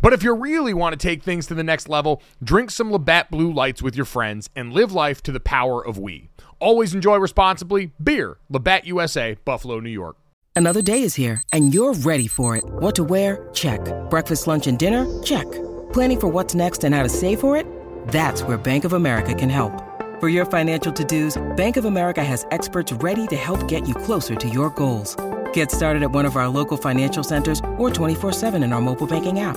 But 0.00 0.12
if 0.12 0.22
you 0.22 0.34
really 0.34 0.74
want 0.74 0.92
to 0.92 0.96
take 0.96 1.22
things 1.22 1.46
to 1.48 1.54
the 1.54 1.64
next 1.64 1.88
level, 1.88 2.22
drink 2.42 2.70
some 2.70 2.90
Labatt 2.90 3.30
Blue 3.30 3.52
Lights 3.52 3.82
with 3.82 3.96
your 3.96 4.04
friends 4.06 4.48
and 4.56 4.72
live 4.72 4.92
life 4.92 5.22
to 5.24 5.32
the 5.32 5.40
power 5.40 5.84
of 5.84 5.98
we. 5.98 6.30
Always 6.58 6.94
enjoy 6.94 7.16
responsibly. 7.16 7.92
Beer, 8.02 8.38
Labatt 8.48 8.86
USA, 8.86 9.36
Buffalo, 9.44 9.80
New 9.80 9.90
York. 9.90 10.16
Another 10.54 10.82
day 10.82 11.02
is 11.02 11.14
here, 11.14 11.42
and 11.52 11.72
you're 11.72 11.94
ready 11.94 12.26
for 12.26 12.56
it. 12.56 12.64
What 12.64 12.94
to 12.96 13.04
wear? 13.04 13.48
Check. 13.52 13.80
Breakfast, 14.10 14.46
lunch, 14.46 14.66
and 14.66 14.78
dinner? 14.78 15.22
Check. 15.22 15.50
Planning 15.92 16.20
for 16.20 16.28
what's 16.28 16.54
next 16.54 16.84
and 16.84 16.94
how 16.94 17.02
to 17.02 17.08
save 17.08 17.40
for 17.40 17.56
it? 17.56 17.66
That's 18.08 18.42
where 18.42 18.58
Bank 18.58 18.84
of 18.84 18.92
America 18.92 19.34
can 19.34 19.48
help. 19.48 19.72
For 20.20 20.28
your 20.28 20.44
financial 20.44 20.92
to 20.92 21.04
dos, 21.04 21.40
Bank 21.56 21.76
of 21.76 21.84
America 21.84 22.22
has 22.22 22.46
experts 22.50 22.92
ready 22.92 23.26
to 23.28 23.36
help 23.36 23.66
get 23.66 23.88
you 23.88 23.94
closer 23.94 24.34
to 24.36 24.48
your 24.48 24.70
goals. 24.70 25.16
Get 25.52 25.70
started 25.70 26.02
at 26.02 26.10
one 26.12 26.26
of 26.26 26.36
our 26.36 26.48
local 26.48 26.76
financial 26.76 27.24
centers 27.24 27.60
or 27.78 27.90
24-7 27.90 28.62
in 28.62 28.72
our 28.72 28.80
mobile 28.80 29.06
banking 29.06 29.40
app. 29.40 29.56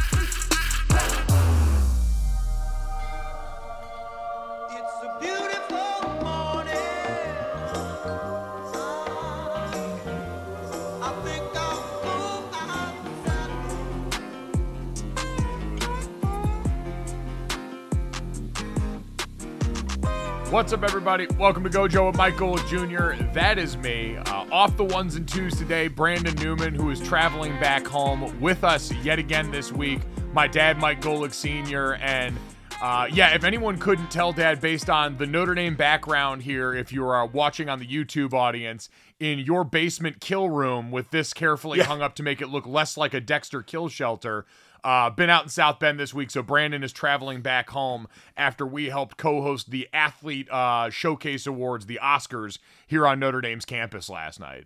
What's 20.51 20.73
up, 20.73 20.83
everybody? 20.83 21.27
Welcome 21.39 21.63
to 21.63 21.69
Gojo 21.69 22.07
with 22.07 22.17
Mike 22.17 22.35
Golic 22.35 22.67
Jr. 22.67 23.23
That 23.31 23.57
is 23.57 23.77
me. 23.77 24.17
Uh, 24.17 24.45
off 24.51 24.75
the 24.75 24.83
ones 24.83 25.15
and 25.15 25.25
twos 25.25 25.55
today, 25.55 25.87
Brandon 25.87 26.35
Newman, 26.35 26.75
who 26.75 26.89
is 26.89 26.99
traveling 26.99 27.57
back 27.61 27.87
home 27.87 28.37
with 28.41 28.65
us 28.65 28.91
yet 28.95 29.17
again 29.17 29.49
this 29.49 29.71
week. 29.71 30.01
My 30.33 30.49
dad, 30.49 30.77
Mike 30.77 30.99
Golic 30.99 31.33
Sr., 31.33 31.93
and 31.93 32.37
uh, 32.81 33.07
yeah, 33.13 33.33
if 33.33 33.45
anyone 33.45 33.77
couldn't 33.77 34.11
tell, 34.11 34.33
Dad, 34.33 34.59
based 34.59 34.89
on 34.89 35.17
the 35.17 35.25
Notre 35.25 35.55
Dame 35.55 35.75
background 35.75 36.41
here, 36.41 36.73
if 36.73 36.91
you 36.91 37.07
are 37.07 37.25
watching 37.27 37.69
on 37.69 37.79
the 37.79 37.87
YouTube 37.87 38.33
audience, 38.33 38.89
in 39.21 39.39
your 39.39 39.63
basement 39.63 40.19
kill 40.19 40.49
room 40.49 40.91
with 40.91 41.11
this 41.11 41.31
carefully 41.31 41.77
yeah. 41.77 41.85
hung 41.85 42.01
up 42.01 42.15
to 42.15 42.23
make 42.23 42.41
it 42.41 42.47
look 42.47 42.65
less 42.67 42.97
like 42.97 43.13
a 43.13 43.21
Dexter 43.21 43.61
kill 43.61 43.87
shelter. 43.87 44.45
Uh, 44.83 45.09
been 45.11 45.29
out 45.29 45.43
in 45.43 45.49
South 45.49 45.79
Bend 45.79 45.99
this 45.99 46.13
week, 46.13 46.31
so 46.31 46.41
Brandon 46.41 46.83
is 46.83 46.91
traveling 46.91 47.41
back 47.41 47.69
home 47.69 48.07
after 48.35 48.65
we 48.65 48.89
helped 48.89 49.15
co-host 49.15 49.69
the 49.69 49.87
Athlete 49.93 50.49
uh, 50.49 50.89
Showcase 50.89 51.45
Awards, 51.45 51.85
the 51.85 51.99
Oscars, 52.01 52.57
here 52.87 53.05
on 53.05 53.19
Notre 53.19 53.41
Dame's 53.41 53.65
campus 53.65 54.09
last 54.09 54.39
night. 54.39 54.65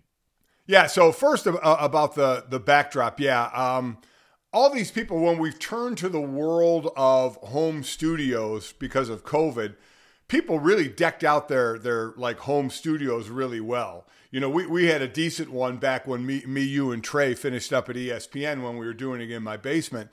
Yeah. 0.66 0.86
So 0.86 1.12
first 1.12 1.46
uh, 1.46 1.58
about 1.62 2.14
the 2.14 2.44
the 2.48 2.58
backdrop, 2.58 3.20
yeah. 3.20 3.46
Um, 3.46 3.98
all 4.52 4.70
these 4.70 4.90
people, 4.90 5.20
when 5.20 5.38
we've 5.38 5.58
turned 5.58 5.98
to 5.98 6.08
the 6.08 6.20
world 6.20 6.90
of 6.96 7.36
home 7.36 7.82
studios 7.82 8.72
because 8.72 9.10
of 9.10 9.22
COVID, 9.22 9.76
people 10.28 10.58
really 10.58 10.88
decked 10.88 11.24
out 11.24 11.48
their 11.48 11.78
their 11.78 12.12
like 12.16 12.38
home 12.40 12.70
studios 12.70 13.28
really 13.28 13.60
well. 13.60 14.06
You 14.30 14.40
know, 14.40 14.50
we, 14.50 14.66
we 14.66 14.86
had 14.86 15.02
a 15.02 15.08
decent 15.08 15.50
one 15.50 15.76
back 15.76 16.06
when 16.06 16.26
me, 16.26 16.42
me, 16.46 16.62
you, 16.62 16.90
and 16.90 17.02
Trey 17.02 17.34
finished 17.34 17.72
up 17.72 17.88
at 17.88 17.96
ESPN 17.96 18.62
when 18.62 18.76
we 18.76 18.84
were 18.84 18.92
doing 18.92 19.20
it 19.20 19.30
in 19.30 19.42
my 19.42 19.56
basement. 19.56 20.10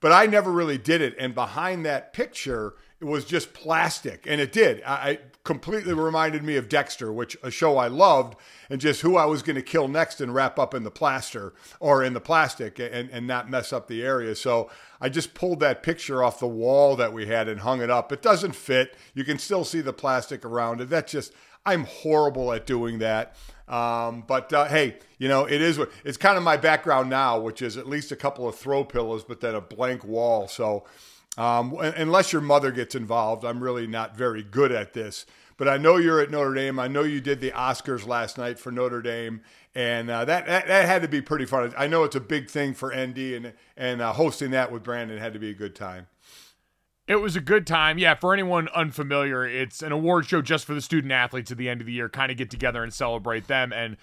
But 0.00 0.12
I 0.12 0.26
never 0.26 0.52
really 0.52 0.78
did 0.78 1.00
it. 1.00 1.16
And 1.18 1.34
behind 1.34 1.84
that 1.86 2.12
picture, 2.12 2.74
was 3.00 3.24
just 3.24 3.52
plastic. 3.52 4.24
And 4.26 4.40
it 4.40 4.52
did. 4.52 4.82
I, 4.84 4.94
I 4.94 5.18
completely 5.42 5.92
reminded 5.92 6.42
me 6.42 6.56
of 6.56 6.68
Dexter, 6.68 7.12
which 7.12 7.36
a 7.42 7.50
show 7.50 7.76
I 7.76 7.88
loved, 7.88 8.36
and 8.70 8.80
just 8.80 9.02
who 9.02 9.16
I 9.16 9.26
was 9.26 9.42
going 9.42 9.56
to 9.56 9.62
kill 9.62 9.88
next 9.88 10.20
and 10.20 10.34
wrap 10.34 10.58
up 10.58 10.74
in 10.74 10.84
the 10.84 10.90
plaster 10.90 11.52
or 11.80 12.02
in 12.02 12.14
the 12.14 12.20
plastic 12.20 12.78
and, 12.78 13.10
and 13.10 13.26
not 13.26 13.50
mess 13.50 13.72
up 13.72 13.88
the 13.88 14.02
area. 14.02 14.34
So 14.34 14.70
I 15.00 15.08
just 15.08 15.34
pulled 15.34 15.60
that 15.60 15.82
picture 15.82 16.22
off 16.22 16.38
the 16.38 16.46
wall 16.46 16.96
that 16.96 17.12
we 17.12 17.26
had 17.26 17.48
and 17.48 17.60
hung 17.60 17.82
it 17.82 17.90
up. 17.90 18.10
It 18.10 18.22
doesn't 18.22 18.54
fit. 18.54 18.96
You 19.14 19.24
can 19.24 19.38
still 19.38 19.64
see 19.64 19.80
the 19.80 19.92
plastic 19.92 20.44
around 20.44 20.80
it. 20.80 20.88
That's 20.88 21.12
just, 21.12 21.32
I'm 21.66 21.84
horrible 21.84 22.52
at 22.52 22.66
doing 22.66 23.00
that. 23.00 23.36
Um, 23.68 24.24
but 24.26 24.52
uh, 24.52 24.66
hey, 24.66 24.98
you 25.18 25.28
know, 25.28 25.46
it 25.46 25.62
is 25.62 25.80
it's 26.04 26.18
kind 26.18 26.36
of 26.36 26.42
my 26.42 26.56
background 26.56 27.08
now, 27.08 27.40
which 27.40 27.62
is 27.62 27.76
at 27.78 27.88
least 27.88 28.12
a 28.12 28.16
couple 28.16 28.46
of 28.46 28.54
throw 28.54 28.84
pillows, 28.84 29.24
but 29.24 29.40
then 29.40 29.54
a 29.54 29.60
blank 29.60 30.04
wall. 30.04 30.48
So 30.48 30.84
um, 31.36 31.76
unless 31.78 32.32
your 32.32 32.42
mother 32.42 32.70
gets 32.70 32.94
involved, 32.94 33.44
I'm 33.44 33.62
really 33.62 33.86
not 33.86 34.16
very 34.16 34.42
good 34.42 34.72
at 34.72 34.92
this. 34.92 35.26
But 35.56 35.68
I 35.68 35.76
know 35.76 35.96
you're 35.96 36.20
at 36.20 36.30
Notre 36.30 36.54
Dame. 36.54 36.78
I 36.80 36.88
know 36.88 37.02
you 37.02 37.20
did 37.20 37.40
the 37.40 37.52
Oscars 37.52 38.06
last 38.06 38.38
night 38.38 38.58
for 38.58 38.72
Notre 38.72 39.02
Dame, 39.02 39.40
and 39.74 40.10
uh, 40.10 40.24
that, 40.24 40.46
that, 40.46 40.66
that 40.66 40.86
had 40.86 41.02
to 41.02 41.08
be 41.08 41.20
pretty 41.20 41.44
fun. 41.44 41.72
I 41.78 41.86
know 41.86 42.02
it's 42.02 42.16
a 42.16 42.20
big 42.20 42.50
thing 42.50 42.74
for 42.74 42.88
ND, 42.94 43.18
and 43.18 43.52
and 43.76 44.02
uh, 44.02 44.12
hosting 44.12 44.50
that 44.50 44.72
with 44.72 44.82
Brandon 44.82 45.18
had 45.18 45.32
to 45.32 45.38
be 45.38 45.50
a 45.50 45.54
good 45.54 45.76
time. 45.76 46.08
It 47.06 47.16
was 47.16 47.36
a 47.36 47.40
good 47.40 47.66
time. 47.66 47.98
Yeah, 47.98 48.14
for 48.14 48.32
anyone 48.32 48.68
unfamiliar, 48.74 49.46
it's 49.46 49.82
an 49.82 49.92
award 49.92 50.26
show 50.26 50.40
just 50.40 50.64
for 50.64 50.74
the 50.74 50.80
student 50.80 51.12
athletes 51.12 51.50
at 51.50 51.58
the 51.58 51.68
end 51.68 51.80
of 51.80 51.86
the 51.86 51.92
year, 51.92 52.08
kind 52.08 52.32
of 52.32 52.38
get 52.38 52.50
together 52.50 52.82
and 52.82 52.92
celebrate 52.92 53.46
them. 53.46 53.72
And 53.72 53.96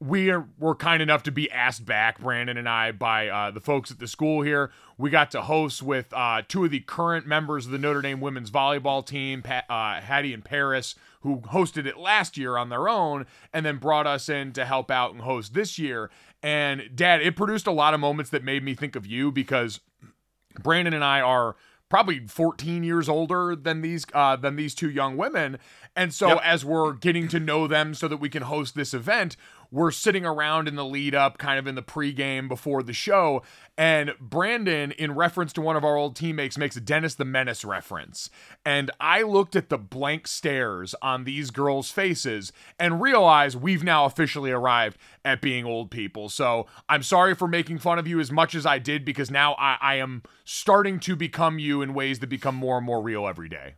we 0.00 0.30
are, 0.30 0.46
were 0.58 0.76
kind 0.76 1.02
enough 1.02 1.24
to 1.24 1.32
be 1.32 1.50
asked 1.50 1.84
back, 1.84 2.20
Brandon 2.20 2.56
and 2.56 2.68
I, 2.68 2.92
by 2.92 3.28
uh, 3.28 3.50
the 3.50 3.60
folks 3.60 3.90
at 3.90 3.98
the 3.98 4.06
school 4.06 4.42
here. 4.42 4.70
We 4.96 5.10
got 5.10 5.30
to 5.32 5.42
host 5.42 5.82
with 5.82 6.12
uh, 6.12 6.42
two 6.46 6.64
of 6.64 6.70
the 6.70 6.80
current 6.80 7.26
members 7.26 7.66
of 7.66 7.72
the 7.72 7.78
Notre 7.78 8.02
Dame 8.02 8.20
women's 8.20 8.50
volleyball 8.50 9.04
team, 9.04 9.42
Pat, 9.42 9.64
uh, 9.68 10.00
Hattie 10.00 10.32
and 10.32 10.44
Paris, 10.44 10.94
who 11.22 11.38
hosted 11.40 11.84
it 11.86 11.98
last 11.98 12.36
year 12.36 12.56
on 12.56 12.68
their 12.68 12.88
own, 12.88 13.26
and 13.52 13.66
then 13.66 13.78
brought 13.78 14.06
us 14.06 14.28
in 14.28 14.52
to 14.52 14.64
help 14.64 14.90
out 14.90 15.12
and 15.12 15.22
host 15.22 15.52
this 15.54 15.78
year. 15.80 16.10
And 16.44 16.90
Dad, 16.94 17.20
it 17.20 17.34
produced 17.34 17.66
a 17.66 17.72
lot 17.72 17.92
of 17.92 17.98
moments 17.98 18.30
that 18.30 18.44
made 18.44 18.62
me 18.62 18.74
think 18.74 18.94
of 18.94 19.04
you 19.04 19.32
because 19.32 19.80
Brandon 20.62 20.94
and 20.94 21.04
I 21.04 21.20
are 21.20 21.56
probably 21.88 22.26
14 22.26 22.84
years 22.84 23.08
older 23.08 23.56
than 23.56 23.80
these 23.80 24.04
uh, 24.12 24.36
than 24.36 24.56
these 24.56 24.74
two 24.74 24.90
young 24.90 25.16
women. 25.16 25.58
And 25.96 26.12
so 26.14 26.28
Yep. 26.28 26.40
as 26.44 26.64
we're 26.64 26.92
getting 26.92 27.28
to 27.28 27.40
know 27.40 27.66
them 27.66 27.94
so 27.94 28.06
that 28.08 28.18
we 28.18 28.28
can 28.28 28.42
host 28.42 28.74
this 28.74 28.94
event, 28.94 29.36
we're 29.70 29.90
sitting 29.90 30.24
around 30.24 30.68
in 30.68 30.76
the 30.76 30.84
lead 30.84 31.14
up, 31.14 31.38
kind 31.38 31.58
of 31.58 31.66
in 31.66 31.74
the 31.74 31.82
pregame 31.82 32.48
before 32.48 32.82
the 32.82 32.92
show. 32.92 33.42
And 33.76 34.14
Brandon, 34.20 34.92
in 34.92 35.14
reference 35.14 35.52
to 35.54 35.60
one 35.60 35.76
of 35.76 35.84
our 35.84 35.96
old 35.96 36.16
teammates, 36.16 36.58
makes 36.58 36.76
a 36.76 36.80
Dennis 36.80 37.14
the 37.14 37.24
Menace 37.24 37.64
reference. 37.64 38.30
And 38.64 38.90
I 38.98 39.22
looked 39.22 39.54
at 39.54 39.68
the 39.68 39.78
blank 39.78 40.26
stares 40.26 40.94
on 41.02 41.24
these 41.24 41.50
girls' 41.50 41.90
faces 41.90 42.52
and 42.78 43.00
realized 43.00 43.60
we've 43.60 43.84
now 43.84 44.04
officially 44.04 44.50
arrived 44.50 44.98
at 45.24 45.40
being 45.40 45.64
old 45.64 45.90
people. 45.90 46.28
So 46.28 46.66
I'm 46.88 47.02
sorry 47.02 47.34
for 47.34 47.46
making 47.46 47.78
fun 47.78 47.98
of 47.98 48.08
you 48.08 48.20
as 48.20 48.32
much 48.32 48.54
as 48.54 48.66
I 48.66 48.78
did 48.78 49.04
because 49.04 49.30
now 49.30 49.54
I, 49.54 49.76
I 49.80 49.94
am 49.96 50.22
starting 50.44 50.98
to 51.00 51.14
become 51.14 51.58
you 51.58 51.82
in 51.82 51.94
ways 51.94 52.18
that 52.20 52.28
become 52.28 52.54
more 52.54 52.78
and 52.78 52.86
more 52.86 53.02
real 53.02 53.28
every 53.28 53.48
day. 53.48 53.74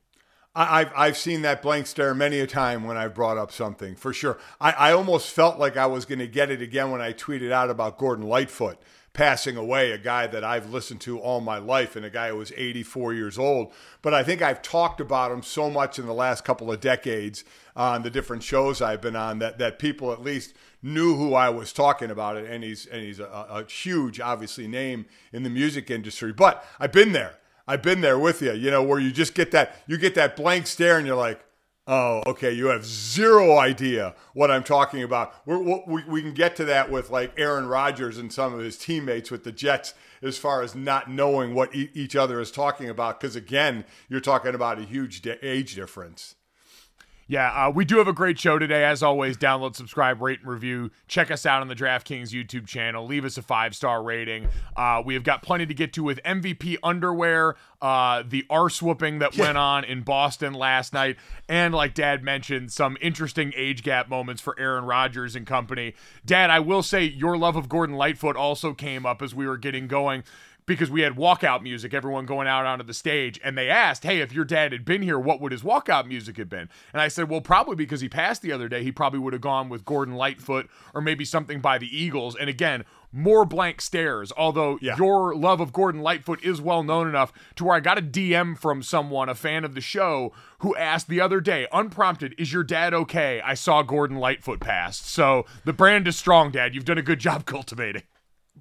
I've 0.54 0.92
I've 0.96 1.16
seen 1.16 1.42
that 1.42 1.62
blank 1.62 1.86
stare 1.86 2.12
many 2.12 2.40
a 2.40 2.46
time 2.46 2.84
when 2.84 2.96
I've 2.96 3.14
brought 3.14 3.38
up 3.38 3.52
something 3.52 3.94
for 3.94 4.12
sure. 4.12 4.38
I, 4.60 4.72
I 4.72 4.92
almost 4.92 5.30
felt 5.30 5.58
like 5.58 5.76
I 5.76 5.86
was 5.86 6.04
going 6.04 6.18
to 6.18 6.26
get 6.26 6.50
it 6.50 6.60
again 6.60 6.90
when 6.90 7.00
I 7.00 7.12
tweeted 7.12 7.52
out 7.52 7.70
about 7.70 7.98
Gordon 7.98 8.26
Lightfoot 8.26 8.78
passing 9.12 9.56
away, 9.56 9.90
a 9.90 9.98
guy 9.98 10.26
that 10.28 10.44
I've 10.44 10.70
listened 10.70 11.00
to 11.02 11.18
all 11.18 11.40
my 11.40 11.58
life 11.58 11.96
and 11.96 12.04
a 12.04 12.10
guy 12.10 12.28
who 12.28 12.36
was 12.36 12.52
84 12.56 13.12
years 13.14 13.38
old. 13.38 13.72
But 14.02 14.14
I 14.14 14.22
think 14.22 14.40
I've 14.40 14.62
talked 14.62 15.00
about 15.00 15.32
him 15.32 15.42
so 15.42 15.68
much 15.68 15.98
in 15.98 16.06
the 16.06 16.14
last 16.14 16.44
couple 16.44 16.70
of 16.70 16.80
decades 16.80 17.44
uh, 17.76 17.90
on 17.90 18.02
the 18.02 18.10
different 18.10 18.42
shows 18.42 18.80
I've 18.80 19.00
been 19.00 19.16
on 19.16 19.38
that 19.40 19.58
that 19.58 19.78
people 19.78 20.12
at 20.12 20.22
least 20.22 20.54
knew 20.82 21.16
who 21.16 21.34
I 21.34 21.48
was 21.50 21.72
talking 21.72 22.10
about 22.10 22.36
it. 22.36 22.48
And 22.50 22.62
he's 22.62 22.86
and 22.86 23.02
he's 23.02 23.20
a, 23.20 23.24
a 23.24 23.64
huge, 23.64 24.20
obviously, 24.20 24.68
name 24.68 25.06
in 25.32 25.42
the 25.42 25.50
music 25.50 25.90
industry. 25.90 26.32
But 26.32 26.64
I've 26.78 26.92
been 26.92 27.12
there. 27.12 27.39
I've 27.70 27.82
been 27.82 28.00
there 28.00 28.18
with 28.18 28.42
you, 28.42 28.52
you 28.52 28.68
know, 28.68 28.82
where 28.82 28.98
you 28.98 29.12
just 29.12 29.32
get 29.32 29.52
that 29.52 29.76
you 29.86 29.96
get 29.96 30.16
that 30.16 30.34
blank 30.34 30.66
stare 30.66 30.98
and 30.98 31.06
you're 31.06 31.14
like, 31.14 31.40
oh, 31.86 32.20
okay, 32.26 32.50
you 32.50 32.66
have 32.66 32.84
zero 32.84 33.58
idea 33.58 34.16
what 34.34 34.50
I'm 34.50 34.64
talking 34.64 35.04
about. 35.04 35.34
We're, 35.46 35.58
we 35.86 36.02
we 36.02 36.20
can 36.20 36.34
get 36.34 36.56
to 36.56 36.64
that 36.64 36.90
with 36.90 37.10
like 37.10 37.32
Aaron 37.38 37.66
Rodgers 37.68 38.18
and 38.18 38.32
some 38.32 38.52
of 38.52 38.58
his 38.58 38.76
teammates 38.76 39.30
with 39.30 39.44
the 39.44 39.52
Jets 39.52 39.94
as 40.20 40.36
far 40.36 40.62
as 40.62 40.74
not 40.74 41.08
knowing 41.08 41.54
what 41.54 41.72
e- 41.72 41.90
each 41.94 42.16
other 42.16 42.40
is 42.40 42.50
talking 42.50 42.88
about. 42.90 43.20
Because 43.20 43.36
again, 43.36 43.84
you're 44.08 44.18
talking 44.18 44.56
about 44.56 44.80
a 44.80 44.82
huge 44.82 45.22
di- 45.22 45.38
age 45.40 45.76
difference. 45.76 46.34
Yeah, 47.30 47.66
uh, 47.66 47.70
we 47.70 47.84
do 47.84 47.98
have 47.98 48.08
a 48.08 48.12
great 48.12 48.40
show 48.40 48.58
today. 48.58 48.82
As 48.82 49.04
always, 49.04 49.36
download, 49.36 49.76
subscribe, 49.76 50.20
rate, 50.20 50.40
and 50.40 50.50
review. 50.50 50.90
Check 51.06 51.30
us 51.30 51.46
out 51.46 51.60
on 51.60 51.68
the 51.68 51.76
DraftKings 51.76 52.30
YouTube 52.30 52.66
channel. 52.66 53.06
Leave 53.06 53.24
us 53.24 53.38
a 53.38 53.42
five 53.42 53.76
star 53.76 54.02
rating. 54.02 54.48
Uh, 54.76 55.00
we 55.06 55.14
have 55.14 55.22
got 55.22 55.40
plenty 55.40 55.64
to 55.64 55.72
get 55.72 55.92
to 55.92 56.02
with 56.02 56.20
MVP 56.24 56.78
underwear, 56.82 57.54
uh, 57.80 58.24
the 58.26 58.44
arse 58.50 58.82
whooping 58.82 59.20
that 59.20 59.38
went 59.38 59.56
on 59.56 59.84
in 59.84 60.00
Boston 60.02 60.54
last 60.54 60.92
night, 60.92 61.18
and 61.48 61.72
like 61.72 61.94
Dad 61.94 62.24
mentioned, 62.24 62.72
some 62.72 62.96
interesting 63.00 63.52
age 63.54 63.84
gap 63.84 64.08
moments 64.08 64.42
for 64.42 64.58
Aaron 64.58 64.84
Rodgers 64.84 65.36
and 65.36 65.46
company. 65.46 65.94
Dad, 66.26 66.50
I 66.50 66.58
will 66.58 66.82
say 66.82 67.04
your 67.04 67.36
love 67.36 67.54
of 67.54 67.68
Gordon 67.68 67.94
Lightfoot 67.94 68.34
also 68.34 68.74
came 68.74 69.06
up 69.06 69.22
as 69.22 69.36
we 69.36 69.46
were 69.46 69.56
getting 69.56 69.86
going 69.86 70.24
because 70.66 70.90
we 70.90 71.00
had 71.00 71.14
walkout 71.14 71.62
music, 71.62 71.92
everyone 71.94 72.26
going 72.26 72.46
out 72.48 72.66
onto 72.66 72.84
the 72.84 72.94
stage, 72.94 73.40
and 73.42 73.56
they 73.56 73.68
asked, 73.68 74.04
"Hey, 74.04 74.20
if 74.20 74.32
your 74.32 74.44
dad 74.44 74.72
had 74.72 74.84
been 74.84 75.02
here, 75.02 75.18
what 75.18 75.40
would 75.40 75.52
his 75.52 75.62
walkout 75.62 76.06
music 76.06 76.36
have 76.36 76.48
been?" 76.48 76.68
And 76.92 77.00
I 77.02 77.08
said, 77.08 77.28
"Well, 77.28 77.40
probably 77.40 77.76
because 77.76 78.00
he 78.00 78.08
passed 78.08 78.42
the 78.42 78.52
other 78.52 78.68
day, 78.68 78.82
he 78.82 78.92
probably 78.92 79.18
would 79.18 79.32
have 79.32 79.42
gone 79.42 79.68
with 79.68 79.84
Gordon 79.84 80.14
Lightfoot 80.14 80.68
or 80.94 81.00
maybe 81.00 81.24
something 81.24 81.60
by 81.60 81.78
the 81.78 81.94
Eagles." 81.96 82.36
And 82.36 82.48
again, 82.48 82.84
more 83.12 83.44
blank 83.44 83.80
stares. 83.80 84.32
Although 84.36 84.78
Yeah. 84.80 84.96
your 84.96 85.34
love 85.34 85.60
of 85.60 85.72
Gordon 85.72 86.00
Lightfoot 86.00 86.40
is 86.44 86.60
well 86.60 86.84
known 86.84 87.08
enough 87.08 87.32
to 87.56 87.64
where 87.64 87.74
I 87.76 87.80
got 87.80 87.98
a 87.98 88.02
DM 88.02 88.54
from 88.54 88.82
someone, 88.84 89.28
a 89.28 89.34
fan 89.34 89.64
of 89.64 89.74
the 89.74 89.80
show, 89.80 90.32
who 90.60 90.76
asked 90.76 91.08
the 91.08 91.20
other 91.20 91.40
day, 91.40 91.66
unprompted, 91.72 92.34
"Is 92.38 92.52
your 92.52 92.62
dad 92.62 92.94
okay?" 92.94 93.40
I 93.40 93.54
saw 93.54 93.82
Gordon 93.82 94.18
Lightfoot 94.18 94.60
passed. 94.60 95.08
So 95.10 95.44
the 95.64 95.72
brand 95.72 96.06
is 96.06 96.16
strong, 96.16 96.50
Dad. 96.52 96.74
You've 96.74 96.84
done 96.84 96.98
a 96.98 97.02
good 97.02 97.18
job 97.18 97.44
cultivating. 97.46 98.02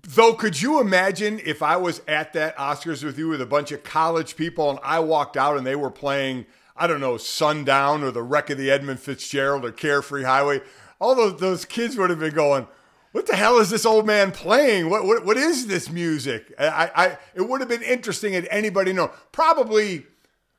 Though, 0.03 0.33
could 0.33 0.61
you 0.61 0.79
imagine 0.79 1.41
if 1.43 1.61
I 1.61 1.77
was 1.77 2.01
at 2.07 2.33
that 2.33 2.57
Oscars 2.57 3.03
with 3.03 3.17
you 3.17 3.27
with 3.27 3.41
a 3.41 3.45
bunch 3.45 3.71
of 3.71 3.83
college 3.83 4.35
people 4.35 4.69
and 4.69 4.79
I 4.83 4.99
walked 4.99 5.35
out 5.35 5.57
and 5.57 5.65
they 5.65 5.75
were 5.75 5.91
playing, 5.91 6.45
I 6.75 6.87
don't 6.87 7.01
know, 7.01 7.17
Sundown 7.17 8.03
or 8.03 8.11
the 8.11 8.23
wreck 8.23 8.49
of 8.49 8.57
the 8.57 8.71
Edmund 8.71 8.99
Fitzgerald 8.99 9.65
or 9.65 9.71
Carefree 9.71 10.23
Highway? 10.23 10.61
All 10.99 11.15
those, 11.15 11.39
those 11.39 11.65
kids 11.65 11.97
would 11.97 12.09
have 12.09 12.19
been 12.19 12.33
going, 12.33 12.67
what 13.11 13.25
the 13.25 13.35
hell 13.35 13.57
is 13.57 13.69
this 13.69 13.85
old 13.85 14.05
man 14.05 14.31
playing? 14.31 14.89
What, 14.89 15.03
what, 15.05 15.25
what 15.25 15.37
is 15.37 15.67
this 15.67 15.89
music? 15.89 16.53
I, 16.59 16.91
I, 16.95 17.17
it 17.33 17.41
would 17.41 17.59
have 17.59 17.69
been 17.69 17.81
interesting 17.81 18.33
had 18.33 18.47
anybody 18.51 18.93
known. 18.93 19.09
Probably 19.31 20.05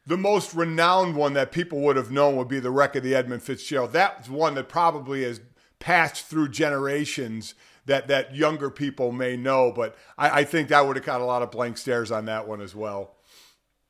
the 0.06 0.16
most 0.16 0.54
renowned 0.54 1.14
one 1.14 1.34
that 1.34 1.52
people 1.52 1.81
would 1.82 1.96
have 1.96 2.10
known 2.10 2.36
would 2.36 2.48
be 2.48 2.60
the 2.60 2.70
wreck 2.70 2.96
of 2.96 3.04
the 3.04 3.14
Edmund 3.14 3.43
Fitzgerald. 3.43 3.93
That's 3.93 4.28
one 4.28 4.54
that 4.54 4.69
probably 4.69 5.22
has 5.22 5.40
passed 5.78 6.26
through 6.26 6.48
generations 6.48 7.54
that 7.90 8.08
that 8.08 8.34
younger 8.34 8.70
people 8.70 9.12
may 9.12 9.37
know. 9.37 9.70
But 9.72 9.96
I, 10.16 10.40
I 10.40 10.44
think 10.44 10.69
that 10.69 10.87
would 10.87 10.96
have 10.96 11.04
got 11.04 11.20
a 11.20 11.25
lot 11.25 11.42
of 11.42 11.50
blank 11.50 11.76
stares 11.78 12.10
on 12.10 12.25
that 12.26 12.48
one 12.48 12.60
as 12.60 12.75
well. 12.75 13.16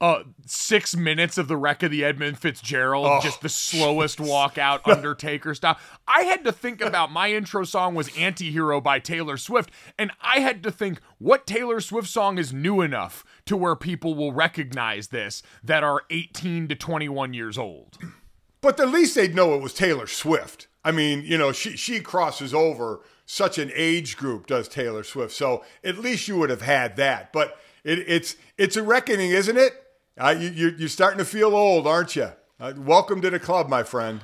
uh 0.00 0.22
six 0.46 0.96
minutes 0.96 1.36
of 1.38 1.46
the 1.46 1.56
wreck 1.56 1.82
of 1.82 1.90
the 1.90 2.02
Edmund 2.04 2.38
Fitzgerald, 2.38 3.06
Oh, 3.06 3.20
just 3.22 3.42
the 3.42 3.48
slowest 3.50 4.18
walkout 4.32 4.80
Undertaker 4.88 5.54
style. 5.54 5.76
I 6.08 6.22
had 6.22 6.42
to 6.44 6.52
think 6.52 6.80
about 6.80 7.12
my 7.12 7.30
intro 7.32 7.64
song 7.64 7.94
was 7.94 8.08
Antihero 8.10 8.82
by 8.82 8.98
Taylor 8.98 9.36
Swift, 9.36 9.70
and 9.98 10.10
I 10.22 10.40
had 10.40 10.62
to 10.62 10.70
think 10.70 11.00
what 11.18 11.46
Taylor 11.46 11.80
Swift 11.80 12.08
song 12.08 12.38
is 12.38 12.52
new 12.52 12.80
enough 12.80 13.24
to 13.44 13.56
where 13.56 13.76
people 13.76 14.14
will 14.14 14.32
recognize 14.32 15.08
this 15.08 15.42
that 15.62 15.84
are 15.84 16.02
18 16.10 16.68
to 16.68 16.74
21 16.74 17.34
years 17.34 17.58
old. 17.58 17.98
But 18.62 18.80
at 18.80 18.88
least 18.88 19.14
they'd 19.14 19.34
know 19.34 19.54
it 19.54 19.62
was 19.62 19.72
Taylor 19.74 20.06
Swift. 20.06 20.66
I 20.82 20.92
mean, 20.92 21.22
you 21.24 21.36
know, 21.36 21.52
she 21.52 21.76
she 21.76 22.00
crosses 22.00 22.54
over 22.54 23.00
such 23.30 23.58
an 23.58 23.70
age 23.76 24.16
group, 24.16 24.48
does 24.48 24.66
Taylor 24.66 25.04
Swift. 25.04 25.32
So 25.32 25.62
at 25.84 25.98
least 25.98 26.26
you 26.26 26.36
would 26.38 26.50
have 26.50 26.62
had 26.62 26.96
that. 26.96 27.32
But 27.32 27.56
it, 27.84 28.00
it's 28.08 28.34
it's 28.58 28.76
a 28.76 28.82
reckoning, 28.82 29.30
isn't 29.30 29.56
it? 29.56 29.72
Uh, 30.18 30.34
you, 30.36 30.48
you're, 30.48 30.74
you're 30.74 30.88
starting 30.88 31.18
to 31.18 31.24
feel 31.24 31.54
old, 31.54 31.86
aren't 31.86 32.16
you? 32.16 32.30
Uh, 32.58 32.72
welcome 32.76 33.20
to 33.20 33.30
the 33.30 33.38
club, 33.38 33.68
my 33.68 33.84
friend. 33.84 34.20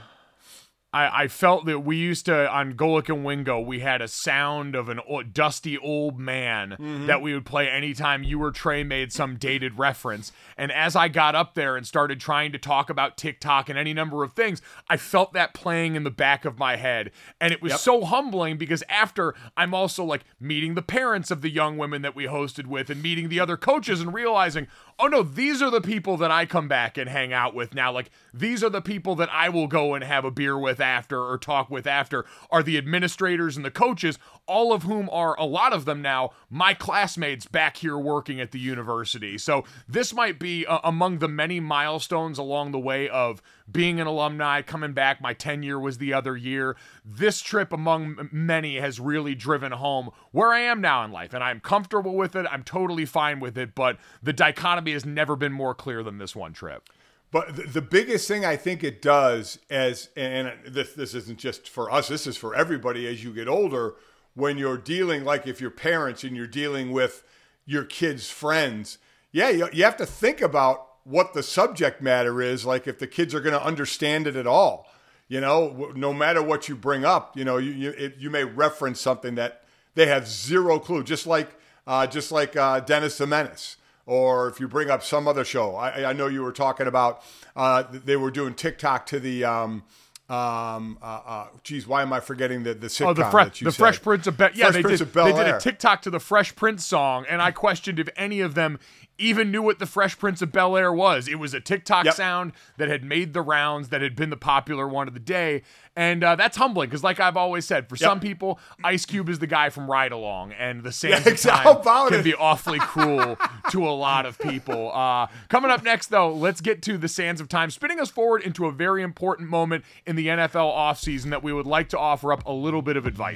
I, 0.97 1.25
I 1.25 1.29
felt 1.29 1.67
that 1.67 1.81
we 1.81 1.97
used 1.97 2.25
to 2.25 2.51
on 2.51 2.73
Golic 2.73 3.11
and 3.11 3.23
Wingo 3.23 3.61
we 3.61 3.81
had 3.81 4.01
a 4.01 4.09
sound 4.09 4.75
of 4.75 4.89
an 4.89 4.99
o- 5.07 5.23
dusty 5.23 5.77
old 5.77 6.19
man 6.19 6.71
mm-hmm. 6.71 7.07
that 7.07 7.21
we 7.21 7.35
would 7.35 7.45
play 7.45 7.69
anytime 7.69 8.23
you 8.23 8.43
or 8.43 8.51
Trey 8.51 8.83
made 8.83 9.13
some 9.13 9.37
dated 9.37 9.79
reference. 9.79 10.33
And 10.57 10.73
as 10.73 10.97
I 10.97 11.09
got 11.09 11.35
up 11.35 11.55
there 11.55 11.77
and 11.77 11.87
started 11.87 12.19
trying 12.19 12.51
to 12.53 12.59
talk 12.59 12.89
about 12.89 13.19
TikTok 13.19 13.69
and 13.69 13.79
any 13.79 13.93
number 13.93 14.25
of 14.25 14.33
things, 14.33 14.63
I 14.89 14.97
felt 14.97 15.35
that 15.35 15.53
playing 15.53 15.97
in 15.97 16.05
the 16.05 16.11
back 16.11 16.47
of 16.47 16.59
my 16.59 16.77
head, 16.77 17.11
and 17.43 17.53
it 17.53 17.61
was 17.61 17.79
so 17.79 18.05
humbling 18.05 18.57
because 18.57 18.83
after 18.89 19.35
I'm 19.55 19.75
also 19.75 20.03
like 20.03 20.25
meeting 20.41 20.77
the 20.77 20.83
parents 20.83 21.31
of 21.31 21.43
the 21.43 21.51
young 21.51 21.77
women 21.77 22.01
that 22.03 22.17
we 22.17 22.25
hosted 22.25 22.67
with 22.67 22.89
and 22.89 23.03
meeting 23.03 23.29
the 23.29 23.41
other 23.41 23.59
coaches 23.59 24.01
and 24.01 24.15
realizing, 24.15 24.67
oh 24.99 25.07
no, 25.07 25.23
these 25.23 25.61
are 25.61 25.71
the 25.71 25.81
people 25.81 26.17
that 26.17 26.31
I 26.31 26.47
come 26.47 26.69
back 26.69 26.97
and 26.97 27.09
hang 27.09 27.33
out 27.33 27.55
with 27.55 27.75
now. 27.75 27.93
Like 27.93 28.11
these 28.33 28.65
are 28.65 28.71
the 28.71 28.81
people 28.81 29.15
that 29.17 29.29
I 29.31 29.49
will 29.49 29.67
go 29.67 29.95
and 29.95 30.03
have 30.03 30.25
a 30.25 30.31
beer 30.31 30.59
with 30.59 30.81
after 30.81 31.23
or 31.23 31.39
talk 31.39 31.71
with 31.71 31.87
after 31.87 32.25
are 32.51 32.63
the 32.63 32.79
administrators 32.79 33.57
and 33.57 33.65
the 33.65 33.71
coaches, 33.71 34.19
all 34.47 34.73
of 34.73 34.85
whom 34.85 35.09
are 35.11 35.39
a 35.39 35.45
lot 35.45 35.73
of 35.73 35.85
them 35.85 36.01
now 36.03 36.31
my 36.51 36.75
classmates 36.75 37.47
back 37.47 37.79
here 37.79 37.99
working 37.99 38.41
at 38.41 38.53
the 38.53 38.59
university. 38.59 39.39
So 39.39 39.65
this 39.89 40.15
might 40.15 40.39
be 40.39 40.67
uh, 40.67 40.79
among 40.83 41.19
the 41.19 41.29
many 41.29 41.61
milestones 41.61 42.39
along 42.39 42.73
the 42.73 42.79
way 42.79 43.09
of 43.09 43.43
being 43.71 44.01
an 44.01 44.07
alumni, 44.07 44.63
coming 44.63 44.93
back. 44.93 45.21
My 45.21 45.33
10 45.33 45.63
year 45.63 45.79
was 45.79 45.99
the 45.99 46.13
other 46.13 46.37
year. 46.37 46.77
This 47.05 47.41
trip 47.41 47.73
among 47.73 48.29
many 48.33 48.79
has 48.79 49.01
really 49.01 49.35
driven 49.35 49.73
home 49.73 50.11
where 50.31 50.53
I 50.53 50.61
am 50.61 50.81
now 50.81 51.05
in 51.05 51.13
life, 51.13 51.35
and 51.35 51.43
I'm 51.43 51.61
comfortable 51.61 52.15
with 52.15 52.37
it. 52.37 52.47
I'm 52.51 52.63
totally 52.63 53.07
fine 53.07 53.41
with 53.41 53.59
it, 53.59 53.75
but 53.75 53.99
the 54.23 54.33
dichotomy 54.33 54.93
has 54.93 55.05
never 55.05 55.37
been 55.37 55.53
more 55.53 55.75
clear 55.75 56.03
than 56.03 56.19
this 56.19 56.37
one 56.37 56.53
trip. 56.53 56.89
But 57.33 57.57
the, 57.57 57.63
the 57.65 57.83
biggest 57.83 58.29
thing 58.29 58.45
I 58.45 58.57
think 58.57 58.85
it 58.85 59.03
does, 59.03 59.59
as 59.69 60.11
and 60.17 60.53
this 60.67 60.93
this 60.95 61.15
isn't 61.15 61.39
just 61.39 61.69
for 61.69 61.91
us, 61.91 62.09
this 62.09 62.27
is 62.27 62.37
for 62.37 62.55
everybody 62.55 63.07
as 63.07 63.25
you 63.25 63.33
get 63.33 63.49
older. 63.49 63.95
When 64.35 64.59
you're 64.59 64.77
dealing, 64.77 65.25
like 65.25 65.47
if 65.47 65.61
you're 65.61 65.71
parents 65.71 66.23
and 66.23 66.37
you're 66.37 66.47
dealing 66.47 66.93
with 66.93 67.25
your 67.65 67.85
kids' 67.85 68.31
friends, 68.31 68.99
yeah, 69.33 69.49
you, 69.49 69.69
you 69.73 69.83
have 69.85 69.97
to 69.97 70.07
think 70.07 70.41
about 70.41 70.87
what 71.07 71.35
the 71.35 71.43
subject 71.43 72.03
matter 72.03 72.43
is. 72.43 72.67
Like 72.67 72.87
if 72.87 72.99
the 72.99 73.07
kids 73.07 73.35
are 73.35 73.41
going 73.41 73.55
to 73.55 73.65
understand 73.65 74.27
it 74.27 74.37
at 74.37 74.47
all, 74.47 74.89
you 75.29 75.41
know, 75.41 75.93
no 75.95 76.13
matter 76.13 76.43
what 76.43 76.69
you 76.69 76.77
bring 76.77 77.05
up, 77.05 77.37
you 77.37 77.45
know, 77.45 77.57
you 77.57 77.73
you, 77.73 77.91
it, 77.91 78.17
you 78.19 78.31
may 78.31 78.45
reference 78.45 79.01
something 79.01 79.35
that 79.37 79.63
they 79.95 80.07
have 80.07 80.29
zero 80.29 80.79
clue. 80.79 81.03
Just 81.03 81.27
like 81.27 81.59
uh, 81.87 82.07
just 82.07 82.31
like 82.33 82.57
uh, 82.57 82.81
Dennis 82.81 83.19
the 83.19 83.27
Menace 83.27 83.77
or 84.07 84.49
if 84.49 84.61
you 84.61 84.69
bring 84.69 84.89
up 84.89 85.03
some 85.03 85.27
other 85.27 85.45
show. 85.45 85.75
I, 85.75 86.11
I 86.11 86.13
know 86.13 86.29
you 86.29 86.43
were 86.43 86.53
talking 86.53 86.87
about 86.87 87.23
uh, 87.55 87.85
they 87.91 88.17
were 88.17 88.31
doing 88.31 88.55
TikTok 88.55 89.07
to 89.07 89.21
the. 89.21 89.45
Um, 89.45 89.85
um, 90.29 90.99
uh, 91.01 91.21
uh, 91.25 91.47
geez, 91.63 91.87
why 91.87 92.03
am 92.03 92.13
I 92.13 92.19
forgetting 92.19 92.65
the 92.65 92.75
the 92.75 92.89
sitcom 92.89 93.07
Oh, 93.11 93.15
the, 93.15 93.23
that 93.23 93.61
you 93.61 93.67
the 93.67 93.71
said? 93.71 93.79
Fresh 93.79 94.03
Prince 94.03 94.27
of 94.27 94.37
Bel 94.37 94.51
Yeah, 94.55 94.65
Fresh 94.65 94.75
they 94.75 94.83
Prince 94.83 94.99
did. 94.99 95.13
They 95.13 95.33
did 95.33 95.47
a 95.47 95.61
TikTok 95.61 96.03
to 96.03 96.11
the 96.11 96.19
Fresh 96.19 96.57
Prince 96.57 96.85
song, 96.85 97.27
and 97.29 97.41
I 97.41 97.53
questioned 97.53 98.01
if 98.01 98.09
any 98.17 98.41
of 98.41 98.55
them 98.55 98.81
even 99.19 99.51
knew 99.51 99.63
what 99.63 99.79
the 99.79 99.87
Fresh 99.87 100.19
Prince 100.19 100.43
of 100.43 100.53
Bel 100.53 100.77
Air 100.77 100.93
was. 100.93 101.27
It 101.29 101.39
was 101.39 101.55
a 101.55 101.61
TikTok 101.61 102.05
Yep. 102.05 102.15
sound 102.15 102.53
that 102.77 102.89
had 102.89 103.03
made 103.05 103.33
the 103.33 103.41
rounds, 103.43 103.89
that 103.89 104.03
had 104.03 104.15
been 104.17 104.31
the 104.31 104.37
popular 104.37 104.87
one 104.89 105.09
of 105.09 105.15
the 105.15 105.21
day. 105.21 105.63
And 105.99 106.23
uh, 106.23 106.37
that's 106.37 106.59
humbling 106.59 106.91
because, 106.91 107.03
like 107.03 107.19
I've 107.21 107.39
always 107.39 107.65
said, 107.65 107.89
for 107.89 107.97
some 107.97 108.21
people, 108.21 108.59
Ice 108.85 109.07
Cube 109.07 109.31
is 109.31 109.39
the 109.39 109.47
guy 109.47 109.71
from 109.71 109.91
Ride 109.91 110.13
Along, 110.13 110.53
and 110.53 110.83
the 110.83 110.93
same 110.93 111.13
Yeah, 111.13 111.17
of 111.19 111.25
exa- 111.25 111.49
Time 111.49 111.65
how 111.65 111.73
about 111.79 112.11
can 112.11 112.23
be 112.23 112.35
awfully 112.35 112.79
cruel 112.81 113.39
to 113.71 113.89
a 113.89 113.91
lot 113.97 114.27
of 114.27 114.39
people. 114.39 114.93
Uh, 114.93 115.29
coming 115.49 115.71
up 115.71 115.83
next, 115.83 116.09
though, 116.09 116.31
let's 116.31 116.61
get 116.61 116.83
to 116.83 116.99
the 116.99 117.09
Sands 117.09 117.41
of 117.41 117.49
Time, 117.49 117.71
spinning 117.71 117.99
us 117.99 118.11
forward 118.11 118.43
into 118.43 118.67
a 118.67 118.73
very 118.73 119.03
important 119.03 119.49
moment 119.49 119.85
in 120.05 120.17
the 120.17 120.27
NFL 120.27 120.71
offseason 120.77 121.31
that 121.31 121.43
we 121.43 121.53
would 121.55 121.67
like 121.67 121.89
to 121.89 121.99
offer 121.99 122.31
up 122.31 122.45
a 122.45 122.53
little 122.53 122.83
bit 122.83 122.99
of 122.99 123.07
advice. 123.07 123.36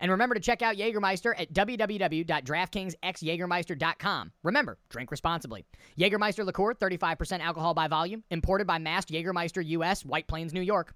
And 0.00 0.10
remember 0.10 0.34
to 0.34 0.40
check 0.40 0.62
out 0.62 0.76
Jägermeister 0.76 1.38
at 1.38 1.52
www.draftkingsxjagermeister.com. 1.52 4.32
Remember, 4.42 4.78
drink 4.88 5.10
responsibly. 5.10 5.66
Jägermeister 5.98 6.46
liqueur, 6.46 6.72
35% 6.74 7.40
alcohol 7.40 7.74
by 7.74 7.88
volume, 7.88 8.24
imported 8.30 8.66
by 8.66 8.78
Mast 8.78 9.10
Jägermeister 9.10 9.62
US, 9.66 10.02
White 10.04 10.26
Plains, 10.26 10.54
New 10.54 10.62
York. 10.62 10.94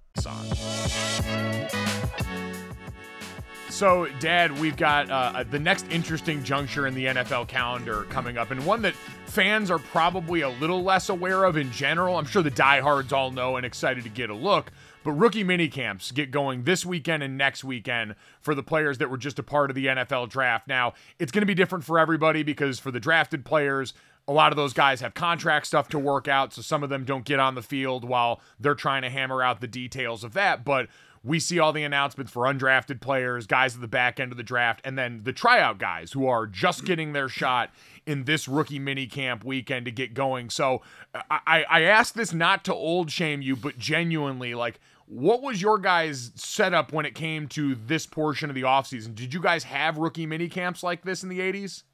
So, 3.74 4.06
Dad, 4.20 4.56
we've 4.60 4.76
got 4.76 5.10
uh, 5.10 5.42
the 5.50 5.58
next 5.58 5.84
interesting 5.90 6.44
juncture 6.44 6.86
in 6.86 6.94
the 6.94 7.06
NFL 7.06 7.48
calendar 7.48 8.04
coming 8.04 8.38
up, 8.38 8.52
and 8.52 8.64
one 8.64 8.82
that 8.82 8.94
fans 9.26 9.68
are 9.68 9.80
probably 9.80 10.42
a 10.42 10.48
little 10.48 10.84
less 10.84 11.08
aware 11.08 11.42
of 11.42 11.56
in 11.56 11.72
general. 11.72 12.16
I'm 12.16 12.24
sure 12.24 12.40
the 12.40 12.52
diehards 12.52 13.12
all 13.12 13.32
know 13.32 13.56
and 13.56 13.66
excited 13.66 14.04
to 14.04 14.10
get 14.10 14.30
a 14.30 14.34
look. 14.34 14.70
But 15.04 15.12
rookie 15.12 15.44
mini 15.44 15.68
camps 15.68 16.10
get 16.10 16.30
going 16.30 16.64
this 16.64 16.84
weekend 16.84 17.22
and 17.22 17.38
next 17.38 17.62
weekend 17.62 18.16
for 18.40 18.54
the 18.54 18.62
players 18.62 18.98
that 18.98 19.10
were 19.10 19.18
just 19.18 19.38
a 19.38 19.42
part 19.42 19.70
of 19.70 19.76
the 19.76 19.86
NFL 19.86 20.30
draft. 20.30 20.66
Now, 20.66 20.94
it's 21.18 21.30
going 21.30 21.42
to 21.42 21.46
be 21.46 21.54
different 21.54 21.84
for 21.84 21.98
everybody 21.98 22.42
because 22.42 22.80
for 22.80 22.90
the 22.90 22.98
drafted 22.98 23.44
players, 23.44 23.92
a 24.26 24.32
lot 24.32 24.50
of 24.52 24.56
those 24.56 24.72
guys 24.72 25.02
have 25.02 25.12
contract 25.12 25.66
stuff 25.66 25.88
to 25.88 25.98
work 25.98 26.26
out, 26.26 26.54
so 26.54 26.62
some 26.62 26.82
of 26.82 26.88
them 26.88 27.04
don't 27.04 27.26
get 27.26 27.38
on 27.38 27.54
the 27.54 27.62
field 27.62 28.04
while 28.04 28.40
they're 28.58 28.74
trying 28.74 29.02
to 29.02 29.10
hammer 29.10 29.42
out 29.42 29.60
the 29.60 29.68
details 29.68 30.24
of 30.24 30.32
that. 30.32 30.64
But 30.64 30.88
we 31.22 31.40
see 31.40 31.58
all 31.58 31.72
the 31.72 31.84
announcements 31.84 32.30
for 32.30 32.42
undrafted 32.42 33.00
players, 33.00 33.46
guys 33.46 33.74
at 33.74 33.80
the 33.80 33.88
back 33.88 34.20
end 34.20 34.30
of 34.30 34.36
the 34.36 34.42
draft, 34.42 34.80
and 34.84 34.98
then 34.98 35.22
the 35.24 35.32
tryout 35.32 35.78
guys 35.78 36.12
who 36.12 36.26
are 36.26 36.46
just 36.46 36.84
getting 36.84 37.12
their 37.12 37.28
shot 37.30 37.70
in 38.06 38.24
this 38.24 38.46
rookie 38.46 38.78
mini 38.78 39.06
camp 39.06 39.42
weekend 39.42 39.86
to 39.86 39.90
get 39.90 40.12
going. 40.12 40.50
So 40.50 40.82
I, 41.30 41.64
I 41.68 41.82
ask 41.82 42.14
this 42.14 42.34
not 42.34 42.62
to 42.64 42.74
old 42.74 43.10
shame 43.10 43.40
you, 43.40 43.56
but 43.56 43.78
genuinely, 43.78 44.54
like, 44.54 44.78
what 45.14 45.42
was 45.42 45.62
your 45.62 45.78
guys' 45.78 46.32
setup 46.34 46.92
when 46.92 47.06
it 47.06 47.14
came 47.14 47.46
to 47.48 47.76
this 47.76 48.04
portion 48.04 48.50
of 48.50 48.56
the 48.56 48.62
offseason? 48.62 49.14
Did 49.14 49.32
you 49.32 49.40
guys 49.40 49.62
have 49.64 49.96
rookie 49.96 50.26
mini 50.26 50.48
camps 50.48 50.82
like 50.82 51.04
this 51.04 51.22
in 51.22 51.28
the 51.28 51.38
80s? 51.38 51.84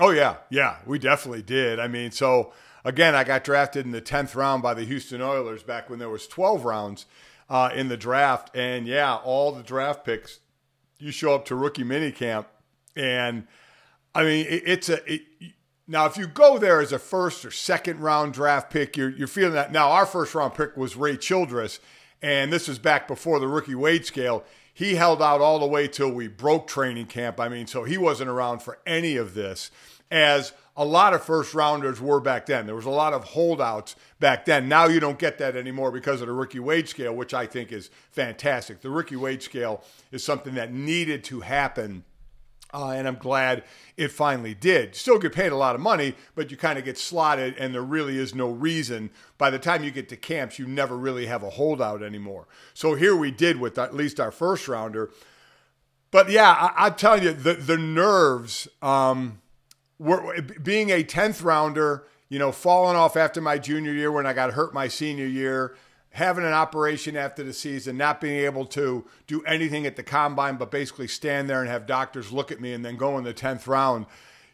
Oh 0.00 0.10
yeah, 0.10 0.36
yeah, 0.50 0.78
we 0.84 0.98
definitely 0.98 1.42
did. 1.42 1.78
I 1.78 1.88
mean, 1.88 2.10
so 2.10 2.52
again, 2.84 3.14
I 3.14 3.24
got 3.24 3.44
drafted 3.44 3.84
in 3.84 3.92
the 3.92 4.00
tenth 4.00 4.34
round 4.34 4.62
by 4.62 4.74
the 4.74 4.84
Houston 4.84 5.20
Oilers 5.20 5.62
back 5.62 5.90
when 5.90 5.98
there 5.98 6.08
was 6.08 6.28
twelve 6.28 6.64
rounds 6.64 7.06
uh, 7.50 7.70
in 7.74 7.88
the 7.88 7.96
draft, 7.96 8.54
and 8.56 8.86
yeah, 8.86 9.16
all 9.16 9.50
the 9.50 9.62
draft 9.62 10.04
picks. 10.04 10.38
You 11.00 11.10
show 11.10 11.34
up 11.34 11.44
to 11.46 11.56
rookie 11.56 11.84
mini 11.84 12.12
camp. 12.12 12.48
and 12.94 13.46
I 14.14 14.22
mean, 14.24 14.46
it, 14.46 14.62
it's 14.66 14.88
a. 14.88 15.12
It, 15.12 15.22
now, 15.88 16.06
if 16.06 16.16
you 16.16 16.26
go 16.26 16.58
there 16.58 16.80
as 16.80 16.92
a 16.92 16.98
first 16.98 17.44
or 17.44 17.50
second 17.50 18.00
round 18.00 18.34
draft 18.34 18.70
pick, 18.70 18.96
you're 18.96 19.10
you're 19.10 19.26
feeling 19.26 19.54
that. 19.54 19.72
Now, 19.72 19.90
our 19.90 20.06
first 20.06 20.34
round 20.34 20.54
pick 20.54 20.76
was 20.76 20.96
Ray 20.96 21.16
Childress, 21.16 21.80
and 22.22 22.52
this 22.52 22.68
was 22.68 22.78
back 22.78 23.08
before 23.08 23.40
the 23.40 23.48
rookie 23.48 23.74
wage 23.74 24.06
scale. 24.06 24.44
He 24.72 24.94
held 24.94 25.20
out 25.20 25.40
all 25.40 25.58
the 25.58 25.66
way 25.66 25.88
till 25.88 26.10
we 26.10 26.28
broke 26.28 26.68
training 26.68 27.06
camp. 27.06 27.40
I 27.40 27.48
mean, 27.48 27.66
so 27.66 27.84
he 27.84 27.98
wasn't 27.98 28.30
around 28.30 28.62
for 28.62 28.78
any 28.86 29.16
of 29.16 29.34
this, 29.34 29.70
as 30.10 30.52
a 30.76 30.84
lot 30.84 31.12
of 31.12 31.24
first 31.24 31.54
rounders 31.54 32.00
were 32.00 32.20
back 32.20 32.46
then. 32.46 32.66
There 32.66 32.76
was 32.76 32.84
a 32.84 32.90
lot 32.90 33.12
of 33.12 33.24
holdouts 33.24 33.96
back 34.20 34.44
then. 34.44 34.68
Now 34.68 34.86
you 34.86 35.00
don't 35.00 35.18
get 35.18 35.38
that 35.38 35.56
anymore 35.56 35.90
because 35.90 36.20
of 36.20 36.28
the 36.28 36.32
rookie 36.32 36.60
wage 36.60 36.88
scale, 36.88 37.12
which 37.12 37.34
I 37.34 37.46
think 37.46 37.72
is 37.72 37.90
fantastic. 38.12 38.80
The 38.80 38.90
rookie 38.90 39.16
wage 39.16 39.42
scale 39.42 39.82
is 40.12 40.22
something 40.22 40.54
that 40.54 40.72
needed 40.72 41.24
to 41.24 41.40
happen. 41.40 42.04
Uh, 42.72 42.90
and 42.90 43.08
I'm 43.08 43.16
glad 43.16 43.64
it 43.96 44.08
finally 44.08 44.54
did. 44.54 44.94
Still 44.94 45.18
get 45.18 45.32
paid 45.32 45.52
a 45.52 45.56
lot 45.56 45.74
of 45.74 45.80
money, 45.80 46.14
but 46.34 46.50
you 46.50 46.56
kind 46.58 46.78
of 46.78 46.84
get 46.84 46.98
slotted, 46.98 47.56
and 47.56 47.74
there 47.74 47.82
really 47.82 48.18
is 48.18 48.34
no 48.34 48.50
reason. 48.50 49.08
By 49.38 49.48
the 49.48 49.58
time 49.58 49.82
you 49.82 49.90
get 49.90 50.10
to 50.10 50.16
camps, 50.16 50.58
you 50.58 50.66
never 50.66 50.96
really 50.96 51.26
have 51.26 51.42
a 51.42 51.50
holdout 51.50 52.02
anymore. 52.02 52.46
So 52.74 52.94
here 52.94 53.16
we 53.16 53.30
did 53.30 53.58
with 53.58 53.78
at 53.78 53.94
least 53.94 54.20
our 54.20 54.30
first 54.30 54.68
rounder. 54.68 55.10
But 56.10 56.30
yeah, 56.30 56.50
I, 56.50 56.86
I'm 56.86 56.94
telling 56.94 57.22
you, 57.22 57.32
the 57.32 57.54
the 57.54 57.78
nerves. 57.78 58.68
Um, 58.82 59.40
were, 59.98 60.40
being 60.62 60.90
a 60.90 61.02
tenth 61.02 61.42
rounder, 61.42 62.04
you 62.28 62.38
know, 62.38 62.52
falling 62.52 62.96
off 62.96 63.16
after 63.16 63.40
my 63.40 63.58
junior 63.58 63.92
year 63.92 64.12
when 64.12 64.26
I 64.26 64.32
got 64.32 64.52
hurt 64.52 64.72
my 64.72 64.88
senior 64.88 65.26
year, 65.26 65.76
having 66.18 66.44
an 66.44 66.52
operation 66.52 67.16
after 67.16 67.42
the 67.42 67.52
season, 67.52 67.96
not 67.96 68.20
being 68.20 68.44
able 68.44 68.66
to 68.66 69.04
do 69.26 69.42
anything 69.42 69.86
at 69.86 69.96
the 69.96 70.02
combine, 70.02 70.56
but 70.56 70.70
basically 70.70 71.08
stand 71.08 71.48
there 71.48 71.60
and 71.60 71.68
have 71.70 71.86
doctors 71.86 72.30
look 72.32 72.52
at 72.52 72.60
me 72.60 72.72
and 72.72 72.84
then 72.84 72.96
go 72.96 73.16
in 73.18 73.24
the 73.24 73.32
10th 73.32 73.66
round, 73.66 74.04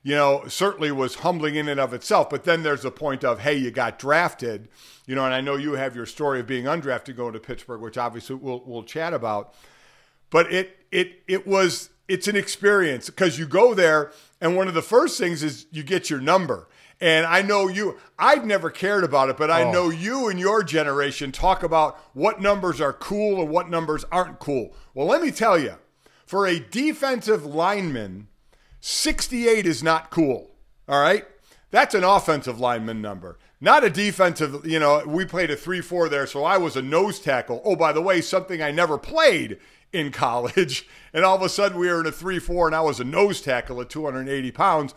you 0.02 0.14
know, 0.14 0.44
certainly 0.46 0.92
was 0.92 1.16
humbling 1.16 1.56
in 1.56 1.68
and 1.68 1.80
of 1.80 1.94
itself. 1.94 2.28
But 2.28 2.44
then 2.44 2.62
there's 2.62 2.82
the 2.82 2.90
point 2.90 3.24
of, 3.24 3.40
hey, 3.40 3.56
you 3.56 3.70
got 3.70 3.98
drafted, 3.98 4.68
you 5.06 5.14
know, 5.14 5.24
and 5.24 5.34
I 5.34 5.40
know 5.40 5.56
you 5.56 5.72
have 5.72 5.96
your 5.96 6.06
story 6.06 6.40
of 6.40 6.46
being 6.46 6.66
undrafted 6.66 7.16
going 7.16 7.32
to 7.32 7.40
Pittsburgh, 7.40 7.80
which 7.80 7.98
obviously 7.98 8.36
we'll, 8.36 8.62
we'll 8.66 8.82
chat 8.84 9.14
about. 9.14 9.54
But 10.30 10.52
it, 10.52 10.84
it, 10.92 11.22
it 11.26 11.46
was, 11.46 11.90
it's 12.06 12.28
an 12.28 12.36
experience 12.36 13.06
because 13.08 13.38
you 13.38 13.46
go 13.46 13.72
there 13.72 14.12
and 14.40 14.54
one 14.56 14.68
of 14.68 14.74
the 14.74 14.82
first 14.82 15.18
things 15.18 15.42
is 15.42 15.66
you 15.70 15.82
get 15.82 16.10
your 16.10 16.20
number. 16.20 16.68
And 17.04 17.26
I 17.26 17.42
know 17.42 17.68
you, 17.68 17.98
I've 18.18 18.46
never 18.46 18.70
cared 18.70 19.04
about 19.04 19.28
it, 19.28 19.36
but 19.36 19.50
I 19.50 19.64
Oh. 19.64 19.70
know 19.70 19.90
you 19.90 20.28
and 20.28 20.40
your 20.40 20.62
generation 20.62 21.32
talk 21.32 21.62
about 21.62 21.98
what 22.14 22.40
numbers 22.40 22.80
are 22.80 22.94
cool 22.94 23.42
and 23.42 23.50
what 23.50 23.68
numbers 23.68 24.06
aren't 24.10 24.38
cool. 24.38 24.74
Well, 24.94 25.06
let 25.06 25.20
me 25.20 25.30
tell 25.30 25.58
you, 25.58 25.74
for 26.24 26.46
a 26.46 26.58
defensive 26.58 27.44
lineman, 27.44 28.28
68 28.80 29.66
is 29.66 29.82
not 29.82 30.10
cool. 30.10 30.52
All 30.88 30.98
right? 30.98 31.26
That's 31.70 31.94
an 31.94 32.04
offensive 32.04 32.58
lineman 32.58 33.02
number, 33.02 33.38
not 33.60 33.84
a 33.84 33.90
defensive. 33.90 34.64
You 34.64 34.78
know, 34.78 35.02
we 35.06 35.26
played 35.26 35.50
a 35.50 35.56
3 35.56 35.82
4 35.82 36.08
there, 36.08 36.26
so 36.26 36.42
I 36.42 36.56
was 36.56 36.74
a 36.74 36.80
nose 36.82 37.18
tackle. 37.20 37.60
Oh, 37.66 37.76
by 37.76 37.92
the 37.92 38.00
way, 38.00 38.22
something 38.22 38.62
I 38.62 38.70
never 38.70 38.96
played 38.96 39.58
in 39.92 40.10
college. 40.24 40.88
And 41.12 41.22
all 41.22 41.36
of 41.36 41.42
a 41.42 41.50
sudden, 41.50 41.76
we 41.78 41.88
were 41.88 42.00
in 42.00 42.06
a 42.06 42.12
3 42.12 42.38
4, 42.38 42.68
and 42.68 42.74
I 42.74 42.80
was 42.80 42.98
a 42.98 43.04
nose 43.04 43.42
tackle 43.42 43.78
at 43.82 43.90
280 43.90 44.50
pounds. 44.52 44.94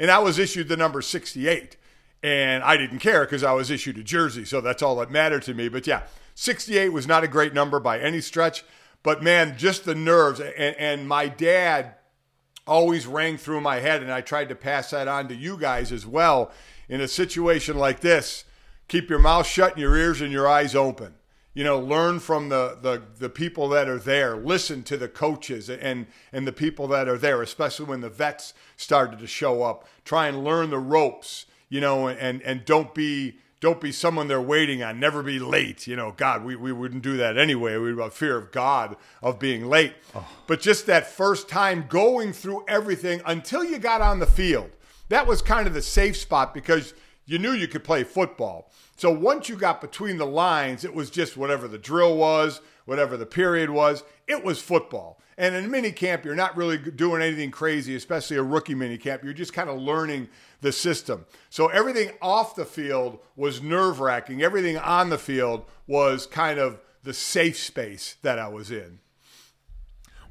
And 0.00 0.10
I 0.10 0.18
was 0.18 0.38
issued 0.38 0.68
the 0.68 0.78
number 0.78 1.02
68. 1.02 1.76
And 2.22 2.64
I 2.64 2.76
didn't 2.76 2.98
care 2.98 3.24
because 3.24 3.44
I 3.44 3.52
was 3.52 3.70
issued 3.70 3.98
a 3.98 4.02
jersey. 4.02 4.44
So 4.44 4.60
that's 4.60 4.82
all 4.82 4.96
that 4.96 5.10
mattered 5.10 5.42
to 5.42 5.54
me. 5.54 5.68
But 5.68 5.86
yeah, 5.86 6.02
68 6.34 6.88
was 6.88 7.06
not 7.06 7.22
a 7.22 7.28
great 7.28 7.54
number 7.54 7.78
by 7.78 8.00
any 8.00 8.20
stretch. 8.20 8.64
But 9.02 9.22
man, 9.22 9.56
just 9.56 9.84
the 9.84 9.94
nerves. 9.94 10.40
And, 10.40 10.74
and 10.76 11.08
my 11.08 11.28
dad 11.28 11.94
always 12.66 13.06
rang 13.06 13.36
through 13.36 13.60
my 13.60 13.76
head, 13.76 14.02
and 14.02 14.12
I 14.12 14.20
tried 14.20 14.48
to 14.50 14.54
pass 14.54 14.90
that 14.90 15.08
on 15.08 15.28
to 15.28 15.34
you 15.34 15.56
guys 15.56 15.92
as 15.92 16.06
well. 16.06 16.52
In 16.88 17.00
a 17.00 17.08
situation 17.08 17.76
like 17.76 18.00
this, 18.00 18.44
keep 18.88 19.10
your 19.10 19.18
mouth 19.18 19.46
shut 19.46 19.72
and 19.72 19.80
your 19.80 19.96
ears 19.96 20.20
and 20.20 20.32
your 20.32 20.48
eyes 20.48 20.74
open. 20.74 21.14
You 21.52 21.64
know, 21.64 21.80
learn 21.80 22.20
from 22.20 22.48
the, 22.48 22.78
the, 22.80 23.02
the 23.18 23.28
people 23.28 23.68
that 23.70 23.88
are 23.88 23.98
there. 23.98 24.36
Listen 24.36 24.82
to 24.84 24.96
the 24.96 25.08
coaches 25.08 25.68
and, 25.68 26.06
and 26.32 26.46
the 26.46 26.52
people 26.52 26.86
that 26.88 27.08
are 27.08 27.18
there, 27.18 27.42
especially 27.42 27.86
when 27.86 28.00
the 28.00 28.08
vets 28.08 28.54
started 28.76 29.18
to 29.18 29.26
show 29.26 29.62
up. 29.64 29.86
Try 30.04 30.28
and 30.28 30.44
learn 30.44 30.70
the 30.70 30.78
ropes, 30.78 31.46
you 31.68 31.80
know, 31.80 32.06
and, 32.06 32.40
and 32.42 32.64
don't 32.64 32.94
be 32.94 33.38
don't 33.60 33.80
be 33.80 33.92
someone 33.92 34.26
they're 34.26 34.40
waiting 34.40 34.82
on. 34.82 34.98
Never 34.98 35.22
be 35.22 35.38
late. 35.38 35.86
You 35.86 35.94
know, 35.94 36.12
God, 36.16 36.44
we, 36.44 36.56
we 36.56 36.72
wouldn't 36.72 37.02
do 37.02 37.18
that 37.18 37.36
anyway. 37.36 37.76
We 37.76 37.94
have 38.00 38.14
fear 38.14 38.36
of 38.36 38.50
God 38.52 38.96
of 39.22 39.38
being 39.38 39.68
late. 39.68 39.92
Oh. 40.14 40.26
But 40.46 40.60
just 40.60 40.86
that 40.86 41.06
first 41.06 41.48
time 41.48 41.84
going 41.88 42.32
through 42.32 42.64
everything 42.66 43.20
until 43.26 43.62
you 43.62 43.78
got 43.78 44.00
on 44.00 44.18
the 44.18 44.26
field, 44.26 44.70
that 45.10 45.26
was 45.26 45.42
kind 45.42 45.66
of 45.66 45.74
the 45.74 45.82
safe 45.82 46.16
spot 46.16 46.54
because 46.54 46.94
you 47.26 47.38
knew 47.38 47.52
you 47.52 47.68
could 47.68 47.84
play 47.84 48.02
football. 48.02 48.72
So 49.00 49.10
once 49.10 49.48
you 49.48 49.56
got 49.56 49.80
between 49.80 50.18
the 50.18 50.26
lines, 50.26 50.84
it 50.84 50.92
was 50.92 51.08
just 51.08 51.34
whatever 51.34 51.66
the 51.66 51.78
drill 51.78 52.18
was, 52.18 52.60
whatever 52.84 53.16
the 53.16 53.24
period 53.24 53.70
was, 53.70 54.04
it 54.28 54.44
was 54.44 54.60
football. 54.60 55.18
And 55.38 55.54
in 55.54 55.70
mini 55.70 55.90
camp, 55.90 56.22
you're 56.22 56.34
not 56.34 56.54
really 56.54 56.76
doing 56.76 57.22
anything 57.22 57.50
crazy, 57.50 57.94
especially 57.94 58.36
a 58.36 58.42
rookie 58.42 58.74
mini 58.74 58.98
camp. 58.98 59.24
You're 59.24 59.32
just 59.32 59.54
kind 59.54 59.70
of 59.70 59.80
learning 59.80 60.28
the 60.60 60.70
system. 60.70 61.24
So 61.48 61.68
everything 61.68 62.10
off 62.20 62.54
the 62.54 62.66
field 62.66 63.20
was 63.36 63.62
nerve 63.62 64.00
wracking. 64.00 64.42
Everything 64.42 64.76
on 64.76 65.08
the 65.08 65.16
field 65.16 65.64
was 65.86 66.26
kind 66.26 66.58
of 66.58 66.78
the 67.02 67.14
safe 67.14 67.56
space 67.56 68.16
that 68.20 68.38
I 68.38 68.48
was 68.48 68.70
in. 68.70 68.98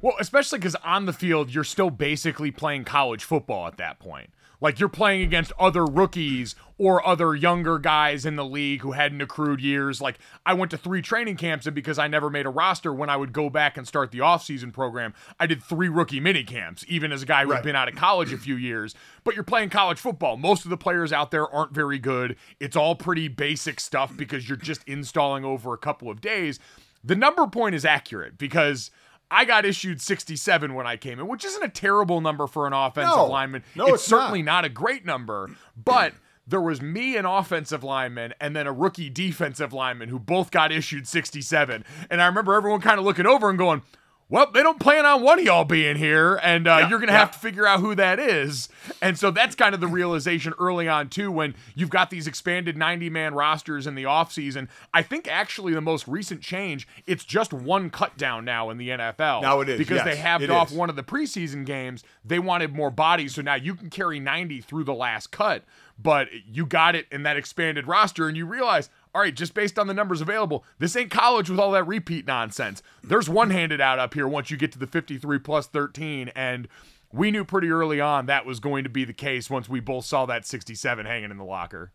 Well, 0.00 0.14
especially 0.20 0.60
because 0.60 0.76
on 0.76 1.06
the 1.06 1.12
field, 1.12 1.52
you're 1.52 1.64
still 1.64 1.90
basically 1.90 2.52
playing 2.52 2.84
college 2.84 3.24
football 3.24 3.66
at 3.66 3.78
that 3.78 3.98
point. 3.98 4.30
Like 4.60 4.78
you're 4.78 4.88
playing 4.88 5.22
against 5.22 5.52
other 5.58 5.86
rookies 5.86 6.54
or 6.76 7.06
other 7.06 7.34
younger 7.34 7.78
guys 7.78 8.24
in 8.24 8.36
the 8.36 8.44
league 8.44 8.82
who 8.82 8.92
hadn't 8.92 9.20
accrued 9.20 9.60
years. 9.60 10.00
Like 10.00 10.18
I 10.44 10.54
went 10.54 10.70
to 10.70 10.78
three 10.78 11.02
training 11.02 11.36
camps 11.36 11.66
and 11.66 11.74
because 11.74 11.98
I 11.98 12.08
never 12.08 12.30
made 12.30 12.46
a 12.46 12.50
roster 12.50 12.92
when 12.92 13.10
I 13.10 13.16
would 13.16 13.32
go 13.32 13.50
back 13.50 13.76
and 13.76 13.86
start 13.86 14.10
the 14.10 14.18
offseason 14.18 14.72
program, 14.72 15.14
I 15.38 15.46
did 15.46 15.62
three 15.62 15.88
rookie 15.88 16.20
mini 16.20 16.44
camps, 16.44 16.84
even 16.88 17.12
as 17.12 17.22
a 17.22 17.26
guy 17.26 17.44
who 17.44 17.50
right. 17.50 17.56
had 17.56 17.64
been 17.64 17.76
out 17.76 17.88
of 17.88 17.96
college 17.96 18.32
a 18.32 18.38
few 18.38 18.56
years. 18.56 18.94
But 19.24 19.34
you're 19.34 19.44
playing 19.44 19.70
college 19.70 19.98
football. 19.98 20.36
Most 20.36 20.64
of 20.64 20.70
the 20.70 20.76
players 20.76 21.12
out 21.12 21.30
there 21.30 21.48
aren't 21.48 21.72
very 21.72 21.98
good. 21.98 22.36
It's 22.58 22.76
all 22.76 22.94
pretty 22.94 23.28
basic 23.28 23.80
stuff 23.80 24.16
because 24.16 24.48
you're 24.48 24.56
just 24.56 24.82
installing 24.84 25.44
over 25.44 25.72
a 25.74 25.78
couple 25.78 26.10
of 26.10 26.20
days. 26.20 26.58
The 27.02 27.16
number 27.16 27.46
point 27.46 27.74
is 27.74 27.84
accurate 27.84 28.36
because 28.36 28.90
I 29.30 29.44
got 29.44 29.64
issued 29.64 30.00
67 30.00 30.74
when 30.74 30.86
I 30.86 30.96
came 30.96 31.20
in, 31.20 31.28
which 31.28 31.44
isn't 31.44 31.62
a 31.62 31.68
terrible 31.68 32.20
number 32.20 32.46
for 32.46 32.66
an 32.66 32.72
offensive 32.72 33.16
no, 33.16 33.26
lineman. 33.26 33.62
No, 33.76 33.86
it's, 33.86 33.94
it's 33.94 34.04
certainly 34.04 34.42
not. 34.42 34.62
not 34.62 34.64
a 34.64 34.68
great 34.70 35.06
number, 35.06 35.50
but 35.76 36.14
there 36.46 36.60
was 36.60 36.82
me, 36.82 37.16
an 37.16 37.26
offensive 37.26 37.84
lineman, 37.84 38.34
and 38.40 38.56
then 38.56 38.66
a 38.66 38.72
rookie 38.72 39.08
defensive 39.08 39.72
lineman 39.72 40.08
who 40.08 40.18
both 40.18 40.50
got 40.50 40.72
issued 40.72 41.06
67. 41.06 41.84
And 42.10 42.20
I 42.20 42.26
remember 42.26 42.54
everyone 42.54 42.80
kind 42.80 42.98
of 42.98 43.04
looking 43.04 43.26
over 43.26 43.48
and 43.48 43.58
going, 43.58 43.82
well, 44.30 44.48
they 44.48 44.62
don't 44.62 44.78
plan 44.78 45.04
on 45.04 45.22
one 45.22 45.40
of 45.40 45.44
y'all 45.44 45.64
being 45.64 45.96
here, 45.96 46.38
and 46.44 46.68
uh, 46.68 46.78
yeah, 46.78 46.88
you're 46.88 47.00
going 47.00 47.08
to 47.08 47.12
yeah. 47.12 47.18
have 47.18 47.32
to 47.32 47.38
figure 47.38 47.66
out 47.66 47.80
who 47.80 47.96
that 47.96 48.20
is. 48.20 48.68
And 49.02 49.18
so 49.18 49.32
that's 49.32 49.56
kind 49.56 49.74
of 49.74 49.80
the 49.80 49.88
realization 49.88 50.54
early 50.60 50.86
on, 50.86 51.08
too, 51.08 51.32
when 51.32 51.56
you've 51.74 51.90
got 51.90 52.10
these 52.10 52.28
expanded 52.28 52.76
90 52.76 53.10
man 53.10 53.34
rosters 53.34 53.88
in 53.88 53.96
the 53.96 54.04
offseason. 54.04 54.68
I 54.94 55.02
think 55.02 55.26
actually 55.26 55.74
the 55.74 55.80
most 55.80 56.06
recent 56.06 56.42
change, 56.42 56.86
it's 57.06 57.24
just 57.24 57.52
one 57.52 57.90
cut 57.90 58.16
down 58.16 58.44
now 58.44 58.70
in 58.70 58.78
the 58.78 58.90
NFL. 58.90 59.42
Now 59.42 59.60
it 59.60 59.68
is. 59.68 59.78
Because 59.78 59.96
yes, 59.96 60.04
they 60.04 60.16
halved 60.16 60.48
off 60.48 60.70
is. 60.70 60.76
one 60.76 60.88
of 60.88 60.94
the 60.94 61.02
preseason 61.02 61.66
games. 61.66 62.04
They 62.24 62.38
wanted 62.38 62.72
more 62.72 62.92
bodies, 62.92 63.34
so 63.34 63.42
now 63.42 63.56
you 63.56 63.74
can 63.74 63.90
carry 63.90 64.20
90 64.20 64.60
through 64.60 64.84
the 64.84 64.94
last 64.94 65.32
cut, 65.32 65.64
but 65.98 66.28
you 66.46 66.66
got 66.66 66.94
it 66.94 67.06
in 67.10 67.24
that 67.24 67.36
expanded 67.36 67.88
roster, 67.88 68.28
and 68.28 68.36
you 68.36 68.46
realize, 68.46 68.90
all 69.14 69.22
right, 69.22 69.34
just 69.34 69.54
based 69.54 69.78
on 69.78 69.86
the 69.86 69.94
numbers 69.94 70.20
available, 70.20 70.64
this 70.78 70.94
ain't 70.96 71.10
college 71.10 71.50
with 71.50 71.58
all 71.58 71.72
that 71.72 71.86
repeat 71.86 72.26
nonsense. 72.26 72.82
There's 73.02 73.28
one 73.28 73.50
handed 73.50 73.80
out 73.80 73.98
up 73.98 74.14
here 74.14 74.28
once 74.28 74.50
you 74.50 74.56
get 74.56 74.72
to 74.72 74.78
the 74.78 74.86
53 74.86 75.38
plus 75.40 75.66
13. 75.66 76.30
And 76.34 76.68
we 77.12 77.30
knew 77.30 77.44
pretty 77.44 77.70
early 77.70 78.00
on 78.00 78.26
that 78.26 78.46
was 78.46 78.60
going 78.60 78.84
to 78.84 78.90
be 78.90 79.04
the 79.04 79.12
case 79.12 79.50
once 79.50 79.68
we 79.68 79.80
both 79.80 80.04
saw 80.04 80.26
that 80.26 80.46
67 80.46 81.06
hanging 81.06 81.30
in 81.30 81.38
the 81.38 81.44
locker. 81.44 81.92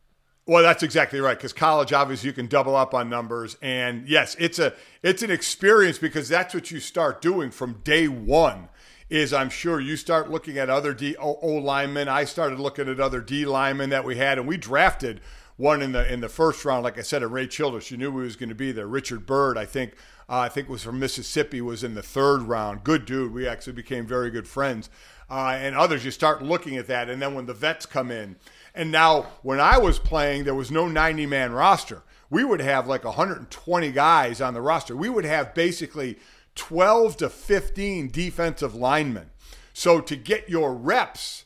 Well, 0.48 0.62
that's 0.62 0.84
exactly 0.84 1.20
right. 1.20 1.38
Because 1.38 1.54
college, 1.54 1.92
obviously, 1.92 2.28
you 2.28 2.34
can 2.34 2.48
double 2.48 2.76
up 2.76 2.94
on 2.94 3.10
numbers, 3.10 3.58
and 3.64 4.08
yes, 4.08 4.36
it's 4.38 4.60
a 4.60 4.74
it's 5.02 5.24
an 5.24 5.32
experience 5.32 5.98
because 5.98 6.30
that's 6.30 6.54
what 6.54 6.70
you 6.70 6.80
start 6.80 7.20
doing 7.20 7.50
from 7.50 7.82
day 7.84 8.08
one. 8.08 8.70
Is 9.10 9.34
I'm 9.34 9.50
sure 9.50 9.80
you 9.80 9.98
start 9.98 10.30
looking 10.30 10.58
at 10.60 10.70
other 10.70 10.94
D 10.94 11.16
O, 11.18 11.32
linemen. 11.32 12.08
I 12.08 12.26
started 12.26 12.60
looking 12.60 12.88
at 12.88 13.00
other 13.00 13.22
D 13.22 13.46
linemen 13.46 13.90
that 13.90 14.06
we 14.06 14.18
had, 14.18 14.38
and 14.38 14.48
we 14.48 14.58
drafted 14.58 15.20
one 15.58 15.82
in 15.82 15.92
the 15.94 16.12
in 16.12 16.22
the 16.22 16.30
first 16.30 16.66
round, 16.66 16.84
like 16.84 16.98
I 16.98 17.02
said, 17.02 17.24
a 17.24 17.28
Ray 17.28 17.48
Childress. 17.48 17.92
You 17.92 17.98
knew 17.98 18.12
he 18.12 18.26
was 18.26 18.36
going 18.36 18.50
to 18.50 18.56
be 18.56 18.72
there. 18.72 18.88
Richard 18.88 19.26
Byrd, 19.26 19.58
I 19.58 19.66
think, 19.66 19.94
uh, 20.30 20.40
I 20.40 20.50
think 20.50 20.68
was 20.68 20.84
from 20.84 21.00
Mississippi, 21.00 21.62
was 21.62 21.84
in 21.84 21.96
the 21.96 22.04
third 22.04 22.44
round. 22.44 22.84
Good 22.84 23.06
dude. 23.06 23.34
We 23.34 23.48
actually 23.48 23.74
became 23.74 24.06
very 24.06 24.30
good 24.30 24.48
friends. 24.48 24.90
Uh, 25.30 25.58
and 25.58 25.76
others, 25.76 26.06
you 26.06 26.12
start 26.12 26.44
looking 26.44 26.78
at 26.78 26.88
that, 26.88 27.10
and 27.10 27.22
then 27.22 27.34
when 27.34 27.48
the 27.48 27.54
vets 27.54 27.86
come 27.86 28.12
in, 28.12 28.36
and 28.76 28.92
now 28.92 29.24
when 29.42 29.60
I 29.60 29.78
was 29.78 29.98
playing, 29.98 30.44
there 30.44 30.54
was 30.54 30.70
no 30.70 30.88
90 30.88 31.26
man 31.26 31.52
roster. 31.52 32.04
We 32.30 32.44
would 32.44 32.60
have 32.60 32.88
like 32.88 33.04
120 33.04 33.92
guys 33.92 34.42
on 34.42 34.54
the 34.54 34.62
roster. 34.62 34.96
We 34.96 35.10
would 35.10 35.26
have 35.26 35.54
basically 35.54 36.20
12 36.56 37.18
to 37.18 37.30
15 37.30 38.10
defensive 38.10 38.76
linemen. 38.76 39.30
So 39.74 40.02
to 40.02 40.16
get 40.16 40.50
your 40.50 40.74
reps 40.74 41.45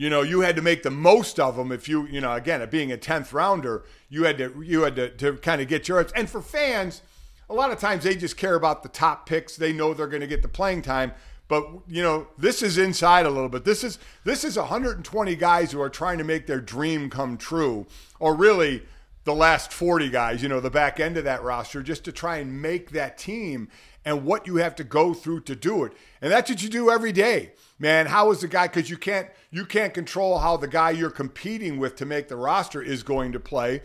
you 0.00 0.08
know, 0.08 0.22
you 0.22 0.40
had 0.40 0.56
to 0.56 0.62
make 0.62 0.82
the 0.82 0.90
most 0.90 1.38
of 1.38 1.56
them. 1.56 1.70
If 1.70 1.86
you, 1.86 2.06
you 2.06 2.22
know, 2.22 2.32
again, 2.32 2.66
being 2.70 2.90
a 2.90 2.96
tenth 2.96 3.34
rounder, 3.34 3.84
you 4.08 4.24
had 4.24 4.38
to 4.38 4.62
you 4.64 4.80
had 4.80 4.96
to, 4.96 5.10
to 5.10 5.34
kind 5.34 5.60
of 5.60 5.68
get 5.68 5.88
your 5.88 6.00
ups. 6.00 6.10
And 6.16 6.28
for 6.28 6.40
fans, 6.40 7.02
a 7.50 7.54
lot 7.54 7.70
of 7.70 7.78
times 7.78 8.04
they 8.04 8.14
just 8.14 8.38
care 8.38 8.54
about 8.54 8.82
the 8.82 8.88
top 8.88 9.26
picks. 9.26 9.56
They 9.56 9.74
know 9.74 9.92
they're 9.92 10.06
going 10.06 10.22
to 10.22 10.26
get 10.26 10.40
the 10.40 10.48
playing 10.48 10.80
time. 10.80 11.12
But 11.48 11.66
you 11.86 12.02
know, 12.02 12.28
this 12.38 12.62
is 12.62 12.78
inside 12.78 13.26
a 13.26 13.30
little 13.30 13.50
bit. 13.50 13.66
This 13.66 13.84
is 13.84 13.98
this 14.24 14.42
is 14.42 14.56
120 14.56 15.36
guys 15.36 15.70
who 15.70 15.82
are 15.82 15.90
trying 15.90 16.16
to 16.16 16.24
make 16.24 16.46
their 16.46 16.62
dream 16.62 17.10
come 17.10 17.36
true, 17.36 17.86
or 18.18 18.34
really 18.34 18.84
the 19.24 19.34
last 19.34 19.70
40 19.70 20.08
guys. 20.08 20.42
You 20.42 20.48
know, 20.48 20.60
the 20.60 20.70
back 20.70 20.98
end 20.98 21.18
of 21.18 21.24
that 21.24 21.42
roster, 21.42 21.82
just 21.82 22.04
to 22.04 22.12
try 22.12 22.38
and 22.38 22.62
make 22.62 22.92
that 22.92 23.18
team 23.18 23.68
and 24.06 24.24
what 24.24 24.46
you 24.46 24.56
have 24.56 24.74
to 24.76 24.84
go 24.84 25.12
through 25.12 25.40
to 25.42 25.54
do 25.54 25.84
it. 25.84 25.92
And 26.22 26.32
that's 26.32 26.48
what 26.48 26.62
you 26.62 26.70
do 26.70 26.90
every 26.90 27.12
day. 27.12 27.52
Man, 27.80 28.06
how 28.06 28.30
is 28.30 28.42
the 28.42 28.48
guy 28.48 28.68
cuz 28.68 28.90
you 28.90 28.98
can't 28.98 29.28
you 29.50 29.64
can't 29.64 29.92
control 29.92 30.38
how 30.38 30.56
the 30.56 30.68
guy 30.68 30.90
you're 30.90 31.10
competing 31.10 31.78
with 31.78 31.96
to 31.96 32.06
make 32.06 32.28
the 32.28 32.36
roster 32.36 32.82
is 32.82 33.02
going 33.02 33.32
to 33.32 33.40
play. 33.40 33.80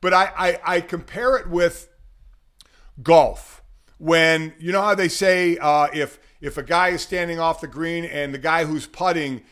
But 0.00 0.12
I 0.14 0.32
I, 0.36 0.76
I 0.76 0.80
compare 0.82 1.36
it 1.36 1.48
with 1.48 1.88
golf. 3.02 3.62
When 3.98 4.54
you 4.58 4.72
know 4.72 4.82
how 4.82 4.94
they 4.94 5.08
say 5.08 5.56
uh, 5.56 5.88
if 5.92 6.20
if 6.40 6.56
a 6.56 6.62
guy 6.62 6.90
is 6.90 7.00
standing 7.00 7.40
off 7.40 7.60
the 7.60 7.66
green 7.66 8.04
and 8.04 8.32
the 8.32 8.38
guy 8.38 8.66
who's 8.66 8.86
putting 8.86 9.42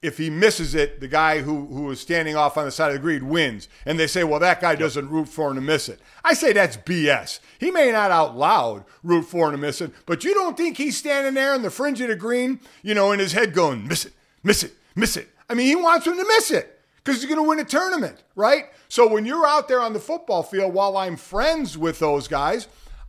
if 0.00 0.18
he 0.18 0.30
misses 0.30 0.74
it, 0.74 1.00
the 1.00 1.08
guy 1.08 1.40
who, 1.40 1.66
who 1.66 1.90
is 1.90 2.00
standing 2.00 2.36
off 2.36 2.56
on 2.56 2.64
the 2.64 2.70
side 2.70 2.88
of 2.88 2.94
the 2.94 3.00
green 3.00 3.28
wins. 3.28 3.68
And 3.84 3.98
they 3.98 4.06
say, 4.06 4.22
well, 4.22 4.38
that 4.40 4.60
guy 4.60 4.76
doesn't 4.76 5.10
root 5.10 5.28
for 5.28 5.50
him 5.50 5.56
to 5.56 5.60
miss 5.60 5.88
it. 5.88 6.00
I 6.22 6.34
say 6.34 6.52
that's 6.52 6.76
BS. 6.76 7.40
He 7.58 7.70
may 7.70 7.90
not 7.90 8.10
out 8.10 8.36
loud 8.36 8.84
root 9.02 9.24
for 9.24 9.46
him 9.46 9.52
to 9.52 9.58
miss 9.58 9.80
it, 9.80 9.92
but 10.06 10.22
you 10.22 10.34
don't 10.34 10.56
think 10.56 10.76
he's 10.76 10.96
standing 10.96 11.34
there 11.34 11.54
in 11.54 11.62
the 11.62 11.70
fringe 11.70 12.00
of 12.00 12.08
the 12.08 12.16
green, 12.16 12.60
you 12.82 12.94
know, 12.94 13.10
in 13.10 13.18
his 13.18 13.32
head 13.32 13.54
going, 13.54 13.88
miss 13.88 14.04
it, 14.04 14.12
miss 14.44 14.62
it, 14.62 14.72
miss 14.94 15.16
it. 15.16 15.28
I 15.48 15.54
mean, 15.54 15.66
he 15.66 15.76
wants 15.76 16.06
him 16.06 16.16
to 16.16 16.24
miss 16.24 16.50
it 16.52 16.80
because 17.02 17.20
he's 17.20 17.28
going 17.28 17.42
to 17.42 17.48
win 17.48 17.58
a 17.58 17.64
tournament, 17.64 18.22
right? 18.36 18.66
So 18.88 19.08
when 19.08 19.26
you're 19.26 19.46
out 19.46 19.66
there 19.66 19.80
on 19.80 19.94
the 19.94 20.00
football 20.00 20.42
field, 20.42 20.74
while 20.74 20.96
I'm 20.96 21.16
friends 21.16 21.76
with 21.76 21.98
those 21.98 22.28
guys, 22.28 22.68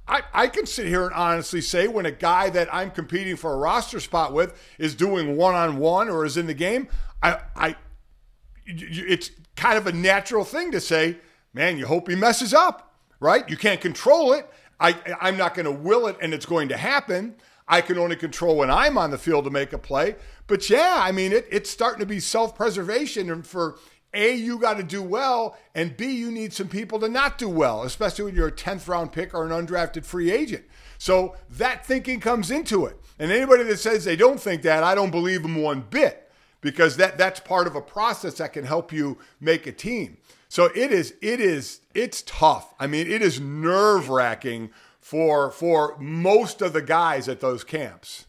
I, 0.10 0.24
I 0.34 0.48
can 0.48 0.65
sit 0.65 0.88
here 0.88 1.06
and 1.06 1.13
honestly 1.13 1.62
say 1.62 1.88
when 1.88 2.08
a 2.08 2.12
guy 2.12 2.50
that 2.50 2.74
I'm 2.74 2.89
competing 2.89 3.36
for 3.36 3.54
a 3.54 3.58
roster 3.58 4.00
spot 4.00 4.34
with 4.34 4.60
is 4.80 4.95
doing 4.95 5.38
one 5.38 5.54
on 5.54 5.78
one 5.78 6.10
or 6.10 6.26
is 6.26 6.36
in 6.36 6.48
the 6.48 6.54
game, 6.56 6.88
I, 7.22 7.39
I, 7.56 7.76
it's 8.65 9.30
kind 9.56 9.78
of 9.78 9.86
a 9.86 9.91
natural 9.91 10.43
thing 10.43 10.72
to 10.72 10.82
say, 10.82 11.17
man, 11.54 11.78
you 11.78 11.86
hope 11.86 12.10
he 12.10 12.15
messes 12.15 12.56
up, 12.56 12.95
right? 13.19 13.48
You 13.48 13.56
can't 13.56 13.80
control 13.80 14.34
it. 14.34 14.50
I, 14.80 14.95
I'm 15.22 15.38
not 15.38 15.54
going 15.54 15.65
to 15.65 15.72
will 15.72 16.08
it 16.08 16.17
and 16.22 16.34
it's 16.34 16.45
going 16.45 16.69
to 16.69 16.78
happen. 16.78 17.36
I 17.67 17.82
can 17.82 18.00
only 18.00 18.15
control 18.15 18.58
when 18.58 18.72
I'm 18.72 18.98
on 18.98 19.12
the 19.12 19.17
field 19.19 19.43
to 19.43 19.52
make 19.52 19.74
a 19.74 19.78
play. 19.78 20.15
But 20.48 20.67
yeah, 20.72 20.95
I 20.98 21.12
mean, 21.12 21.32
it, 21.32 21.45
it's 21.52 21.69
starting 21.69 22.00
to 22.00 22.08
be 22.08 22.19
self 22.19 22.56
preservation. 22.56 23.43
For 23.43 23.78
a, 24.13 24.34
you 24.34 24.58
got 24.58 24.78
to 24.78 24.84
do 24.84 25.04
well, 25.04 25.56
and 25.76 25.95
B, 25.95 26.12
you 26.12 26.32
need 26.32 26.54
some 26.54 26.67
people 26.67 27.00
to 27.00 27.10
not 27.10 27.38
do 27.38 27.48
well, 27.48 27.84
especially 27.84 28.26
when 28.26 28.36
you're 28.36 28.48
a 28.48 28.52
10th 28.52 28.88
round 28.88 29.12
pick 29.12 29.34
or 29.34 29.45
an 29.45 29.52
undrafted 29.52 30.04
free 30.04 30.32
agent. 30.32 30.65
So 30.98 31.36
that 31.52 31.86
thinking 31.86 32.19
comes 32.19 32.50
into 32.50 32.86
it. 32.86 33.00
And 33.19 33.32
anybody 33.32 33.63
that 33.63 33.78
says 33.78 34.06
they 34.06 34.15
don't 34.15 34.39
think 34.39 34.63
that, 34.63 34.84
I 34.84 34.95
don't 34.95 35.12
believe 35.12 35.43
them 35.43 35.62
one 35.62 35.86
bit 35.89 36.32
because 36.62 36.98
that, 36.98 37.17
that's 37.17 37.39
part 37.39 37.67
of 37.67 37.76
a 37.76 37.82
process 37.82 38.36
that 38.36 38.54
can 38.54 38.65
help 38.65 38.91
you 38.91 39.17
make 39.39 39.67
a 39.67 39.72
team. 39.72 40.17
So 40.50 40.65
it 40.76 40.91
is, 40.91 41.13
it 41.22 41.39
is, 41.39 41.82
it's 41.93 42.24
tough. 42.24 42.74
I 42.80 42.88
mean, 42.88 43.08
it 43.08 43.22
is 43.22 43.39
nerve 43.39 44.10
wracking 44.10 44.72
for, 45.00 45.52
for 45.52 45.98
most 46.00 46.62
of 46.62 46.74
the 46.74 46.82
guys 46.82 47.30
at 47.30 47.39
those 47.39 47.63
camps. 47.63 48.26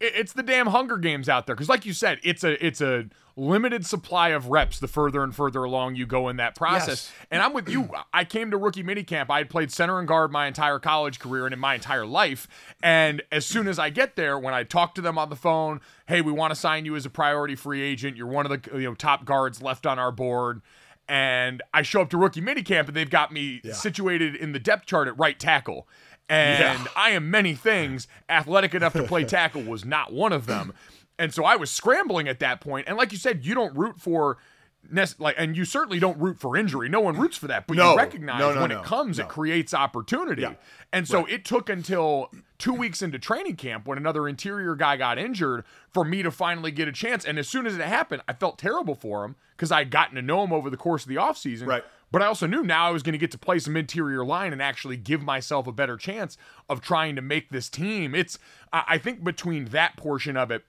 It's 0.00 0.32
the 0.32 0.42
damn 0.42 0.68
Hunger 0.68 0.96
Games 0.96 1.28
out 1.28 1.46
there. 1.46 1.54
Because, 1.54 1.68
like 1.68 1.84
you 1.84 1.92
said, 1.92 2.18
it's 2.22 2.44
a 2.44 2.64
it's 2.64 2.80
a 2.80 3.06
limited 3.36 3.86
supply 3.86 4.30
of 4.30 4.48
reps 4.48 4.80
the 4.80 4.88
further 4.88 5.22
and 5.22 5.34
further 5.34 5.62
along 5.62 5.94
you 5.94 6.04
go 6.04 6.28
in 6.28 6.36
that 6.36 6.56
process. 6.56 6.88
Yes. 6.88 7.12
And 7.30 7.42
I'm 7.42 7.52
with 7.52 7.68
you. 7.68 7.88
I 8.12 8.24
came 8.24 8.50
to 8.50 8.56
rookie 8.56 8.82
minicamp. 8.82 9.26
I 9.30 9.38
had 9.38 9.48
played 9.48 9.70
center 9.70 9.98
and 9.98 10.08
guard 10.08 10.32
my 10.32 10.46
entire 10.46 10.78
college 10.78 11.20
career 11.20 11.46
and 11.46 11.52
in 11.52 11.60
my 11.60 11.74
entire 11.74 12.04
life. 12.04 12.48
And 12.82 13.22
as 13.30 13.46
soon 13.46 13.68
as 13.68 13.78
I 13.78 13.90
get 13.90 14.16
there, 14.16 14.38
when 14.38 14.54
I 14.54 14.64
talk 14.64 14.94
to 14.96 15.00
them 15.00 15.18
on 15.18 15.30
the 15.30 15.36
phone, 15.36 15.80
hey, 16.06 16.20
we 16.20 16.32
want 16.32 16.50
to 16.50 16.56
sign 16.56 16.84
you 16.84 16.96
as 16.96 17.06
a 17.06 17.10
priority 17.10 17.54
free 17.54 17.80
agent. 17.80 18.16
You're 18.16 18.26
one 18.26 18.44
of 18.44 18.62
the 18.62 18.78
you 18.78 18.88
know 18.88 18.94
top 18.94 19.24
guards 19.24 19.62
left 19.62 19.86
on 19.86 19.98
our 19.98 20.12
board. 20.12 20.60
And 21.08 21.62
I 21.72 21.82
show 21.82 22.02
up 22.02 22.10
to 22.10 22.18
rookie 22.18 22.42
minicamp 22.42 22.88
and 22.88 22.94
they've 22.94 23.08
got 23.08 23.32
me 23.32 23.62
yeah. 23.64 23.72
situated 23.72 24.36
in 24.36 24.52
the 24.52 24.58
depth 24.58 24.84
chart 24.84 25.08
at 25.08 25.18
right 25.18 25.38
tackle. 25.38 25.88
And 26.28 26.80
yeah. 26.80 26.90
I 26.94 27.10
am 27.10 27.30
many 27.30 27.54
things. 27.54 28.06
Athletic 28.28 28.74
enough 28.74 28.92
to 28.94 29.04
play 29.04 29.24
tackle 29.24 29.62
was 29.62 29.84
not 29.84 30.12
one 30.12 30.32
of 30.32 30.46
them. 30.46 30.74
And 31.18 31.34
so 31.34 31.44
I 31.44 31.56
was 31.56 31.70
scrambling 31.70 32.28
at 32.28 32.38
that 32.40 32.60
point. 32.60 32.86
And 32.88 32.96
like 32.96 33.12
you 33.12 33.18
said, 33.18 33.44
you 33.44 33.54
don't 33.54 33.76
root 33.76 34.00
for 34.00 34.38
like 35.18 35.34
and 35.36 35.56
you 35.56 35.64
certainly 35.64 35.98
don't 35.98 36.18
root 36.18 36.38
for 36.38 36.56
injury. 36.56 36.88
No 36.88 37.00
one 37.00 37.16
roots 37.16 37.36
for 37.36 37.48
that, 37.48 37.66
but 37.66 37.76
no, 37.76 37.92
you 37.92 37.96
recognize 37.96 38.38
no, 38.38 38.54
no, 38.54 38.60
when 38.62 38.70
it 38.70 38.82
comes, 38.84 39.18
it 39.18 39.28
creates 39.28 39.74
opportunity. 39.74 40.42
Yeah. 40.42 40.54
And 40.92 41.06
so 41.06 41.22
right. 41.22 41.32
it 41.32 41.44
took 41.44 41.68
until 41.68 42.30
two 42.58 42.72
weeks 42.72 43.02
into 43.02 43.18
training 43.18 43.56
camp 43.56 43.86
when 43.86 43.98
another 43.98 44.28
interior 44.28 44.74
guy 44.74 44.96
got 44.96 45.18
injured 45.18 45.64
for 45.92 46.04
me 46.04 46.22
to 46.22 46.30
finally 46.30 46.70
get 46.70 46.88
a 46.88 46.92
chance. 46.92 47.24
And 47.24 47.38
as 47.38 47.48
soon 47.48 47.66
as 47.66 47.76
it 47.76 47.82
happened, 47.82 48.22
I 48.28 48.32
felt 48.32 48.58
terrible 48.58 48.94
for 48.94 49.24
him 49.24 49.36
because 49.56 49.70
I 49.70 49.80
would 49.80 49.90
gotten 49.90 50.14
to 50.14 50.22
know 50.22 50.44
him 50.44 50.52
over 50.52 50.70
the 50.70 50.76
course 50.76 51.02
of 51.02 51.08
the 51.08 51.16
offseason. 51.16 51.66
Right. 51.66 51.84
But 52.10 52.22
I 52.22 52.26
also 52.26 52.46
knew 52.46 52.62
now 52.62 52.86
I 52.86 52.90
was 52.90 53.02
going 53.02 53.12
to 53.12 53.18
get 53.18 53.30
to 53.32 53.38
play 53.38 53.58
some 53.58 53.76
interior 53.76 54.24
line 54.24 54.52
and 54.52 54.62
actually 54.62 54.96
give 54.96 55.22
myself 55.22 55.66
a 55.66 55.72
better 55.72 55.96
chance 55.96 56.38
of 56.68 56.80
trying 56.80 57.16
to 57.16 57.22
make 57.22 57.50
this 57.50 57.68
team. 57.68 58.14
It's 58.14 58.38
I 58.72 58.98
think 58.98 59.22
between 59.22 59.66
that 59.66 59.96
portion 59.96 60.36
of 60.36 60.50
it 60.50 60.64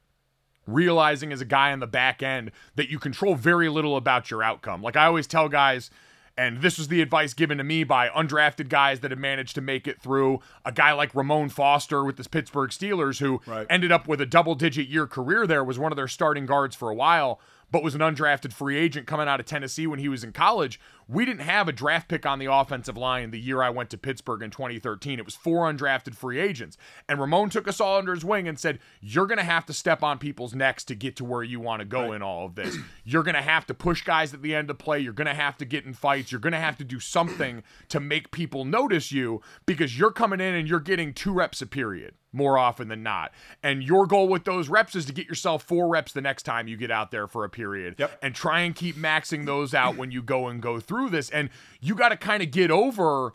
realizing 0.67 1.32
as 1.32 1.41
a 1.41 1.45
guy 1.45 1.71
on 1.71 1.80
the 1.80 1.88
back 1.88 2.21
end 2.21 2.52
that 2.75 2.89
you 2.89 2.99
control 2.99 3.36
very 3.36 3.69
little 3.69 3.95
about 3.95 4.30
your 4.30 4.43
outcome. 4.43 4.82
Like 4.82 4.95
I 4.95 5.06
always 5.06 5.28
tell 5.28 5.49
guys, 5.49 5.89
and 6.38 6.62
this 6.62 6.78
was 6.78 6.89
the 6.89 7.02
advice 7.02 7.34
given 7.34 7.58
to 7.58 7.63
me 7.63 7.84
by 7.84 8.10
undrafted 8.10 8.69
guys 8.69 8.99
that 8.99 9.12
have 9.12 9.19
managed 9.19 9.56
to 9.56 9.62
make 9.62 9.88
it 9.88 10.02
through. 10.02 10.41
A 10.65 10.71
guy 10.71 10.91
like 10.91 11.15
Ramon 11.15 11.49
Foster 11.49 12.04
with 12.04 12.17
the 12.17 12.30
Pittsburgh 12.30 12.69
Steelers, 12.69 13.19
who 13.19 13.41
right. 13.45 13.65
ended 13.69 13.91
up 13.91 14.08
with 14.08 14.21
a 14.21 14.25
double 14.25 14.56
digit 14.56 14.88
year 14.88 15.08
career 15.08 15.47
there, 15.47 15.63
was 15.63 15.80
one 15.80 15.91
of 15.91 15.95
their 15.95 16.08
starting 16.08 16.45
guards 16.45 16.75
for 16.75 16.89
a 16.89 16.95
while 16.95 17.39
but 17.71 17.84
was 17.84 17.95
an 17.95 18.02
undrafted 18.02 18.54
free 18.54 18.78
agent 18.78 19.08
coming 19.08 19.28
out 19.28 19.39
of 19.39 19.45
Tennessee 19.45 19.88
when 19.88 19.99
he 19.99 20.10
was 20.10 20.23
in 20.23 20.32
college. 20.32 20.80
We 21.12 21.26
didn't 21.26 21.41
have 21.41 21.67
a 21.67 21.72
draft 21.72 22.08
pick 22.08 22.28
on 22.28 22.38
the 22.38 22.45
offensive 22.45 22.95
line 22.95 23.32
the 23.32 23.39
year 23.39 23.63
I 23.63 23.72
went 23.72 23.89
to 23.89 23.98
Pittsburgh 23.98 24.43
in 24.43 24.52
2013. 24.52 25.17
It 25.17 25.26
was 25.26 25.34
four 25.34 25.65
undrafted 25.72 26.13
free 26.13 26.39
agents. 26.39 26.78
And 27.08 27.19
Ramon 27.19 27.50
took 27.50 27.67
us 27.67 27.82
all 27.82 27.98
under 27.98 28.13
his 28.13 28.24
wing 28.24 28.48
and 28.48 28.60
said, 28.60 28.78
You're 29.02 29.26
going 29.26 29.39
to 29.39 29.43
have 29.43 29.65
to 29.65 29.74
step 29.74 30.04
on 30.04 30.19
people's 30.19 30.54
necks 30.54 30.84
to 30.84 30.93
get 30.93 31.15
to 31.15 31.26
where 31.26 31.41
you 31.41 31.60
want 31.60 31.80
to 31.80 31.86
go 31.86 32.10
right. 32.10 32.17
in 32.17 32.22
all 32.22 32.45
of 32.45 32.54
this. 32.54 32.78
You're 33.04 33.24
going 33.24 33.34
to 33.34 33.41
have 33.41 33.65
to 33.65 33.74
push 33.74 34.04
guys 34.04 34.36
at 34.36 34.43
the 34.43 34.54
end 34.54 34.69
of 34.69 34.78
play. 34.78 35.00
You're 35.00 35.13
going 35.13 35.26
to 35.26 35.34
have 35.34 35.58
to 35.58 35.65
get 35.65 35.84
in 35.84 35.93
fights. 35.93 36.32
You're 36.32 36.41
going 36.41 36.54
to 36.54 36.60
have 36.60 36.78
to 36.78 36.84
do 36.84 37.00
something 37.00 37.63
to 37.88 38.00
make 38.00 38.30
people 38.30 38.63
notice 38.63 39.12
you 39.12 39.41
because 39.65 39.98
you're 39.98 40.12
coming 40.12 40.39
in 40.39 40.54
and 40.54 40.69
you're 40.69 40.80
getting 40.80 41.13
two 41.13 41.34
reps 41.34 41.60
a 41.63 41.65
period 41.65 42.13
more 42.32 42.58
often 42.58 42.88
than 42.88 43.04
not. 43.04 43.32
And 43.63 43.84
your 43.84 44.06
goal 44.06 44.28
with 44.28 44.43
those 44.43 44.69
reps 44.69 44.95
is 44.95 45.06
to 45.06 45.13
get 45.13 45.28
yourself 45.28 45.63
four 45.63 45.88
reps 45.88 46.13
the 46.13 46.22
next 46.22 46.43
time 46.43 46.67
you 46.67 46.78
get 46.78 46.91
out 46.91 47.12
there 47.12 47.28
for 47.28 47.43
a 47.43 47.50
period. 47.50 47.95
Yep. 47.98 48.19
And 48.22 48.36
try 48.36 48.62
and 48.62 48.76
keep 48.76 48.95
maxing 48.95 49.45
those 49.45 49.74
out 49.74 49.95
when 49.95 50.12
you 50.12 50.22
go 50.22 50.48
and 50.48 50.62
go 50.62 50.80
through 50.80 50.99
this. 51.08 51.30
And 51.30 51.50
you 51.80 51.94
got 51.94 52.10
to 52.10 52.18
kind 52.18 52.42
of 52.42 52.50
get 52.50 52.72
over 52.72 53.34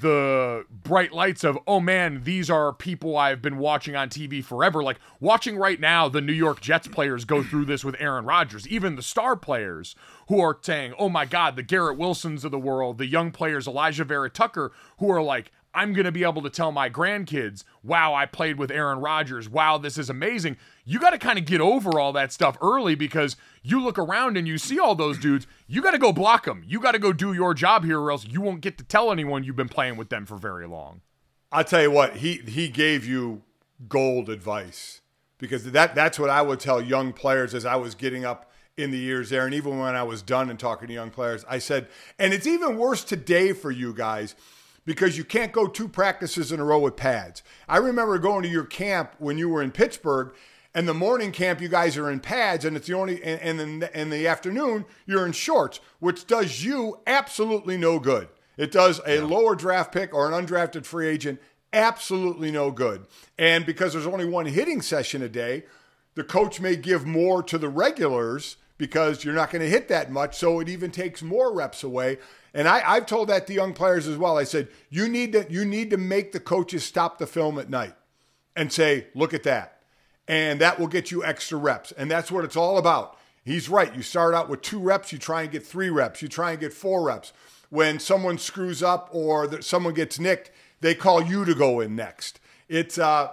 the 0.00 0.64
bright 0.70 1.12
lights 1.12 1.42
of 1.42 1.58
oh 1.66 1.80
man 1.80 2.22
these 2.22 2.48
are 2.48 2.72
people 2.72 3.16
i've 3.16 3.42
been 3.42 3.58
watching 3.58 3.96
on 3.96 4.08
tv 4.08 4.42
forever 4.42 4.82
like 4.82 4.98
watching 5.18 5.56
right 5.56 5.80
now 5.80 6.08
the 6.08 6.20
new 6.20 6.32
york 6.32 6.60
jets 6.60 6.86
players 6.86 7.24
go 7.24 7.42
through 7.42 7.64
this 7.64 7.84
with 7.84 7.96
aaron 7.98 8.24
rodgers 8.24 8.68
even 8.68 8.94
the 8.94 9.02
star 9.02 9.34
players 9.34 9.96
who 10.28 10.40
are 10.40 10.56
saying 10.62 10.94
oh 10.98 11.08
my 11.08 11.24
god 11.24 11.56
the 11.56 11.62
garrett 11.62 11.98
wilsons 11.98 12.44
of 12.44 12.50
the 12.50 12.58
world 12.58 12.98
the 12.98 13.06
young 13.06 13.30
players 13.32 13.66
alijah 13.66 14.06
vera 14.06 14.30
tucker 14.30 14.70
who 14.98 15.10
are 15.10 15.22
like 15.22 15.50
I'm 15.72 15.92
going 15.92 16.04
to 16.04 16.12
be 16.12 16.24
able 16.24 16.42
to 16.42 16.50
tell 16.50 16.72
my 16.72 16.90
grandkids, 16.90 17.62
wow, 17.82 18.12
I 18.12 18.26
played 18.26 18.58
with 18.58 18.70
Aaron 18.70 18.98
Rodgers. 18.98 19.48
Wow, 19.48 19.78
this 19.78 19.98
is 19.98 20.10
amazing. 20.10 20.56
You 20.84 20.98
got 20.98 21.10
to 21.10 21.18
kind 21.18 21.38
of 21.38 21.44
get 21.44 21.60
over 21.60 22.00
all 22.00 22.12
that 22.14 22.32
stuff 22.32 22.56
early 22.60 22.96
because 22.96 23.36
you 23.62 23.80
look 23.80 23.98
around 23.98 24.36
and 24.36 24.48
you 24.48 24.58
see 24.58 24.80
all 24.80 24.96
those 24.96 25.18
dudes. 25.18 25.46
You 25.68 25.80
got 25.80 25.92
to 25.92 25.98
go 25.98 26.12
block 26.12 26.44
them. 26.44 26.64
You 26.66 26.80
got 26.80 26.92
to 26.92 26.98
go 26.98 27.12
do 27.12 27.32
your 27.32 27.54
job 27.54 27.84
here, 27.84 28.00
or 28.00 28.10
else 28.10 28.26
you 28.26 28.40
won't 28.40 28.62
get 28.62 28.78
to 28.78 28.84
tell 28.84 29.12
anyone 29.12 29.44
you've 29.44 29.56
been 29.56 29.68
playing 29.68 29.96
with 29.96 30.08
them 30.08 30.26
for 30.26 30.36
very 30.36 30.66
long. 30.66 31.02
I'll 31.52 31.64
tell 31.64 31.82
you 31.82 31.90
what, 31.90 32.16
he, 32.16 32.38
he 32.38 32.68
gave 32.68 33.06
you 33.06 33.42
gold 33.88 34.28
advice 34.28 35.00
because 35.38 35.70
that, 35.70 35.94
that's 35.94 36.18
what 36.18 36.30
I 36.30 36.42
would 36.42 36.60
tell 36.60 36.82
young 36.82 37.12
players 37.12 37.54
as 37.54 37.64
I 37.64 37.76
was 37.76 37.94
getting 37.94 38.24
up 38.24 38.50
in 38.76 38.90
the 38.90 38.98
years 38.98 39.30
there. 39.30 39.46
And 39.46 39.54
even 39.54 39.78
when 39.78 39.94
I 39.94 40.02
was 40.02 40.22
done 40.22 40.50
and 40.50 40.58
talking 40.58 40.88
to 40.88 40.94
young 40.94 41.10
players, 41.10 41.44
I 41.48 41.58
said, 41.58 41.88
and 42.18 42.32
it's 42.32 42.46
even 42.46 42.76
worse 42.76 43.04
today 43.04 43.52
for 43.52 43.70
you 43.70 43.92
guys 43.92 44.34
because 44.90 45.16
you 45.16 45.22
can't 45.22 45.52
go 45.52 45.68
two 45.68 45.86
practices 45.86 46.50
in 46.50 46.58
a 46.58 46.64
row 46.64 46.80
with 46.80 46.96
pads. 46.96 47.44
I 47.68 47.76
remember 47.76 48.18
going 48.18 48.42
to 48.42 48.48
your 48.48 48.64
camp 48.64 49.14
when 49.20 49.38
you 49.38 49.48
were 49.48 49.62
in 49.62 49.70
Pittsburgh, 49.70 50.34
and 50.74 50.88
the 50.88 50.94
morning 50.94 51.30
camp 51.30 51.60
you 51.60 51.68
guys 51.68 51.96
are 51.96 52.10
in 52.10 52.18
pads, 52.18 52.64
and 52.64 52.76
it's 52.76 52.88
the 52.88 52.94
only, 52.94 53.22
and, 53.22 53.40
and 53.40 53.60
in, 53.60 53.78
the, 53.78 54.00
in 54.00 54.10
the 54.10 54.26
afternoon 54.26 54.84
you're 55.06 55.24
in 55.24 55.30
shorts, 55.30 55.78
which 56.00 56.26
does 56.26 56.64
you 56.64 56.98
absolutely 57.06 57.76
no 57.76 58.00
good. 58.00 58.30
It 58.56 58.72
does 58.72 59.00
a 59.06 59.18
yeah. 59.18 59.22
lower 59.22 59.54
draft 59.54 59.92
pick 59.92 60.12
or 60.12 60.26
an 60.26 60.44
undrafted 60.44 60.84
free 60.84 61.06
agent 61.06 61.40
absolutely 61.72 62.50
no 62.50 62.72
good. 62.72 63.06
And 63.38 63.64
because 63.64 63.92
there's 63.92 64.08
only 64.08 64.24
one 64.24 64.46
hitting 64.46 64.82
session 64.82 65.22
a 65.22 65.28
day, 65.28 65.66
the 66.16 66.24
coach 66.24 66.60
may 66.60 66.74
give 66.74 67.06
more 67.06 67.44
to 67.44 67.58
the 67.58 67.68
regulars 67.68 68.56
because 68.76 69.22
you're 69.22 69.34
not 69.34 69.52
going 69.52 69.62
to 69.62 69.70
hit 69.70 69.86
that 69.86 70.10
much. 70.10 70.36
So 70.36 70.58
it 70.58 70.68
even 70.68 70.90
takes 70.90 71.22
more 71.22 71.54
reps 71.54 71.84
away. 71.84 72.18
And 72.52 72.68
I, 72.68 72.82
I've 72.84 73.06
told 73.06 73.28
that 73.28 73.46
to 73.46 73.52
young 73.52 73.72
players 73.72 74.08
as 74.08 74.16
well. 74.16 74.36
I 74.36 74.44
said, 74.44 74.68
you 74.88 75.08
need 75.08 75.32
to 75.32 75.46
you 75.50 75.64
need 75.64 75.90
to 75.90 75.96
make 75.96 76.32
the 76.32 76.40
coaches 76.40 76.84
stop 76.84 77.18
the 77.18 77.26
film 77.26 77.58
at 77.58 77.70
night 77.70 77.94
and 78.56 78.72
say, 78.72 79.06
look 79.14 79.32
at 79.32 79.44
that. 79.44 79.82
And 80.26 80.60
that 80.60 80.78
will 80.78 80.86
get 80.86 81.10
you 81.10 81.24
extra 81.24 81.58
reps. 81.58 81.92
And 81.92 82.10
that's 82.10 82.30
what 82.30 82.44
it's 82.44 82.56
all 82.56 82.78
about. 82.78 83.16
He's 83.44 83.68
right. 83.68 83.94
You 83.94 84.02
start 84.02 84.34
out 84.34 84.48
with 84.48 84.62
two 84.62 84.78
reps, 84.78 85.12
you 85.12 85.18
try 85.18 85.42
and 85.42 85.50
get 85.50 85.66
three 85.66 85.90
reps, 85.90 86.22
you 86.22 86.28
try 86.28 86.52
and 86.52 86.60
get 86.60 86.72
four 86.72 87.02
reps. 87.02 87.32
When 87.70 87.98
someone 87.98 88.38
screws 88.38 88.82
up 88.82 89.08
or 89.12 89.62
someone 89.62 89.94
gets 89.94 90.18
nicked, 90.18 90.50
they 90.80 90.94
call 90.94 91.22
you 91.22 91.44
to 91.44 91.54
go 91.54 91.80
in 91.80 91.96
next. 91.96 92.40
It's 92.68 92.98
uh 92.98 93.30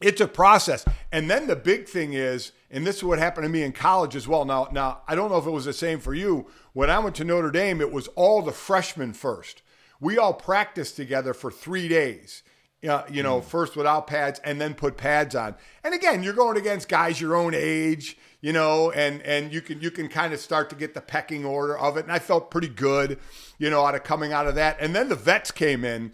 it's 0.00 0.20
a 0.20 0.28
process. 0.28 0.84
And 1.12 1.30
then 1.30 1.46
the 1.46 1.56
big 1.56 1.88
thing 1.88 2.14
is, 2.14 2.52
and 2.70 2.86
this 2.86 2.96
is 2.98 3.04
what 3.04 3.18
happened 3.18 3.44
to 3.44 3.48
me 3.48 3.62
in 3.62 3.72
college 3.72 4.14
as 4.14 4.28
well. 4.28 4.44
Now, 4.44 4.68
now 4.70 5.02
I 5.08 5.14
don't 5.14 5.30
know 5.30 5.38
if 5.38 5.46
it 5.46 5.50
was 5.50 5.64
the 5.64 5.72
same 5.72 5.98
for 5.98 6.14
you. 6.14 6.46
When 6.72 6.90
I 6.90 6.98
went 6.98 7.16
to 7.16 7.24
Notre 7.24 7.50
Dame, 7.50 7.80
it 7.80 7.92
was 7.92 8.06
all 8.08 8.42
the 8.42 8.52
freshmen 8.52 9.12
first. 9.12 9.62
We 10.00 10.18
all 10.18 10.34
practiced 10.34 10.96
together 10.96 11.34
for 11.34 11.50
three 11.50 11.88
days. 11.88 12.42
Uh, 12.88 13.02
you 13.10 13.22
know, 13.22 13.40
mm. 13.40 13.44
first 13.44 13.76
without 13.76 14.06
pads 14.06 14.40
and 14.42 14.58
then 14.58 14.72
put 14.72 14.96
pads 14.96 15.34
on. 15.34 15.54
And 15.84 15.92
again, 15.92 16.22
you're 16.22 16.32
going 16.32 16.56
against 16.56 16.88
guys 16.88 17.20
your 17.20 17.36
own 17.36 17.52
age, 17.54 18.16
you 18.40 18.54
know, 18.54 18.90
and 18.92 19.20
and 19.20 19.52
you 19.52 19.60
can 19.60 19.82
you 19.82 19.90
can 19.90 20.08
kind 20.08 20.32
of 20.32 20.40
start 20.40 20.70
to 20.70 20.76
get 20.76 20.94
the 20.94 21.02
pecking 21.02 21.44
order 21.44 21.76
of 21.76 21.98
it. 21.98 22.04
And 22.04 22.12
I 22.12 22.18
felt 22.18 22.50
pretty 22.50 22.70
good, 22.70 23.18
you 23.58 23.68
know, 23.68 23.84
out 23.84 23.94
of 23.94 24.02
coming 24.02 24.32
out 24.32 24.46
of 24.46 24.54
that. 24.54 24.78
And 24.80 24.96
then 24.96 25.10
the 25.10 25.14
vets 25.14 25.50
came 25.50 25.84
in 25.84 26.12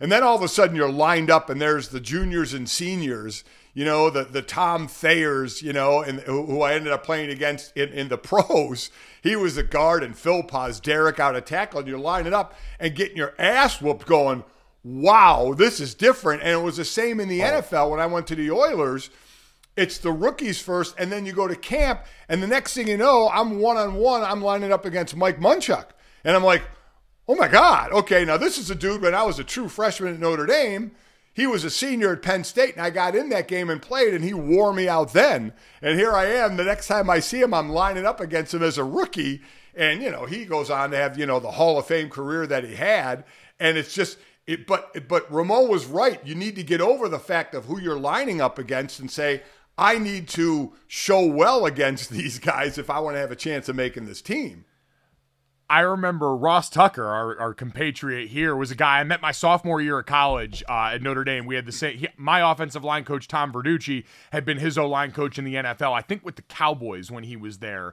and 0.00 0.12
then 0.12 0.22
all 0.22 0.36
of 0.36 0.42
a 0.42 0.48
sudden 0.48 0.76
you're 0.76 0.90
lined 0.90 1.30
up 1.30 1.50
and 1.50 1.60
there's 1.60 1.88
the 1.88 2.00
juniors 2.00 2.54
and 2.54 2.68
seniors, 2.68 3.44
you 3.74 3.84
know, 3.84 4.10
the, 4.10 4.24
the 4.24 4.42
Tom 4.42 4.88
Thayers, 4.88 5.62
you 5.62 5.72
know, 5.72 6.02
and 6.02 6.20
who 6.20 6.62
I 6.62 6.74
ended 6.74 6.92
up 6.92 7.04
playing 7.04 7.30
against 7.30 7.76
in, 7.76 7.90
in 7.90 8.08
the 8.08 8.18
pros. 8.18 8.90
He 9.22 9.36
was 9.36 9.54
the 9.54 9.62
guard 9.62 10.02
and 10.02 10.16
Phil 10.16 10.42
Pozderac 10.42 11.18
out 11.18 11.36
of 11.36 11.44
tackle, 11.44 11.80
and 11.80 11.88
you're 11.88 11.98
lining 11.98 12.34
up 12.34 12.54
and 12.78 12.94
getting 12.94 13.16
your 13.16 13.34
ass 13.38 13.80
whooped 13.80 14.06
going, 14.06 14.44
wow, 14.82 15.54
this 15.56 15.80
is 15.80 15.94
different. 15.94 16.42
And 16.42 16.50
it 16.50 16.62
was 16.62 16.76
the 16.76 16.84
same 16.84 17.20
in 17.20 17.28
the 17.28 17.42
oh. 17.42 17.62
NFL 17.62 17.90
when 17.90 18.00
I 18.00 18.06
went 18.06 18.26
to 18.28 18.34
the 18.34 18.50
Oilers. 18.50 19.10
It's 19.76 19.98
the 19.98 20.10
rookies 20.10 20.60
first, 20.60 20.94
and 20.98 21.12
then 21.12 21.24
you 21.24 21.32
go 21.32 21.46
to 21.46 21.54
camp, 21.54 22.04
and 22.28 22.42
the 22.42 22.48
next 22.48 22.74
thing 22.74 22.88
you 22.88 22.96
know, 22.96 23.30
I'm 23.32 23.60
one 23.60 23.76
on 23.76 23.94
one, 23.94 24.22
I'm 24.22 24.42
lining 24.42 24.72
up 24.72 24.84
against 24.84 25.14
Mike 25.14 25.38
Munchak. 25.38 25.86
And 26.24 26.34
I'm 26.34 26.42
like, 26.42 26.62
Oh 27.28 27.34
my 27.34 27.46
God. 27.46 27.92
Okay, 27.92 28.24
now 28.24 28.38
this 28.38 28.56
is 28.56 28.70
a 28.70 28.74
dude 28.74 29.02
when 29.02 29.14
I 29.14 29.22
was 29.22 29.38
a 29.38 29.44
true 29.44 29.68
freshman 29.68 30.14
at 30.14 30.20
Notre 30.20 30.46
Dame. 30.46 30.92
He 31.38 31.46
was 31.46 31.62
a 31.62 31.70
senior 31.70 32.14
at 32.14 32.22
Penn 32.22 32.42
State, 32.42 32.74
and 32.74 32.84
I 32.84 32.90
got 32.90 33.14
in 33.14 33.28
that 33.28 33.46
game 33.46 33.70
and 33.70 33.80
played, 33.80 34.12
and 34.12 34.24
he 34.24 34.34
wore 34.34 34.72
me 34.72 34.88
out 34.88 35.12
then. 35.12 35.52
And 35.80 35.96
here 35.96 36.12
I 36.12 36.24
am. 36.24 36.56
The 36.56 36.64
next 36.64 36.88
time 36.88 37.08
I 37.08 37.20
see 37.20 37.40
him, 37.40 37.54
I'm 37.54 37.68
lining 37.68 38.04
up 38.04 38.18
against 38.18 38.52
him 38.52 38.64
as 38.64 38.76
a 38.76 38.82
rookie. 38.82 39.42
And, 39.72 40.02
you 40.02 40.10
know, 40.10 40.24
he 40.24 40.44
goes 40.44 40.68
on 40.68 40.90
to 40.90 40.96
have, 40.96 41.16
you 41.16 41.26
know, 41.26 41.38
the 41.38 41.52
Hall 41.52 41.78
of 41.78 41.86
Fame 41.86 42.10
career 42.10 42.44
that 42.48 42.64
he 42.64 42.74
had. 42.74 43.22
And 43.60 43.78
it's 43.78 43.94
just, 43.94 44.18
it, 44.48 44.66
but, 44.66 45.06
but 45.06 45.32
Ramon 45.32 45.68
was 45.68 45.86
right. 45.86 46.20
You 46.26 46.34
need 46.34 46.56
to 46.56 46.64
get 46.64 46.80
over 46.80 47.08
the 47.08 47.20
fact 47.20 47.54
of 47.54 47.66
who 47.66 47.78
you're 47.80 48.00
lining 48.00 48.40
up 48.40 48.58
against 48.58 48.98
and 48.98 49.08
say, 49.08 49.44
I 49.78 49.98
need 49.98 50.26
to 50.30 50.72
show 50.88 51.24
well 51.24 51.66
against 51.66 52.10
these 52.10 52.40
guys 52.40 52.78
if 52.78 52.90
I 52.90 52.98
want 52.98 53.14
to 53.14 53.20
have 53.20 53.30
a 53.30 53.36
chance 53.36 53.68
of 53.68 53.76
making 53.76 54.06
this 54.06 54.22
team. 54.22 54.64
I 55.70 55.80
remember 55.80 56.34
Ross 56.34 56.70
Tucker, 56.70 57.04
our, 57.04 57.38
our 57.38 57.52
compatriot 57.52 58.28
here, 58.28 58.56
was 58.56 58.70
a 58.70 58.74
guy 58.74 59.00
I 59.00 59.04
met 59.04 59.20
my 59.20 59.32
sophomore 59.32 59.82
year 59.82 59.98
of 59.98 60.06
college 60.06 60.64
uh, 60.66 60.92
at 60.94 61.02
Notre 61.02 61.24
Dame. 61.24 61.44
We 61.44 61.56
had 61.56 61.66
the 61.66 61.72
same. 61.72 61.98
He, 61.98 62.08
my 62.16 62.50
offensive 62.50 62.84
line 62.84 63.04
coach 63.04 63.28
Tom 63.28 63.52
Verducci 63.52 64.04
had 64.32 64.46
been 64.46 64.58
his 64.58 64.78
O 64.78 64.88
line 64.88 65.12
coach 65.12 65.38
in 65.38 65.44
the 65.44 65.56
NFL. 65.56 65.92
I 65.92 66.00
think 66.00 66.24
with 66.24 66.36
the 66.36 66.42
Cowboys 66.42 67.10
when 67.10 67.24
he 67.24 67.36
was 67.36 67.58
there. 67.58 67.92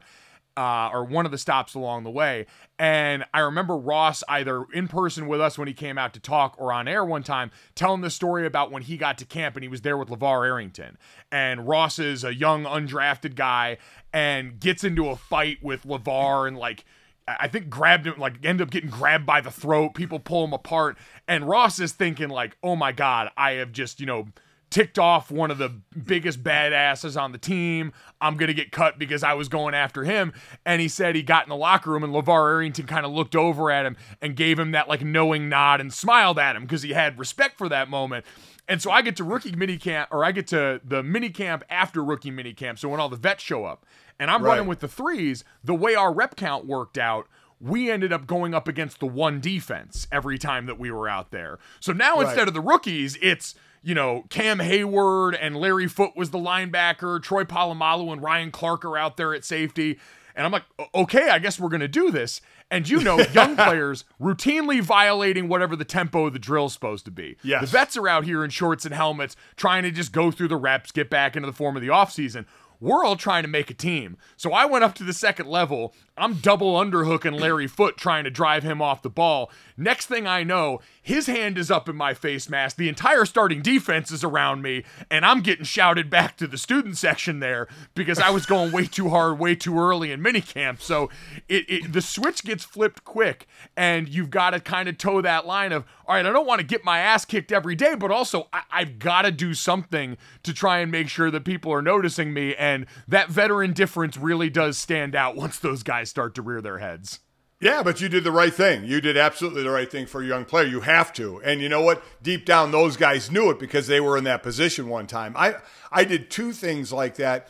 Uh, 0.57 0.89
or 0.93 1.03
one 1.03 1.25
of 1.25 1.33
the 1.33 1.37
stops 1.37 1.73
along 1.73 2.05
the 2.05 2.09
way. 2.09 2.45
And 2.79 3.25
I 3.33 3.41
remember 3.41 3.75
Ross 3.75 4.23
either 4.29 4.63
in 4.73 4.87
person 4.87 5.27
with 5.27 5.41
us 5.41 5.57
when 5.57 5.67
he 5.67 5.73
came 5.73 5.97
out 5.97 6.13
to 6.13 6.19
talk 6.21 6.55
or 6.57 6.71
on 6.71 6.87
air 6.87 7.03
one 7.03 7.23
time 7.23 7.51
telling 7.75 7.99
the 7.99 8.09
story 8.09 8.45
about 8.45 8.71
when 8.71 8.81
he 8.81 8.95
got 8.95 9.17
to 9.17 9.25
camp 9.25 9.57
and 9.57 9.63
he 9.63 9.67
was 9.67 9.81
there 9.81 9.97
with 9.97 10.07
LeVar 10.07 10.45
Arrington. 10.45 10.97
And 11.29 11.67
Ross 11.67 11.99
is 11.99 12.23
a 12.23 12.33
young 12.33 12.63
undrafted 12.63 13.35
guy 13.35 13.79
and 14.13 14.57
gets 14.57 14.85
into 14.85 15.09
a 15.09 15.17
fight 15.17 15.57
with 15.61 15.83
LeVar 15.83 16.47
and 16.47 16.57
like 16.57 16.85
I 17.27 17.47
think 17.47 17.69
grabbed 17.69 18.05
him, 18.05 18.19
like 18.19 18.45
end 18.45 18.61
up 18.61 18.69
getting 18.69 18.89
grabbed 18.89 19.25
by 19.25 19.41
the 19.41 19.51
throat. 19.51 19.95
People 19.95 20.19
pull 20.19 20.45
him 20.45 20.53
apart, 20.53 20.97
and 21.27 21.47
Ross 21.47 21.79
is 21.79 21.91
thinking 21.91 22.29
like, 22.29 22.55
"Oh 22.61 22.75
my 22.75 22.91
god, 22.91 23.31
I 23.35 23.53
have 23.53 23.71
just 23.71 23.99
you 23.99 24.05
know." 24.05 24.27
Ticked 24.69 24.99
off 24.99 25.31
one 25.31 25.51
of 25.51 25.57
the 25.57 25.69
biggest 26.05 26.43
badasses 26.43 27.19
on 27.19 27.31
the 27.31 27.37
team. 27.37 27.93
I'm 28.19 28.35
going 28.35 28.47
to 28.47 28.53
get 28.53 28.71
cut 28.71 28.99
because 28.99 29.23
I 29.23 29.33
was 29.33 29.47
going 29.47 29.73
after 29.73 30.03
him. 30.03 30.33
And 30.65 30.81
he 30.81 30.87
said 30.87 31.15
he 31.15 31.23
got 31.23 31.45
in 31.45 31.49
the 31.49 31.55
locker 31.55 31.91
room 31.91 32.03
and 32.03 32.13
LeVar 32.13 32.49
Arrington 32.51 32.85
kind 32.85 33.05
of 33.05 33.11
looked 33.11 33.35
over 33.35 33.71
at 33.71 33.85
him 33.85 33.95
and 34.21 34.35
gave 34.35 34.59
him 34.59 34.71
that 34.71 34.89
like 34.89 35.01
knowing 35.01 35.49
nod 35.49 35.79
and 35.79 35.93
smiled 35.93 36.39
at 36.39 36.55
him 36.55 36.63
because 36.63 36.81
he 36.81 36.91
had 36.91 37.17
respect 37.17 37.57
for 37.57 37.69
that 37.69 37.89
moment. 37.89 38.25
And 38.67 38.81
so 38.81 38.91
I 38.91 39.01
get 39.01 39.15
to 39.17 39.23
rookie 39.23 39.51
minicamp 39.51 40.07
or 40.11 40.25
I 40.25 40.31
get 40.31 40.47
to 40.47 40.81
the 40.83 41.03
minicamp 41.03 41.61
after 41.69 42.03
rookie 42.03 42.31
minicamp. 42.31 42.79
So 42.79 42.89
when 42.89 42.99
all 42.99 43.09
the 43.09 43.15
vets 43.15 43.43
show 43.43 43.65
up 43.65 43.85
and 44.19 44.31
I'm 44.31 44.43
right. 44.43 44.51
running 44.51 44.67
with 44.67 44.79
the 44.79 44.87
threes, 44.87 45.43
the 45.63 45.75
way 45.75 45.95
our 45.95 46.13
rep 46.13 46.35
count 46.35 46.65
worked 46.65 46.97
out, 46.97 47.27
we 47.59 47.89
ended 47.89 48.11
up 48.11 48.27
going 48.27 48.53
up 48.53 48.67
against 48.67 48.99
the 48.99 49.05
one 49.05 49.39
defense 49.39 50.07
every 50.11 50.37
time 50.37 50.65
that 50.65 50.79
we 50.79 50.91
were 50.91 51.07
out 51.07 51.31
there. 51.31 51.59
So 51.79 51.93
now 51.93 52.15
right. 52.15 52.27
instead 52.27 52.47
of 52.47 52.53
the 52.53 52.61
rookies, 52.61 53.17
it's 53.21 53.55
you 53.85 53.93
know, 53.93 54.25
Cam 54.29 54.57
Hayward 54.59 55.35
and 55.35 55.55
Larry 55.55 55.87
Foote 55.87 56.17
was 56.17 56.31
the 56.31 56.39
linebacker, 56.39 57.21
Troy 57.21 57.43
Polamalu 57.43 58.11
and 58.11 58.21
Ryan 58.21 58.49
Clark 58.49 58.83
are 58.83 58.97
out 58.97 59.15
there 59.15 59.35
at 59.35 59.45
safety. 59.45 59.99
And 60.35 60.43
I'm 60.43 60.51
like, 60.51 60.63
okay, 60.95 61.29
I 61.29 61.37
guess 61.37 61.59
we're 61.59 61.69
going 61.69 61.81
to 61.81 61.87
do 61.87 62.09
this. 62.09 62.41
And 62.71 62.89
you 62.89 62.99
know, 62.99 63.19
young 63.33 63.55
players 63.55 64.03
routinely 64.19 64.81
violating 64.81 65.47
whatever 65.47 65.75
the 65.75 65.85
tempo 65.85 66.25
of 66.25 66.33
the 66.33 66.39
drill 66.39 66.65
is 66.65 66.73
supposed 66.73 67.05
to 67.05 67.11
be. 67.11 67.37
Yes. 67.43 67.61
The 67.61 67.67
vets 67.67 67.95
are 67.95 68.07
out 68.07 68.25
here 68.25 68.43
in 68.43 68.49
shorts 68.49 68.85
and 68.85 68.93
helmets 68.93 69.35
trying 69.55 69.83
to 69.83 69.91
just 69.91 70.11
go 70.11 70.31
through 70.31 70.47
the 70.47 70.57
reps, 70.57 70.91
get 70.91 71.11
back 71.11 71.35
into 71.35 71.45
the 71.45 71.53
form 71.53 71.75
of 71.75 71.83
the 71.83 71.89
offseason 71.89 72.45
we're 72.79 73.05
all 73.05 73.15
trying 73.15 73.43
to 73.43 73.49
make 73.49 73.69
a 73.69 73.73
team. 73.73 74.17
So 74.37 74.53
I 74.53 74.65
went 74.65 74.83
up 74.83 74.95
to 74.95 75.03
the 75.03 75.13
second 75.13 75.47
level. 75.47 75.93
I'm 76.17 76.35
double 76.35 76.75
underhooking 76.75 77.39
Larry 77.39 77.67
Foote 77.67 77.97
trying 77.97 78.23
to 78.25 78.29
drive 78.29 78.63
him 78.63 78.81
off 78.81 79.01
the 79.01 79.09
ball. 79.09 79.51
Next 79.77 80.05
thing 80.05 80.25
I 80.25 80.43
know, 80.43 80.79
his 81.01 81.27
hand 81.27 81.57
is 81.57 81.69
up 81.69 81.89
in 81.89 81.95
my 81.95 82.13
face 82.13 82.49
mask. 82.49 82.77
The 82.77 82.87
entire 82.87 83.25
starting 83.25 83.61
defense 83.61 84.09
is 84.09 84.23
around 84.23 84.61
me, 84.61 84.85
and 85.11 85.25
I'm 85.25 85.41
getting 85.41 85.65
shouted 85.65 86.09
back 86.09 86.37
to 86.37 86.47
the 86.47 86.57
student 86.57 86.97
section 86.97 87.39
there 87.39 87.67
because 87.93 88.19
I 88.19 88.29
was 88.29 88.45
going 88.45 88.71
way 88.71 88.85
too 88.85 89.09
hard, 89.09 89.37
way 89.37 89.53
too 89.55 89.77
early 89.77 90.11
in 90.11 90.21
minicamp. 90.21 90.81
So 90.81 91.09
it, 91.49 91.69
it 91.69 91.93
the 91.93 92.01
switch 92.01 92.43
gets 92.43 92.63
flipped 92.63 93.03
quick, 93.03 93.47
and 93.75 94.07
you've 94.07 94.29
got 94.29 94.51
to 94.51 94.61
kind 94.61 94.87
of 94.87 94.97
toe 94.97 95.21
that 95.21 95.45
line 95.45 95.73
of, 95.73 95.83
all 96.07 96.15
right, 96.15 96.25
I 96.25 96.31
don't 96.31 96.47
want 96.47 96.61
to 96.61 96.65
get 96.65 96.85
my 96.85 96.99
ass 96.99 97.25
kicked 97.25 97.51
every 97.51 97.75
day, 97.75 97.95
but 97.95 98.11
also 98.11 98.47
I, 98.53 98.61
I've 98.71 98.99
got 98.99 99.23
to 99.23 99.31
do 99.31 99.53
something 99.53 100.17
to 100.43 100.53
try 100.53 100.79
and 100.79 100.91
make 100.91 101.09
sure 101.09 101.29
that 101.31 101.43
people 101.43 101.73
are 101.73 101.81
noticing 101.81 102.33
me. 102.33 102.55
And 102.55 102.85
that 103.07 103.29
veteran 103.29 103.73
difference 103.73 104.15
really 104.15 104.49
does 104.49 104.77
stand 104.77 105.15
out 105.15 105.35
once 105.35 105.59
those 105.59 105.83
guys 105.83 106.09
start 106.09 106.33
to 106.35 106.41
rear 106.41 106.61
their 106.61 106.79
heads. 106.79 107.19
Yeah, 107.65 107.81
but 107.81 107.99
you 107.99 108.09
did 108.09 108.23
the 108.23 108.31
right 108.31 108.53
thing. 108.53 108.85
You 108.85 109.01
did 109.01 109.17
absolutely 109.17 109.63
the 109.63 109.71
right 109.71 109.89
thing 109.89 110.05
for 110.05 110.21
a 110.21 110.25
young 110.25 110.45
player. 110.45 110.67
You 110.67 110.81
have 110.81 111.11
to. 111.13 111.41
And 111.41 111.61
you 111.61 111.67
know 111.67 111.81
what? 111.81 112.03
Deep 112.21 112.45
down, 112.45 112.69
those 112.69 112.95
guys 112.95 113.31
knew 113.31 113.49
it 113.49 113.57
because 113.57 113.87
they 113.87 113.99
were 113.99 114.19
in 114.19 114.23
that 114.25 114.43
position 114.43 114.87
one 114.87 115.07
time. 115.07 115.33
I, 115.35 115.55
I 115.91 116.03
did 116.03 116.29
two 116.29 116.51
things 116.51 116.93
like 116.93 117.15
that. 117.15 117.47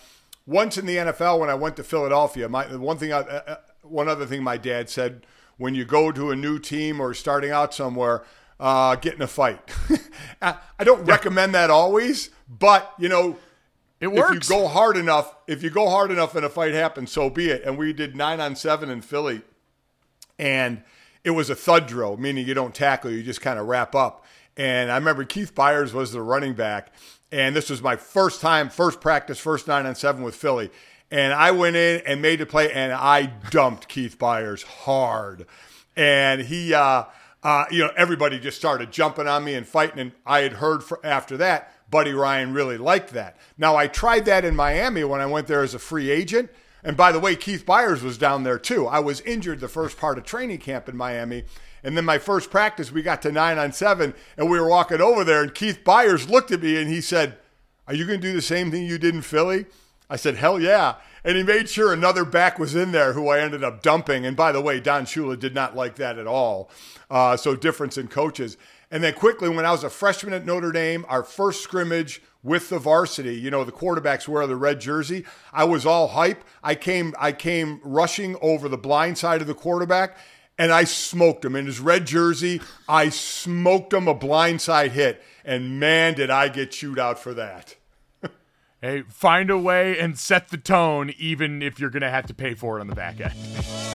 Once 0.48 0.78
in 0.78 0.86
the 0.86 0.96
NFL, 0.96 1.40
when 1.40 1.50
I 1.50 1.56
went 1.56 1.76
to 1.76 1.84
Philadelphia, 1.84 2.48
my 2.48 2.64
one 2.78 2.98
thing, 2.98 3.12
I, 3.12 3.18
uh, 3.18 3.42
uh, 3.46 3.56
one 3.82 4.08
other 4.08 4.26
thing 4.26 4.42
my 4.42 4.56
dad 4.56 4.90
said: 4.90 5.28
when 5.58 5.76
you 5.76 5.84
go 5.84 6.14
to 6.14 6.32
a 6.32 6.36
new 6.36 6.60
team 6.60 7.02
or 7.02 7.14
starting 7.14 7.52
out 7.52 7.74
somewhere, 7.74 8.24
uh, 8.58 8.96
get 8.96 9.16
in 9.16 9.22
a 9.22 9.28
fight. 9.28 9.70
I 10.42 10.84
don't 10.86 11.04
recommend 11.04 11.54
that 11.56 11.70
always, 11.70 12.30
but 12.48 12.94
you 12.98 13.10
know, 13.10 13.36
it 14.00 14.14
works. 14.14 14.48
If 14.48 14.50
you 14.50 14.56
go 14.56 14.70
hard 14.70 14.96
enough, 14.96 15.36
if 15.46 15.62
you 15.62 15.70
go 15.70 15.90
hard 15.90 16.10
enough 16.10 16.38
and 16.38 16.46
a 16.46 16.50
fight 16.50 16.74
happens, 16.74 17.12
so 17.12 17.30
be 17.30 17.50
it. 17.50 17.64
And 17.66 17.78
we 17.78 17.92
did 17.92 18.16
nine 18.16 18.40
on 18.40 18.56
seven 18.56 18.90
in 18.90 19.02
Philly 19.02 19.42
and 20.38 20.84
it 21.24 21.32
was 21.32 21.50
a 21.50 21.56
thud 21.56 21.88
drill, 21.88 22.18
meaning 22.18 22.48
you 22.48 22.54
don't 22.54 22.76
tackle, 22.76 23.12
you 23.12 23.24
just 23.24 23.42
kind 23.42 23.60
of 23.60 23.68
wrap 23.68 23.96
up. 23.96 24.26
And 24.58 24.92
I 24.92 24.96
remember 24.96 25.26
Keith 25.26 25.54
Byars 25.54 25.94
was 25.94 26.12
the 26.12 26.22
running 26.22 26.54
back, 26.54 26.94
and 27.32 27.56
this 27.56 27.70
was 27.70 27.82
my 27.82 27.96
first 27.96 28.42
time, 28.42 28.70
first 28.70 29.02
practice, 29.02 29.40
first 29.40 29.68
nine 29.68 29.86
on 29.86 29.96
seven 29.96 30.24
with 30.24 30.36
Philly. 30.36 30.70
And 31.12 31.34
I 31.34 31.52
went 31.52 31.76
in 31.76 32.02
and 32.06 32.22
made 32.22 32.40
the 32.40 32.46
play, 32.46 32.72
and 32.72 32.92
I 32.92 33.28
dumped 33.50 33.88
Keith 33.88 34.18
Byars 34.18 34.64
hard. 34.64 35.46
And 35.96 36.42
he, 36.42 36.74
uh, 36.74 37.06
uh, 37.44 37.66
you 37.70 37.80
know, 37.80 37.92
everybody 37.96 38.40
just 38.40 38.58
started 38.58 38.92
jumping 38.92 39.28
on 39.28 39.44
me 39.44 39.54
and 39.54 39.68
fighting. 39.68 40.00
And 40.00 40.12
I 40.26 40.40
had 40.42 40.54
heard 40.54 40.84
for, 40.84 41.00
after 41.06 41.38
that, 41.38 41.72
Buddy 41.90 42.14
Ryan 42.14 42.54
really 42.54 42.78
liked 42.78 43.12
that. 43.12 43.38
Now, 43.58 43.76
I 43.76 43.88
tried 43.88 44.26
that 44.26 44.44
in 44.44 44.56
Miami 44.56 45.04
when 45.04 45.22
I 45.22 45.26
went 45.26 45.48
there 45.48 45.62
as 45.62 45.74
a 45.74 45.80
free 45.80 46.10
agent. 46.10 46.50
And 46.86 46.96
by 46.96 47.12
the 47.12 47.20
way, 47.20 47.36
Keith 47.36 47.66
Byars 47.66 48.04
was 48.04 48.16
down 48.18 48.44
there 48.44 48.60
too. 48.60 48.86
I 48.86 49.00
was 49.00 49.20
injured 49.22 49.60
the 49.60 49.68
first 49.68 49.98
part 49.98 50.20
of 50.20 50.24
training 50.24 50.60
camp 50.60 50.88
in 50.88 50.96
Miami. 50.96 51.44
And 51.84 51.98
then 51.98 52.06
my 52.06 52.20
first 52.20 52.52
practice, 52.52 52.92
we 52.92 53.02
got 53.02 53.24
to 53.24 53.32
nine 53.32 53.58
on 53.58 53.74
seven, 53.74 54.14
and 54.38 54.50
we 54.50 54.60
were 54.60 54.70
walking 54.70 55.02
over 55.02 55.24
there, 55.24 55.42
and 55.44 55.54
Keith 55.54 55.84
Byars 55.84 56.30
looked 56.30 56.52
at 56.52 56.62
me 56.62 56.80
and 56.80 56.90
he 56.90 57.02
said, 57.02 57.38
Are 57.88 57.96
you 57.96 58.06
going 58.06 58.22
to 58.22 58.28
do 58.28 58.34
the 58.34 58.42
same 58.42 58.70
thing 58.70 58.86
you 58.86 59.00
did 59.00 59.16
in 59.16 59.22
Philly? 59.22 59.66
I 60.10 60.16
said, 60.16 60.36
Hell 60.36 60.60
yeah. 60.60 60.96
And 61.24 61.36
he 61.38 61.44
made 61.44 61.70
sure 61.70 61.92
another 61.92 62.24
back 62.24 62.60
was 62.60 62.76
in 62.76 62.92
there 62.92 63.14
who 63.14 63.30
I 63.30 63.40
ended 63.40 63.64
up 63.64 63.82
dumping. 63.82 64.28
And 64.28 64.38
by 64.38 64.52
the 64.52 64.62
way, 64.62 64.80
Don 64.80 65.06
Shula 65.06 65.40
did 65.40 65.56
not 65.56 65.76
like 65.76 65.96
that 65.96 66.20
at 66.20 66.28
all. 66.28 66.70
Uh, 67.10 67.36
so, 67.36 67.56
difference 67.56 67.98
in 67.98 68.08
coaches. 68.10 68.58
And 68.92 69.04
then 69.04 69.14
quickly, 69.14 69.50
when 69.50 69.66
I 69.66 69.72
was 69.72 69.84
a 69.84 69.90
freshman 69.90 70.34
at 70.34 70.46
Notre 70.46 70.72
Dame, 70.72 71.06
our 71.10 71.24
first 71.24 71.62
scrimmage 71.62 72.22
with 72.44 72.70
the 72.70 72.80
varsity. 72.80 73.36
You 73.36 73.50
know, 73.50 73.64
the 73.64 73.72
quarterbacks 73.72 74.28
wear 74.28 74.46
the 74.48 74.56
red 74.56 74.80
jersey. 74.80 75.26
I 75.52 75.64
was 75.64 75.86
all 75.86 76.10
hype. 76.10 76.44
I 76.64 76.76
came 76.76 77.14
I 77.20 77.32
came 77.32 77.82
rushing 77.84 78.38
over 78.42 78.70
the 78.70 78.78
blind 78.78 79.18
side 79.18 79.42
of 79.42 79.48
the 79.48 79.56
quarterback 79.56 80.18
and 80.58 80.72
I 80.72 80.86
smoked 80.86 81.44
him 81.44 81.56
in 81.56 81.66
his 81.66 81.80
red 81.80 82.06
jersey. 82.06 82.62
I 82.88 83.10
smoked 83.10 83.94
him 83.94 84.08
a 84.08 84.14
blind 84.14 84.62
side 84.62 84.92
hit. 84.92 85.22
And 85.44 85.80
man, 85.80 86.14
did 86.14 86.30
I 86.30 86.48
get 86.48 86.72
chewed 86.72 87.00
out 87.00 87.20
for 87.20 87.34
that. 87.34 87.76
hey, 88.82 89.04
find 89.10 89.50
a 89.50 89.58
way 89.58 90.00
and 90.00 90.18
set 90.18 90.50
the 90.50 90.58
tone, 90.58 91.14
even 91.18 91.62
if 91.62 91.80
you're 91.80 91.90
going 91.90 92.02
to 92.02 92.10
have 92.10 92.28
to 92.28 92.34
pay 92.34 92.54
for 92.54 92.78
it 92.78 92.82
on 92.82 92.88
the 92.88 92.96
back 92.96 93.20
end. 93.20 93.95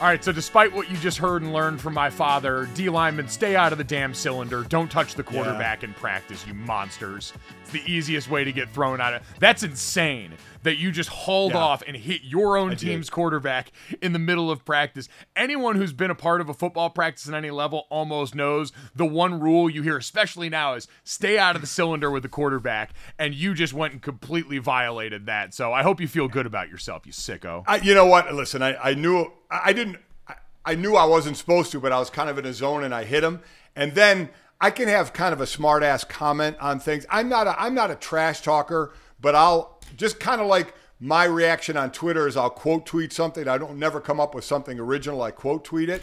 All 0.00 0.06
right, 0.06 0.24
so 0.24 0.32
despite 0.32 0.72
what 0.72 0.90
you 0.90 0.96
just 0.96 1.18
heard 1.18 1.42
and 1.42 1.52
learned 1.52 1.78
from 1.78 1.92
my 1.92 2.08
father, 2.08 2.66
D 2.72 2.88
linemen, 2.88 3.28
stay 3.28 3.54
out 3.54 3.70
of 3.70 3.76
the 3.76 3.84
damn 3.84 4.14
cylinder. 4.14 4.62
Don't 4.62 4.90
touch 4.90 5.14
the 5.14 5.22
quarterback 5.22 5.84
in 5.84 5.92
practice, 5.92 6.46
you 6.46 6.54
monsters. 6.54 7.34
The 7.72 7.82
easiest 7.86 8.28
way 8.30 8.44
to 8.44 8.52
get 8.52 8.70
thrown 8.70 9.00
out 9.00 9.14
of. 9.14 9.22
That's 9.38 9.62
insane 9.62 10.32
that 10.62 10.76
you 10.76 10.90
just 10.92 11.08
hauled 11.08 11.52
Yeah. 11.52 11.58
off 11.58 11.82
and 11.86 11.96
hit 11.96 12.22
your 12.22 12.56
own 12.56 12.70
did. 12.70 12.78
team's 12.80 13.08
quarterback 13.08 13.72
in 14.02 14.12
the 14.12 14.18
middle 14.18 14.50
of 14.50 14.64
practice. 14.64 15.08
Anyone 15.36 15.76
who's 15.76 15.92
been 15.92 16.10
a 16.10 16.14
part 16.14 16.40
of 16.40 16.48
a 16.48 16.54
football 16.54 16.90
practice 16.90 17.28
at 17.28 17.34
any 17.34 17.50
level 17.50 17.86
almost 17.90 18.34
knows 18.34 18.72
the 18.94 19.06
one 19.06 19.40
rule 19.40 19.70
you 19.70 19.82
hear, 19.82 19.96
especially 19.96 20.48
now, 20.48 20.74
is 20.74 20.86
stay 21.04 21.38
out 21.38 21.54
of 21.54 21.62
the 21.62 21.66
cylinder 21.66 22.10
with 22.10 22.22
the 22.22 22.28
quarterback. 22.28 22.90
And 23.18 23.34
you 23.34 23.54
just 23.54 23.72
went 23.72 23.92
and 23.94 24.02
completely 24.02 24.58
violated 24.58 25.26
that. 25.26 25.54
So 25.54 25.72
I 25.72 25.82
hope 25.82 26.00
you 26.00 26.08
feel 26.08 26.28
good 26.28 26.46
about 26.46 26.68
yourself, 26.68 27.06
you 27.06 27.12
sicko. 27.12 27.64
I, 27.66 27.76
you 27.76 27.94
know 27.94 28.06
what? 28.06 28.32
Listen, 28.34 28.62
I, 28.62 28.76
I 28.76 28.94
knew 28.94 29.32
I 29.50 29.60
I 29.66 29.72
didn't. 29.72 29.98
I, 30.28 30.34
I 30.64 30.74
knew 30.74 30.94
I 30.96 31.04
wasn't 31.06 31.36
supposed 31.36 31.72
to, 31.72 31.80
but 31.80 31.92
I 31.92 31.98
was 31.98 32.10
kind 32.10 32.28
of 32.28 32.36
in 32.38 32.44
a 32.44 32.52
zone 32.52 32.84
and 32.84 32.94
I 32.94 33.04
hit 33.04 33.22
him. 33.24 33.40
And 33.76 33.94
then 33.94 34.28
I 34.60 34.70
can 34.70 34.88
have 34.88 35.12
kind 35.12 35.32
of 35.32 35.40
a 35.40 35.46
smart 35.46 35.82
ass 35.82 36.04
comment 36.04 36.56
on 36.60 36.80
things. 36.80 37.06
I'm 37.08 37.28
not. 37.28 37.46
A, 37.46 37.60
I'm 37.60 37.74
not 37.74 37.90
a 37.90 37.94
trash 37.94 38.42
talker, 38.42 38.92
but 39.20 39.34
I'll 39.34 39.80
just 39.96 40.20
kind 40.20 40.40
of 40.40 40.46
like 40.46 40.74
my 41.00 41.24
reaction 41.24 41.78
on 41.78 41.90
Twitter 41.90 42.28
is 42.28 42.36
I'll 42.36 42.50
quote 42.50 42.84
tweet 42.84 43.12
something. 43.12 43.48
I 43.48 43.56
don't 43.56 43.78
never 43.78 44.00
come 44.00 44.20
up 44.20 44.34
with 44.34 44.44
something 44.44 44.78
original. 44.78 45.22
I 45.22 45.30
quote 45.30 45.64
tweet 45.64 45.88
it. 45.88 46.02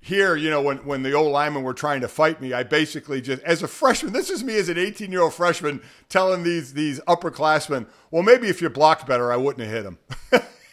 Here, 0.00 0.34
you 0.34 0.50
know, 0.50 0.60
when, 0.60 0.78
when 0.78 1.04
the 1.04 1.12
old 1.12 1.30
linemen 1.30 1.62
were 1.62 1.74
trying 1.74 2.00
to 2.00 2.08
fight 2.08 2.40
me, 2.40 2.52
I 2.52 2.64
basically 2.64 3.20
just, 3.20 3.40
as 3.42 3.62
a 3.62 3.68
freshman, 3.68 4.12
this 4.12 4.30
is 4.30 4.42
me 4.42 4.56
as 4.56 4.68
an 4.68 4.76
18 4.76 5.12
year 5.12 5.22
old 5.22 5.34
freshman 5.34 5.80
telling 6.08 6.42
these 6.42 6.74
these 6.74 6.98
upperclassmen, 7.00 7.86
well, 8.10 8.24
maybe 8.24 8.48
if 8.48 8.60
you 8.60 8.68
blocked 8.68 9.06
better, 9.06 9.32
I 9.32 9.36
wouldn't 9.36 9.68
have 9.68 9.72
hit 9.72 9.84
him. 9.84 9.98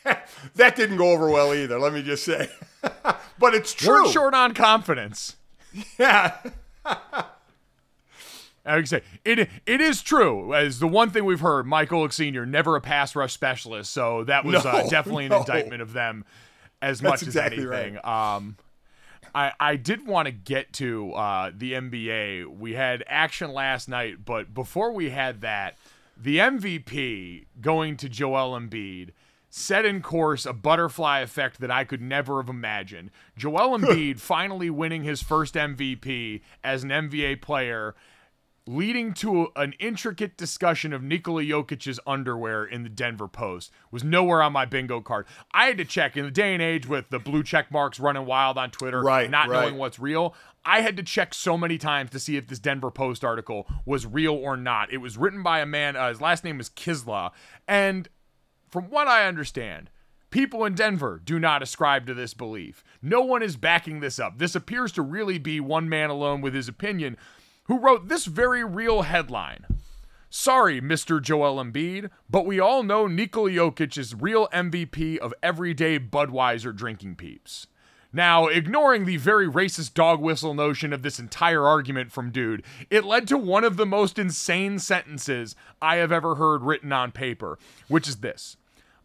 that 0.56 0.76
didn't 0.76 0.98
go 0.98 1.12
over 1.12 1.30
well 1.30 1.54
either, 1.54 1.80
let 1.80 1.94
me 1.94 2.02
just 2.02 2.24
say. 2.24 2.50
but 3.40 3.54
it's 3.54 3.74
true. 3.74 4.06
We're 4.06 4.12
short 4.12 4.34
on 4.34 4.54
confidence. 4.54 5.36
Yeah. 6.00 6.38
I 8.66 8.76
would 8.76 8.88
say 8.88 9.02
it 9.26 9.50
it 9.66 9.82
is 9.82 10.02
true. 10.02 10.54
As 10.54 10.80
the 10.80 10.88
one 10.88 11.10
thing 11.10 11.26
we've 11.26 11.40
heard, 11.40 11.66
Mike 11.66 11.90
Golic 11.90 12.14
Sr. 12.14 12.46
never 12.46 12.76
a 12.76 12.82
pass 12.82 13.16
rush 13.16 13.34
specialist, 13.34 13.92
so 13.92 14.24
that 14.26 14.46
was 14.46 14.66
uh, 14.66 14.84
No, 14.84 14.90
definitely 14.90 15.26
an 15.26 15.32
no. 15.32 15.40
indictment 15.40 15.82
of 15.82 15.94
them 15.94 16.26
as 16.82 17.00
That's 17.00 17.22
much 17.22 17.24
exactly 17.24 17.64
as 17.64 17.72
anything. 17.72 17.98
Um, 18.04 18.58
I 19.34 19.54
I 19.60 19.76
did 19.76 20.06
want 20.06 20.28
to 20.28 20.32
get 20.32 20.74
to 20.74 21.14
uh, 21.14 21.52
the 21.56 21.74
NBA. 21.74 22.48
We 22.58 22.74
had 22.74 23.04
action 23.08 23.54
last 23.54 23.88
night, 23.90 24.26
but 24.26 24.54
before 24.54 24.92
we 24.92 25.10
had 25.10 25.42
that, 25.42 25.76
the 26.18 26.38
MVP 26.38 27.46
going 27.62 27.98
to 27.98 28.10
Joel 28.10 28.60
Embiid 28.60 29.12
set 29.50 29.86
in 29.86 30.02
course 30.02 30.46
a 30.46 30.54
butterfly 30.54 31.20
effect 31.20 31.60
that 31.60 31.72
I 31.72 31.84
could 31.84 32.02
never 32.02 32.42
have 32.42 32.50
imagined. 32.50 33.12
Joel 33.38 33.78
Embiid 33.78 34.20
finally 34.20 34.70
winning 34.70 35.04
his 35.04 35.22
first 35.24 35.56
MVP 35.56 36.42
as 36.64 36.84
an 36.84 36.90
NBA 36.90 37.42
player 37.42 37.96
leading 38.68 39.14
to 39.16 39.48
an 39.56 39.74
intricate 39.80 40.38
discussion 40.38 40.94
of 40.94 41.02
Nikola 41.02 41.42
Jokic's 41.42 42.00
underwear 42.06 42.64
in 42.64 42.84
the 42.84 42.90
Denver 42.90 43.28
Post 43.28 43.72
was 43.90 44.04
nowhere 44.04 44.44
on 44.44 44.54
my 44.54 44.66
bingo 44.66 45.02
card. 45.02 45.26
I 45.52 45.66
had 45.66 45.78
to 45.80 45.86
check 45.86 46.16
in 46.16 46.26
the 46.26 46.30
day 46.30 46.54
and 46.54 46.62
age 46.62 46.88
with 46.88 47.10
the 47.10 47.18
blue 47.18 47.42
check 47.42 47.72
marks 47.72 48.00
running 48.00 48.28
wild 48.28 48.60
on 48.60 48.70
Twitter, 48.70 49.02
Right, 49.02 49.28
not 49.28 49.48
right. 49.48 49.62
knowing 49.62 49.78
what's 49.78 49.98
real. 49.98 50.36
I 50.64 50.82
had 50.82 50.98
to 50.98 51.04
check 51.04 51.34
so 51.34 51.58
many 51.58 51.80
times 51.80 52.12
to 52.12 52.20
see 52.20 52.38
if 52.38 52.46
this 52.46 52.60
Denver 52.60 52.92
Post 52.92 53.26
article 53.26 53.66
was 53.86 54.06
real 54.06 54.36
or 54.36 54.56
not. 54.56 54.94
It 54.94 54.98
was 54.98 55.18
written 55.18 55.42
by 55.42 55.62
a 55.62 55.66
man, 55.66 55.96
uh, 55.96 56.10
his 56.10 56.22
last 56.22 56.44
name 56.44 56.60
is 56.60 56.70
Kiszla, 56.70 57.32
and 57.68 58.08
from 58.70 58.86
what 58.86 59.08
I 59.08 59.28
understand, 59.28 59.90
people 60.30 60.66
in 60.66 60.76
Denver 60.76 61.22
do 61.24 61.40
not 61.40 61.64
ascribe 61.64 62.06
to 62.08 62.14
this 62.14 62.34
belief. 62.34 62.84
No 63.02 63.22
one 63.22 63.42
is 63.42 63.58
backing 63.58 64.00
this 64.00 64.20
up. 64.20 64.38
This 64.38 64.56
appears 64.56 64.92
to 64.94 65.02
really 65.02 65.38
be 65.38 65.60
one 65.60 65.90
man 65.90 66.10
alone 66.10 66.42
with 66.42 66.54
his 66.54 66.68
opinion 66.68 67.18
who 67.64 67.80
wrote 67.80 68.08
this 68.08 68.26
very 68.26 68.64
real 68.64 69.04
headline. 69.04 69.66
Sorry, 70.30 70.80
Mr. 70.80 71.20
Joel 71.20 71.64
Embiid, 71.64 72.12
but 72.30 72.46
we 72.46 72.60
all 72.60 72.84
know 72.84 73.08
Nikola 73.08 73.50
Jokic 73.50 73.98
is 73.98 74.14
real 74.14 74.48
MVP 74.50 75.18
of 75.18 75.34
everyday 75.42 76.00
Budweiser 76.00 76.76
drinking 76.76 77.16
peeps. 77.16 77.66
Now, 78.12 78.48
ignoring 78.48 79.06
the 79.06 79.18
very 79.18 79.48
racist 79.48 79.94
dog 79.94 80.20
whistle 80.20 80.56
notion 80.56 80.94
of 80.94 81.04
this 81.04 81.20
entire 81.20 81.66
argument 81.66 82.12
from 82.12 82.32
Dude, 82.32 82.64
it 82.90 83.06
led 83.06 83.28
to 83.28 83.38
one 83.38 83.64
of 83.64 83.78
the 83.78 83.86
most 83.86 84.18
insane 84.18 84.80
sentences 84.80 85.56
I 85.80 85.98
have 85.98 86.12
ever 86.12 86.36
heard 86.36 86.64
written 86.64 86.92
on 86.92 87.12
paper, 87.12 87.60
which 87.88 88.08
is 88.08 88.18
this. 88.18 88.58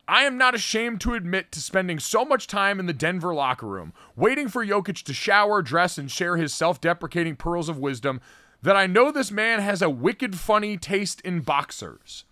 I 0.09 0.25
am 0.25 0.39
not 0.39 0.55
ashamed 0.55 1.01
to 1.03 1.15
admit 1.15 1.53
to 1.53 1.61
spending 1.61 1.99
so 1.99 2.25
much 2.25 2.47
time 2.47 2.81
in 2.81 2.87
the 2.87 2.93
Denver 2.93 3.35
locker 3.35 3.67
room, 3.67 3.93
waiting 4.17 4.49
for 4.49 4.65
Jokic 4.65 5.03
to 5.05 5.15
shower, 5.15 5.61
dress, 5.61 5.99
and 5.99 6.11
share 6.11 6.37
his 6.37 6.55
self 6.55 6.81
deprecating 6.81 7.37
pearls 7.37 7.69
of 7.69 7.79
wisdom, 7.79 8.21
that 8.63 8.77
I 8.77 8.87
know 8.87 9.11
this 9.11 9.31
man 9.31 9.61
has 9.61 9.83
a 9.83 9.91
wicked 9.91 10.39
funny 10.39 10.79
taste 10.79 11.21
in 11.23 11.41
boxers. 11.41 12.25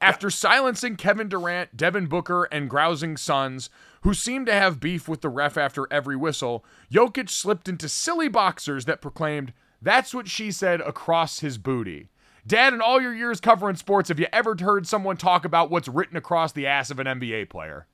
After 0.00 0.30
silencing 0.30 0.96
Kevin 0.96 1.28
Durant, 1.28 1.76
Devin 1.76 2.06
Booker, 2.06 2.44
and 2.44 2.70
grousing 2.70 3.16
Suns, 3.16 3.68
who 4.02 4.14
seemed 4.14 4.46
to 4.46 4.52
have 4.52 4.80
beef 4.80 5.08
with 5.08 5.20
the 5.20 5.28
ref 5.28 5.56
after 5.56 5.86
every 5.90 6.16
whistle, 6.16 6.64
Jokic 6.92 7.28
slipped 7.28 7.68
into 7.68 7.88
silly 7.88 8.28
boxers 8.28 8.84
that 8.84 9.02
proclaimed, 9.02 9.52
That's 9.80 10.14
what 10.14 10.28
she 10.28 10.50
said 10.50 10.80
across 10.80 11.40
his 11.40 11.58
booty. 11.58 12.08
Dad, 12.46 12.72
in 12.72 12.80
all 12.80 13.00
your 13.00 13.14
years 13.14 13.40
covering 13.40 13.76
sports, 13.76 14.08
have 14.08 14.18
you 14.18 14.26
ever 14.32 14.56
heard 14.58 14.86
someone 14.86 15.16
talk 15.16 15.44
about 15.44 15.70
what's 15.70 15.88
written 15.88 16.16
across 16.16 16.52
the 16.52 16.66
ass 16.66 16.90
of 16.90 16.98
an 16.98 17.06
NBA 17.06 17.50
player? 17.50 17.86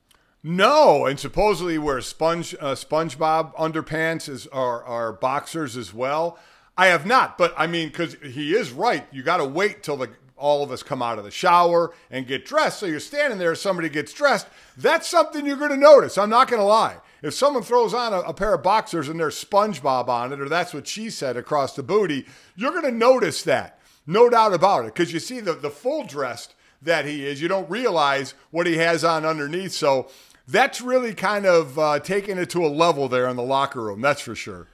No, 0.47 1.05
and 1.07 1.19
supposedly 1.19 1.77
wears 1.77 2.05
sponge 2.05 2.53
uh, 2.61 2.75
SpongeBob 2.75 3.55
underpants 3.55 4.29
is 4.29 4.45
are 4.47 4.83
are 4.83 5.11
boxers 5.11 5.75
as 5.75 5.93
well. 5.93 6.37
I 6.77 6.87
have 6.87 7.05
not, 7.05 7.37
but 7.37 7.53
I 7.57 7.67
mean, 7.67 7.87
because 7.87 8.15
he 8.21 8.53
is 8.53 8.71
right. 8.71 9.07
You 9.11 9.23
got 9.23 9.37
to 9.37 9.45
wait 9.45 9.81
till 9.81 9.97
the 9.97 10.11
all 10.37 10.63
of 10.63 10.71
us 10.71 10.83
come 10.83 11.01
out 11.01 11.17
of 11.17 11.23
the 11.23 11.31
shower 11.31 11.93
and 12.11 12.27
get 12.27 12.45
dressed. 12.45 12.79
So 12.79 12.85
you're 12.85 12.99
standing 12.99 13.39
there, 13.39 13.55
somebody 13.55 13.89
gets 13.89 14.13
dressed. 14.13 14.47
That's 14.77 15.07
something 15.07 15.45
you're 15.45 15.57
going 15.57 15.71
to 15.71 15.77
notice. 15.77 16.17
I'm 16.17 16.29
not 16.29 16.49
going 16.49 16.61
to 16.61 16.65
lie. 16.65 16.97
If 17.21 17.33
someone 17.33 17.63
throws 17.63 17.93
on 17.93 18.13
a, 18.13 18.19
a 18.19 18.33
pair 18.33 18.53
of 18.53 18.61
boxers 18.61 19.09
and 19.09 19.19
there's 19.19 19.43
SpongeBob 19.43 20.09
on 20.09 20.33
it, 20.33 20.41
or 20.41 20.49
that's 20.49 20.73
what 20.73 20.87
she 20.87 21.09
said 21.09 21.37
across 21.37 21.75
the 21.75 21.83
booty, 21.83 22.25
you're 22.55 22.71
going 22.71 22.83
to 22.83 22.91
notice 22.91 23.43
that. 23.43 23.79
No 24.05 24.29
doubt 24.29 24.53
about 24.53 24.85
it, 24.85 24.93
because 24.93 25.11
you 25.11 25.19
see 25.19 25.39
the 25.39 25.53
the 25.53 25.71
full 25.71 26.03
dressed 26.03 26.53
that 26.81 27.05
he 27.05 27.25
is. 27.25 27.41
You 27.41 27.47
don't 27.47 27.67
realize 27.69 28.35
what 28.51 28.67
he 28.67 28.77
has 28.77 29.03
on 29.03 29.25
underneath. 29.25 29.71
So 29.71 30.09
that's 30.47 30.79
really 30.79 31.15
kind 31.15 31.47
of 31.47 31.79
uh, 31.79 31.99
taking 31.99 32.37
it 32.37 32.51
to 32.51 32.63
a 32.63 32.67
level 32.67 33.07
there 33.09 33.27
in 33.27 33.35
the 33.35 33.41
locker 33.41 33.81
room. 33.81 34.01
That's 34.01 34.21
for 34.21 34.35
sure. 34.35 34.67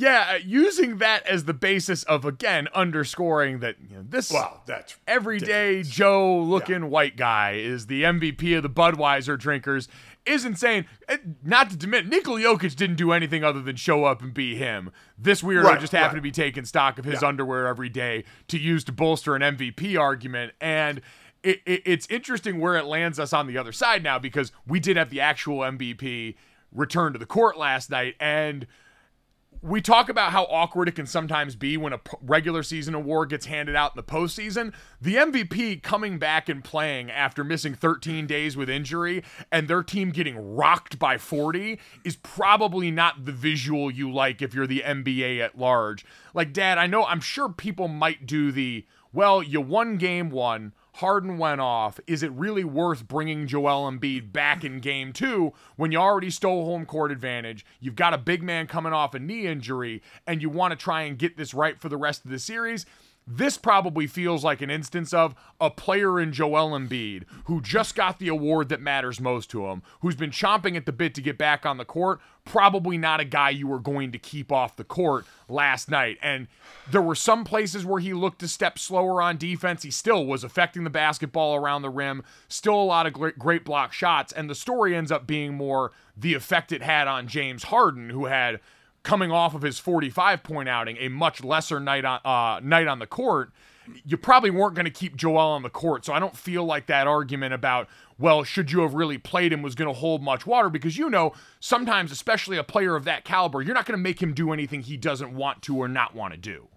Yeah, 0.00 0.34
uh, 0.34 0.38
using 0.44 0.98
that 0.98 1.26
as 1.26 1.44
the 1.46 1.52
basis 1.54 2.04
of 2.04 2.24
again 2.24 2.68
underscoring 2.72 3.58
that 3.58 3.74
you 3.90 3.96
know, 3.96 4.04
this 4.08 4.30
Wow, 4.30 4.62
that's 4.64 4.96
everyday 5.08 5.82
Joe 5.82 6.38
looking 6.38 6.88
white 6.88 7.16
guy 7.16 7.54
is 7.54 7.86
the 7.86 8.04
MVP 8.04 8.56
of 8.56 8.62
the 8.62 8.70
Budweiser 8.70 9.36
drinkers 9.36 9.88
is 10.24 10.44
insane. 10.44 10.86
Uh, 11.08 11.16
Not 11.42 11.70
to 11.70 11.76
diminish, 11.76 12.08
Nikola 12.10 12.38
Jokic 12.40 12.76
didn't 12.76 12.94
do 12.94 13.10
anything 13.10 13.42
other 13.42 13.60
than 13.60 13.74
show 13.74 14.04
up 14.04 14.22
and 14.22 14.32
be 14.32 14.54
him. 14.54 14.92
This 15.18 15.42
weirdo 15.42 15.64
Right, 15.64 15.80
just 15.80 15.92
happened 15.92 16.12
right. 16.12 16.18
to 16.18 16.22
be 16.22 16.30
taking 16.30 16.64
stock 16.64 17.00
of 17.00 17.04
his 17.04 17.20
Yeah. 17.22 17.28
underwear 17.28 17.66
every 17.66 17.88
day 17.88 18.22
to 18.46 18.56
use 18.58 18.84
to 18.84 18.92
bolster 18.92 19.34
an 19.34 19.42
MVP 19.42 19.98
argument. 20.00 20.52
And 20.60 21.00
it, 21.42 21.60
it, 21.66 21.82
it's 21.84 22.06
interesting 22.08 22.60
where 22.60 22.76
it 22.76 22.84
lands 22.84 23.18
us 23.18 23.32
on 23.32 23.48
the 23.48 23.58
other 23.58 23.72
side 23.72 24.04
now 24.04 24.20
because 24.20 24.52
we 24.64 24.78
did 24.78 24.96
have 24.96 25.10
the 25.10 25.20
actual 25.20 25.58
MVP 25.60 26.36
return 26.70 27.12
to 27.14 27.18
the 27.18 27.26
court 27.26 27.58
last 27.58 27.90
night. 27.90 28.14
And 28.20 28.64
we 29.60 29.80
talk 29.80 30.08
about 30.08 30.32
how 30.32 30.44
awkward 30.44 30.88
it 30.88 30.94
can 30.94 31.06
sometimes 31.06 31.56
be 31.56 31.76
when 31.76 31.92
a 31.92 32.00
regular 32.22 32.62
season 32.62 32.94
award 32.94 33.30
gets 33.30 33.46
handed 33.46 33.74
out 33.74 33.92
in 33.92 33.96
the 33.96 34.02
postseason. 34.02 34.72
The 35.00 35.16
MVP 35.16 35.82
coming 35.82 36.18
back 36.18 36.48
and 36.48 36.62
playing 36.62 37.10
after 37.10 37.42
missing 37.42 37.74
13 37.74 38.26
days 38.26 38.56
with 38.56 38.70
injury 38.70 39.24
and 39.50 39.66
their 39.66 39.82
team 39.82 40.10
getting 40.10 40.56
rocked 40.56 40.98
by 40.98 41.18
40 41.18 41.78
is 42.04 42.16
probably 42.16 42.90
not 42.90 43.24
the 43.24 43.32
visual 43.32 43.90
you 43.90 44.10
like 44.12 44.40
if 44.42 44.54
you're 44.54 44.66
the 44.66 44.82
NBA 44.86 45.40
at 45.40 45.58
large. 45.58 46.04
Like, 46.34 46.52
Dad, 46.52 46.78
I 46.78 46.86
know, 46.86 47.04
I'm 47.04 47.20
sure 47.20 47.48
people 47.48 47.88
might 47.88 48.26
do 48.26 48.52
the, 48.52 48.86
well, 49.12 49.42
you 49.42 49.60
won 49.60 49.96
game 49.96 50.30
one. 50.30 50.72
Harden 50.98 51.38
went 51.38 51.60
off. 51.60 52.00
Is 52.08 52.24
it 52.24 52.32
really 52.32 52.64
worth 52.64 53.06
bringing 53.06 53.46
Joel 53.46 53.88
Embiid 53.88 54.32
back 54.32 54.64
in 54.64 54.80
game 54.80 55.12
two 55.12 55.52
when 55.76 55.92
you 55.92 55.98
already 55.98 56.28
stole 56.28 56.64
home 56.64 56.84
court 56.86 57.12
advantage? 57.12 57.64
You've 57.78 57.94
got 57.94 58.14
a 58.14 58.18
big 58.18 58.42
man 58.42 58.66
coming 58.66 58.92
off 58.92 59.14
a 59.14 59.20
knee 59.20 59.46
injury 59.46 60.02
and 60.26 60.42
you 60.42 60.50
want 60.50 60.72
to 60.72 60.76
try 60.76 61.02
and 61.02 61.16
get 61.16 61.36
this 61.36 61.54
right 61.54 61.80
for 61.80 61.88
the 61.88 61.96
rest 61.96 62.24
of 62.24 62.32
the 62.32 62.38
series? 62.40 62.84
This 63.30 63.58
probably 63.58 64.06
feels 64.06 64.42
like 64.42 64.62
an 64.62 64.70
instance 64.70 65.12
of 65.12 65.34
a 65.60 65.68
player 65.68 66.18
in 66.18 66.32
Joel 66.32 66.70
Embiid 66.70 67.24
who 67.44 67.60
just 67.60 67.94
got 67.94 68.18
the 68.18 68.28
award 68.28 68.70
that 68.70 68.80
matters 68.80 69.20
most 69.20 69.50
to 69.50 69.66
him, 69.66 69.82
who's 70.00 70.16
been 70.16 70.30
chomping 70.30 70.78
at 70.78 70.86
the 70.86 70.92
bit 70.92 71.14
to 71.14 71.20
get 71.20 71.36
back 71.36 71.66
on 71.66 71.76
the 71.76 71.84
court. 71.84 72.20
Probably 72.46 72.96
not 72.96 73.20
a 73.20 73.26
guy 73.26 73.50
you 73.50 73.66
were 73.66 73.80
going 73.80 74.12
to 74.12 74.18
keep 74.18 74.50
off 74.50 74.76
the 74.76 74.84
court 74.84 75.26
last 75.46 75.90
night. 75.90 76.16
And 76.22 76.48
there 76.90 77.02
were 77.02 77.14
some 77.14 77.44
places 77.44 77.84
where 77.84 78.00
he 78.00 78.14
looked 78.14 78.42
a 78.42 78.48
step 78.48 78.78
slower 78.78 79.20
on 79.20 79.36
defense. 79.36 79.82
He 79.82 79.90
still 79.90 80.24
was 80.24 80.42
affecting 80.42 80.84
the 80.84 80.90
basketball 80.90 81.54
around 81.54 81.82
the 81.82 81.90
rim, 81.90 82.22
still 82.48 82.80
a 82.80 82.82
lot 82.82 83.06
of 83.06 83.12
great, 83.12 83.64
block 83.66 83.92
shots. 83.92 84.32
And 84.32 84.48
the 84.48 84.54
story 84.54 84.96
ends 84.96 85.12
up 85.12 85.26
being 85.26 85.52
more 85.52 85.92
the 86.16 86.32
effect 86.32 86.72
it 86.72 86.82
had 86.82 87.06
on 87.06 87.28
James 87.28 87.64
Harden, 87.64 88.08
who 88.08 88.24
had 88.24 88.60
coming 89.08 89.32
off 89.32 89.54
of 89.54 89.62
his 89.62 89.78
45 89.78 90.42
point 90.42 90.68
outing, 90.68 90.98
a 90.98 91.08
much 91.08 91.42
lesser 91.42 91.80
night 91.80 92.04
on 92.04 92.20
uh, 92.26 92.60
night 92.62 92.86
on 92.86 92.98
the 92.98 93.06
court, 93.06 93.50
you 94.04 94.18
probably 94.18 94.50
weren't 94.50 94.74
going 94.74 94.84
to 94.84 94.90
keep 94.90 95.16
Joel 95.16 95.38
on 95.38 95.62
the 95.62 95.70
court. 95.70 96.04
So 96.04 96.12
I 96.12 96.18
don't 96.18 96.36
feel 96.36 96.64
like 96.64 96.88
that 96.88 97.06
argument 97.06 97.54
about 97.54 97.88
well, 98.18 98.44
should 98.44 98.70
you 98.70 98.80
have 98.80 98.92
really 98.92 99.16
played 99.16 99.50
him 99.50 99.62
was 99.62 99.74
going 99.74 99.88
to 99.88 99.98
hold 99.98 100.22
much 100.22 100.46
water 100.46 100.68
because 100.68 100.98
you 100.98 101.08
know 101.08 101.32
sometimes, 101.58 102.12
especially 102.12 102.58
a 102.58 102.64
player 102.64 102.96
of 102.96 103.04
that 103.04 103.24
caliber, 103.24 103.62
you're 103.62 103.74
not 103.74 103.86
going 103.86 103.96
to 103.98 104.02
make 104.02 104.22
him 104.22 104.34
do 104.34 104.52
anything 104.52 104.82
he 104.82 104.98
doesn't 104.98 105.34
want 105.34 105.62
to 105.62 105.78
or 105.78 105.88
not 105.88 106.14
want 106.14 106.34
to 106.34 106.38
do. 106.38 106.68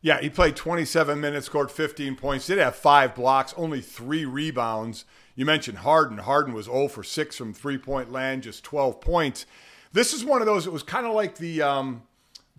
Yeah, 0.00 0.18
he 0.18 0.30
played 0.30 0.56
27 0.56 1.20
minutes, 1.20 1.44
scored 1.44 1.70
15 1.70 2.16
points, 2.16 2.46
did 2.46 2.56
have 2.56 2.74
five 2.74 3.14
blocks, 3.14 3.52
only 3.58 3.82
three 3.82 4.24
rebounds. 4.24 5.04
You 5.34 5.44
mentioned 5.44 5.78
Harden. 5.78 6.18
Harden 6.18 6.54
was 6.54 6.64
0 6.64 6.88
for 6.88 7.02
6 7.02 7.36
from 7.36 7.52
three 7.52 7.76
point 7.76 8.10
land, 8.10 8.44
just 8.44 8.64
12 8.64 9.02
points. 9.02 9.44
This 9.92 10.12
is 10.12 10.24
one 10.24 10.40
of 10.40 10.46
those. 10.46 10.66
It 10.66 10.72
was 10.72 10.82
kind 10.82 11.06
of 11.06 11.14
like 11.14 11.36
the 11.36 11.62
um, 11.62 12.02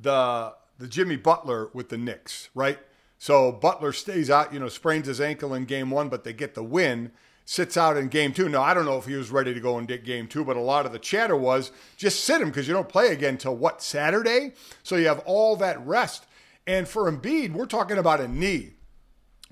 the 0.01 0.53
the 0.77 0.88
Jimmy 0.88 1.15
Butler 1.15 1.69
with 1.73 1.89
the 1.89 1.97
Knicks, 1.97 2.49
right? 2.53 2.79
So 3.17 3.51
Butler 3.51 3.93
stays 3.93 4.29
out, 4.32 4.51
you 4.51 4.59
know, 4.59 4.67
sprains 4.67 5.07
his 5.07 5.21
ankle 5.21 5.53
in 5.53 5.65
game 5.65 5.91
one, 5.91 6.09
but 6.09 6.23
they 6.23 6.34
get 6.34 6.55
the 6.55 6.63
win. 6.63 7.11
Sits 7.45 7.77
out 7.77 7.97
in 7.97 8.07
game 8.07 8.34
two. 8.34 8.49
Now 8.49 8.63
I 8.63 8.73
don't 8.73 8.86
know 8.86 8.97
if 8.97 9.05
he 9.05 9.15
was 9.15 9.29
ready 9.29 9.53
to 9.53 9.59
go 9.59 9.77
in 9.77 9.86
game 9.86 10.27
two, 10.27 10.43
but 10.43 10.57
a 10.57 10.61
lot 10.61 10.86
of 10.86 10.91
the 10.91 10.99
chatter 10.99 11.36
was 11.36 11.71
just 11.97 12.23
sit 12.23 12.41
him 12.41 12.49
because 12.49 12.67
you 12.67 12.73
don't 12.73 12.89
play 12.89 13.09
again 13.09 13.38
till 13.38 13.55
what 13.55 13.82
Saturday. 13.82 14.53
So 14.84 14.95
you 14.95 15.07
have 15.07 15.19
all 15.19 15.55
that 15.57 15.86
rest. 15.86 16.25
And 16.65 16.88
for 16.88 17.11
Embiid, 17.11 17.53
we're 17.53 17.65
talking 17.65 17.97
about 17.97 18.21
a 18.21 18.27
knee. 18.27 18.73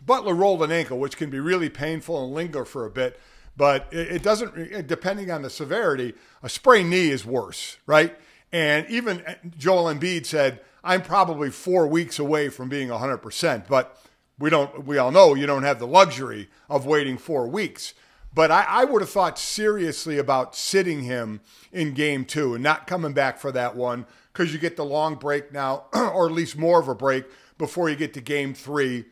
Butler 0.04 0.34
rolled 0.34 0.64
an 0.64 0.72
ankle, 0.72 0.98
which 0.98 1.18
can 1.18 1.30
be 1.30 1.40
really 1.40 1.70
painful 1.70 2.24
and 2.24 2.34
linger 2.34 2.64
for 2.66 2.86
a 2.86 2.92
bit 2.92 3.20
but 3.60 3.90
it, 3.92 4.24
doesn't, 4.24 4.88
depending 4.88 5.30
on 5.30 5.42
the 5.42 5.50
severity, 5.50 6.14
a 6.42 6.48
sprained 6.48 6.90
knee 6.90 7.10
is 7.10 7.26
worse, 7.26 7.76
right? 7.86 8.16
And 8.54 8.90
even 8.90 9.22
uh, 9.28 9.36
Joel 9.58 9.94
Embiid 9.94 10.26
said, 10.26 10.62
I'm 10.82 11.02
probably 11.02 11.50
four 11.50 11.86
weeks 11.86 12.20
away 12.20 12.48
from 12.48 12.70
being 12.70 12.88
100%, 12.88 13.68
but 13.68 14.02
we 14.40 14.50
don't, 14.50 14.86
we 14.86 14.98
all 14.98 15.12
know 15.12 15.36
you 15.36 15.46
don't 15.46 15.64
have 15.64 15.78
the 15.78 15.86
luxury 15.86 16.48
of 16.70 16.86
waiting 16.86 17.18
four 17.18 17.50
weeks. 17.50 17.94
But 18.34 18.50
I, 18.50 18.64
I 18.64 18.86
would 18.86 19.02
have 19.02 19.10
thought 19.10 19.38
seriously 19.38 20.18
about 20.18 20.56
sitting 20.56 21.04
him 21.04 21.42
in 21.74 21.94
game 21.94 22.24
two 22.24 22.54
and 22.54 22.64
not 22.64 22.88
coming 22.88 23.12
back 23.12 23.40
for 23.40 23.52
that 23.52 23.76
one 23.76 24.06
because 24.32 24.54
you 24.54 24.60
get 24.60 24.78
the 24.78 24.86
long 24.86 25.16
break 25.16 25.52
now, 25.52 25.88
or 25.94 26.28
at 26.28 26.32
least 26.32 26.58
more 26.58 26.80
of 26.80 26.88
a 26.88 26.96
break 26.96 27.26
before 27.58 27.90
you 27.90 27.98
get 27.98 28.14
to 28.14 28.22
game 28.22 28.54
three. 28.54 29.04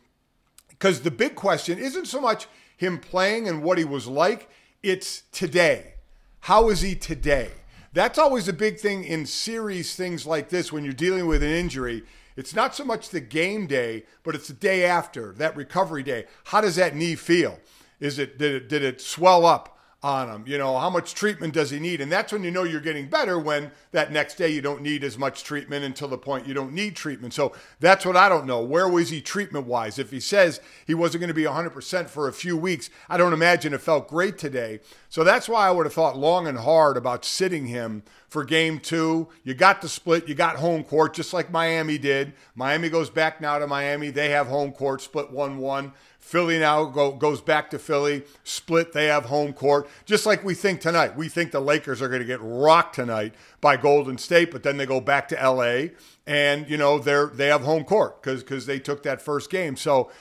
Because 0.69 1.01
the 1.01 1.11
big 1.11 1.35
question 1.35 1.77
isn't 1.77 2.05
so 2.05 2.21
much 2.21 2.47
him 2.77 2.99
playing 2.99 3.47
and 3.47 3.63
what 3.63 3.77
he 3.77 3.83
was 3.83 4.07
like. 4.07 4.49
It's 4.81 5.23
today. 5.31 5.95
How 6.41 6.69
is 6.69 6.81
he 6.81 6.95
today? 6.95 7.49
That's 7.93 8.19
always 8.19 8.47
a 8.47 8.53
big 8.53 8.79
thing 8.79 9.03
in 9.03 9.25
series 9.25 9.95
things 9.95 10.25
like 10.25 10.49
this 10.49 10.71
when 10.71 10.83
you're 10.83 10.93
dealing 10.93 11.25
with 11.25 11.43
an 11.43 11.49
injury. 11.49 12.03
It's 12.35 12.53
not 12.53 12.75
so 12.75 12.85
much 12.85 13.09
the 13.09 13.19
game 13.19 13.65
day, 13.65 14.05
but 14.23 14.35
it's 14.35 14.47
the 14.47 14.53
day 14.53 14.85
after, 14.85 15.33
that 15.33 15.55
recovery 15.55 16.03
day. 16.03 16.25
How 16.45 16.61
does 16.61 16.75
that 16.75 16.95
knee 16.95 17.15
feel? 17.15 17.59
Is 17.99 18.19
it 18.19 18.37
did 18.37 18.53
it 18.53 18.69
did 18.69 18.83
it 18.83 19.01
swell 19.01 19.45
up? 19.45 19.76
On 20.03 20.29
him. 20.29 20.43
You 20.45 20.59
know, 20.59 20.77
how 20.77 20.91
much 20.91 21.15
treatment 21.15 21.53
does 21.53 21.71
he 21.71 21.79
need? 21.79 22.01
And 22.01 22.11
that's 22.11 22.31
when 22.31 22.43
you 22.43 22.51
know 22.51 22.63
you're 22.63 22.79
getting 22.79 23.07
better 23.07 23.39
when 23.39 23.71
that 23.91 24.11
next 24.11 24.35
day 24.35 24.49
you 24.49 24.61
don't 24.61 24.83
need 24.83 25.03
as 25.03 25.17
much 25.17 25.43
treatment 25.43 25.83
until 25.83 26.07
the 26.07 26.17
point 26.17 26.47
you 26.47 26.53
don't 26.53 26.73
need 26.73 26.95
treatment. 26.95 27.33
So 27.33 27.53
that's 27.79 28.05
what 28.05 28.15
I 28.15 28.29
don't 28.29 28.45
know. 28.45 28.61
Where 28.61 28.87
was 28.87 29.09
he 29.09 29.21
treatment 29.21 29.65
wise? 29.65 29.97
If 29.97 30.11
he 30.11 30.19
says 30.19 30.61
he 30.85 30.93
wasn't 30.93 31.21
going 31.21 31.29
to 31.29 31.33
be 31.33 31.43
100% 31.43 32.09
for 32.09 32.27
a 32.27 32.33
few 32.33 32.55
weeks, 32.55 32.91
I 33.09 33.17
don't 33.17 33.33
imagine 33.33 33.73
it 33.73 33.81
felt 33.81 34.07
great 34.07 34.37
today. 34.37 34.81
So 35.09 35.23
that's 35.23 35.49
why 35.49 35.67
I 35.67 35.71
would 35.71 35.87
have 35.87 35.93
thought 35.93 36.17
long 36.17 36.47
and 36.47 36.59
hard 36.59 36.95
about 36.95 37.25
sitting 37.25 37.65
him 37.65 38.03
for 38.29 38.43
game 38.43 38.79
two. 38.79 39.29
You 39.43 39.55
got 39.55 39.81
the 39.81 39.89
split, 39.89 40.27
you 40.27 40.35
got 40.35 40.57
home 40.57 40.83
court, 40.83 41.15
just 41.15 41.33
like 41.33 41.49
Miami 41.49 41.97
did. 41.97 42.33
Miami 42.55 42.89
goes 42.89 43.09
back 43.09 43.41
now 43.41 43.57
to 43.57 43.65
Miami. 43.65 44.11
They 44.11 44.29
have 44.29 44.47
home 44.47 44.73
court, 44.73 45.01
split 45.01 45.31
1 45.31 45.57
1. 45.57 45.93
Philly 46.27 46.59
now 46.59 46.83
go, 46.83 47.13
goes 47.13 47.39
back 47.39 47.69
to 47.69 47.79
Philly, 47.79 48.25
split. 48.43 48.91
They 48.91 49.05
have 49.05 49.27
home 49.27 49.53
court, 49.53 49.87
just 50.03 50.25
like 50.25 50.43
we 50.43 50.55
think 50.55 50.81
tonight. 50.81 51.15
We 51.15 51.29
think 51.29 51.51
the 51.51 51.61
Lakers 51.61 52.01
are 52.01 52.09
going 52.09 52.19
to 52.19 52.27
get 52.27 52.41
rocked 52.41 52.95
tonight 52.95 53.33
by 53.61 53.77
Golden 53.77 54.17
State, 54.17 54.51
but 54.51 54.61
then 54.61 54.75
they 54.75 54.85
go 54.85 54.99
back 54.99 55.29
to 55.29 55.35
LA, 55.35 55.93
and 56.25 56.69
you 56.69 56.75
know 56.75 56.99
they're 56.99 57.27
they 57.27 57.47
have 57.47 57.61
home 57.61 57.85
court 57.85 58.21
because 58.21 58.43
because 58.43 58.65
they 58.65 58.77
took 58.77 59.03
that 59.03 59.21
first 59.21 59.49
game. 59.49 59.77
So 59.77 60.11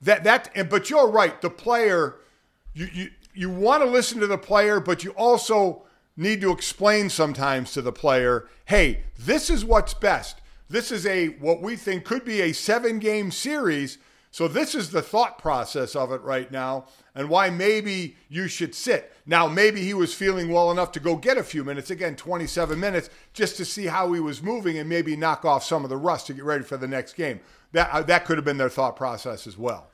that 0.00 0.24
that. 0.24 0.50
and 0.56 0.68
But 0.68 0.90
you're 0.90 1.08
right. 1.08 1.40
The 1.40 1.48
player, 1.50 2.16
you 2.74 2.88
you 2.92 3.10
you 3.32 3.48
want 3.48 3.84
to 3.84 3.88
listen 3.88 4.18
to 4.18 4.26
the 4.26 4.38
player, 4.38 4.80
but 4.80 5.04
you 5.04 5.12
also 5.12 5.84
need 6.16 6.40
to 6.40 6.50
explain 6.50 7.08
sometimes 7.08 7.72
to 7.74 7.82
the 7.82 7.92
player, 7.92 8.48
hey, 8.64 9.04
this 9.16 9.48
is 9.48 9.64
what's 9.64 9.94
best. 9.94 10.40
This 10.68 10.90
is 10.90 11.06
a 11.06 11.28
what 11.28 11.62
we 11.62 11.76
think 11.76 12.04
could 12.04 12.24
be 12.24 12.40
a 12.40 12.52
seven 12.52 12.98
game 12.98 13.30
series 13.30 13.98
so 14.32 14.48
this 14.48 14.74
is 14.74 14.90
the 14.90 15.02
thought 15.02 15.38
process 15.38 15.94
of 15.94 16.10
it 16.10 16.22
right 16.22 16.50
now 16.50 16.86
and 17.14 17.28
why 17.28 17.50
maybe 17.50 18.16
you 18.30 18.48
should 18.48 18.74
sit. 18.74 19.12
Now, 19.26 19.46
maybe 19.46 19.82
he 19.82 19.92
was 19.92 20.14
feeling 20.14 20.50
well 20.50 20.70
enough 20.70 20.90
to 20.92 21.00
go 21.00 21.16
get 21.16 21.36
a 21.36 21.44
few 21.44 21.62
minutes, 21.62 21.90
again, 21.90 22.16
27 22.16 22.80
minutes, 22.80 23.10
just 23.34 23.58
to 23.58 23.66
see 23.66 23.86
how 23.86 24.10
he 24.14 24.20
was 24.20 24.42
moving 24.42 24.78
and 24.78 24.88
maybe 24.88 25.16
knock 25.16 25.44
off 25.44 25.62
some 25.62 25.84
of 25.84 25.90
the 25.90 25.98
rust 25.98 26.28
to 26.28 26.34
get 26.34 26.44
ready 26.44 26.64
for 26.64 26.78
the 26.78 26.88
next 26.88 27.12
game. 27.12 27.40
That, 27.72 27.90
uh, 27.92 28.02
that 28.04 28.24
could 28.24 28.38
have 28.38 28.44
been 28.46 28.56
their 28.56 28.70
thought 28.70 28.96
process 28.96 29.46
as 29.46 29.58
well. 29.58 29.90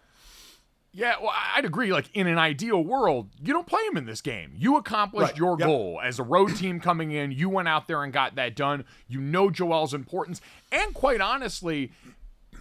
Yeah, 0.93 1.17
well, 1.21 1.33
I'd 1.57 1.65
agree. 1.65 1.93
Like 1.93 2.09
in 2.15 2.29
an 2.29 2.39
ideal 2.39 2.83
world, 2.83 3.31
you 3.43 3.53
don't 3.53 3.67
play 3.67 3.83
him 3.83 3.97
in 3.97 4.07
this 4.07 4.21
game. 4.21 4.53
You 4.57 4.77
accomplished 4.77 5.33
right. 5.33 5.39
your 5.39 5.57
yep. 5.59 5.67
goal 5.67 6.01
as 6.03 6.19
a 6.19 6.23
road 6.23 6.57
team 6.57 6.81
coming 6.81 7.11
in. 7.11 7.33
You 7.33 7.49
went 7.49 7.69
out 7.69 7.89
there 7.89 8.05
and 8.05 8.13
got 8.13 8.37
that 8.37 8.55
done. 8.57 8.85
You 9.09 9.21
know 9.21 9.51
Joel's 9.51 9.95
importance, 9.95 10.41
and 10.73 10.95
quite 10.95 11.21
honestly, 11.21 11.93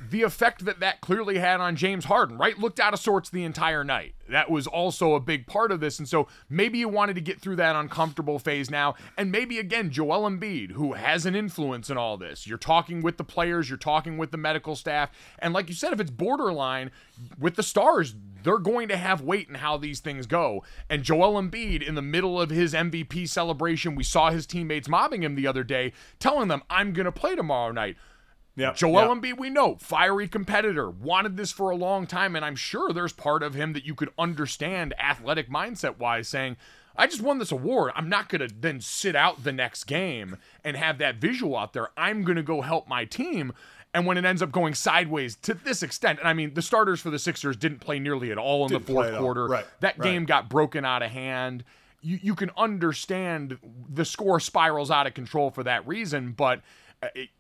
the 0.09 0.23
effect 0.23 0.65
that 0.65 0.79
that 0.79 1.01
clearly 1.01 1.39
had 1.39 1.59
on 1.59 1.75
James 1.75 2.05
Harden, 2.05 2.37
right? 2.37 2.57
Looked 2.57 2.79
out 2.79 2.93
of 2.93 2.99
sorts 2.99 3.29
the 3.29 3.43
entire 3.43 3.83
night. 3.83 4.15
That 4.29 4.49
was 4.49 4.67
also 4.67 5.15
a 5.15 5.19
big 5.19 5.47
part 5.47 5.71
of 5.71 5.79
this. 5.79 5.99
And 5.99 6.07
so 6.07 6.27
maybe 6.49 6.77
you 6.77 6.89
wanted 6.89 7.15
to 7.15 7.21
get 7.21 7.39
through 7.39 7.57
that 7.57 7.75
uncomfortable 7.75 8.39
phase 8.39 8.69
now. 8.69 8.95
And 9.17 9.31
maybe 9.31 9.59
again, 9.59 9.89
Joel 9.89 10.29
Embiid, 10.29 10.71
who 10.71 10.93
has 10.93 11.25
an 11.25 11.35
influence 11.35 11.89
in 11.89 11.97
all 11.97 12.17
this. 12.17 12.45
You're 12.45 12.57
talking 12.57 13.01
with 13.01 13.17
the 13.17 13.23
players, 13.23 13.69
you're 13.69 13.77
talking 13.77 14.17
with 14.17 14.31
the 14.31 14.37
medical 14.37 14.75
staff. 14.75 15.11
And 15.39 15.53
like 15.53 15.69
you 15.69 15.75
said, 15.75 15.93
if 15.93 15.99
it's 15.99 16.11
borderline 16.11 16.91
with 17.39 17.55
the 17.55 17.63
stars, 17.63 18.15
they're 18.43 18.57
going 18.57 18.87
to 18.89 18.97
have 18.97 19.21
weight 19.21 19.49
in 19.49 19.55
how 19.55 19.77
these 19.77 19.99
things 19.99 20.25
go. 20.25 20.63
And 20.89 21.03
Joel 21.03 21.41
Embiid, 21.41 21.85
in 21.85 21.95
the 21.95 22.01
middle 22.01 22.39
of 22.39 22.49
his 22.49 22.73
MVP 22.73 23.27
celebration, 23.27 23.95
we 23.95 24.03
saw 24.03 24.31
his 24.31 24.45
teammates 24.45 24.87
mobbing 24.87 25.23
him 25.23 25.35
the 25.35 25.47
other 25.47 25.63
day, 25.63 25.93
telling 26.19 26.47
them, 26.47 26.63
I'm 26.69 26.93
going 26.93 27.05
to 27.05 27.11
play 27.11 27.35
tomorrow 27.35 27.71
night. 27.71 27.97
Yeah, 28.57 28.73
Joel 28.73 28.93
yep. 28.93 29.09
Embiid, 29.09 29.39
we 29.39 29.51
know, 29.51 29.75
fiery 29.75 30.27
competitor, 30.27 30.89
wanted 30.89 31.37
this 31.37 31.51
for 31.51 31.69
a 31.69 31.75
long 31.75 32.07
time, 32.07 32.35
and 32.35 32.43
I'm 32.43 32.55
sure 32.55 32.91
there's 32.91 33.13
part 33.13 33.43
of 33.43 33.53
him 33.53 33.73
that 33.73 33.85
you 33.85 33.93
could 33.93 34.09
understand 34.17 34.95
athletic 34.99 35.47
mindset 35.47 35.99
wise, 35.99 36.27
saying, 36.27 36.57
I 36.97 37.05
just 37.05 37.21
won 37.21 37.37
this 37.37 37.51
award. 37.51 37.91
I'm 37.95 38.09
not 38.09 38.29
going 38.29 38.47
to 38.47 38.53
then 38.53 38.81
sit 38.81 39.15
out 39.15 39.43
the 39.43 39.51
next 39.51 39.83
game 39.83 40.37
and 40.63 40.75
have 40.75 40.97
that 40.97 41.17
visual 41.17 41.55
out 41.55 41.73
there. 41.73 41.89
I'm 41.95 42.23
going 42.23 42.37
to 42.37 42.43
go 42.43 42.61
help 42.61 42.87
my 42.87 43.05
team. 43.05 43.53
And 43.93 44.07
when 44.07 44.17
it 44.17 44.25
ends 44.25 44.41
up 44.41 44.51
going 44.51 44.73
sideways 44.73 45.35
to 45.37 45.53
this 45.53 45.83
extent, 45.83 46.17
and 46.17 46.27
I 46.27 46.33
mean, 46.33 46.55
the 46.55 46.63
starters 46.63 46.99
for 46.99 47.11
the 47.11 47.19
Sixers 47.19 47.55
didn't 47.55 47.79
play 47.79 47.99
nearly 47.99 48.31
at 48.31 48.39
all 48.39 48.63
in 48.63 48.69
didn't 48.69 48.87
the 48.87 48.93
fourth 48.93 49.15
quarter. 49.17 49.45
Right, 49.45 49.65
that 49.81 49.99
right. 49.99 50.03
game 50.03 50.25
got 50.25 50.49
broken 50.49 50.83
out 50.83 51.03
of 51.03 51.11
hand. 51.11 51.63
You, 52.01 52.19
you 52.21 52.35
can 52.35 52.49
understand 52.57 53.59
the 53.87 54.05
score 54.05 54.39
spirals 54.39 54.89
out 54.89 55.05
of 55.05 55.13
control 55.13 55.51
for 55.51 55.63
that 55.63 55.87
reason, 55.87 56.31
but 56.31 56.61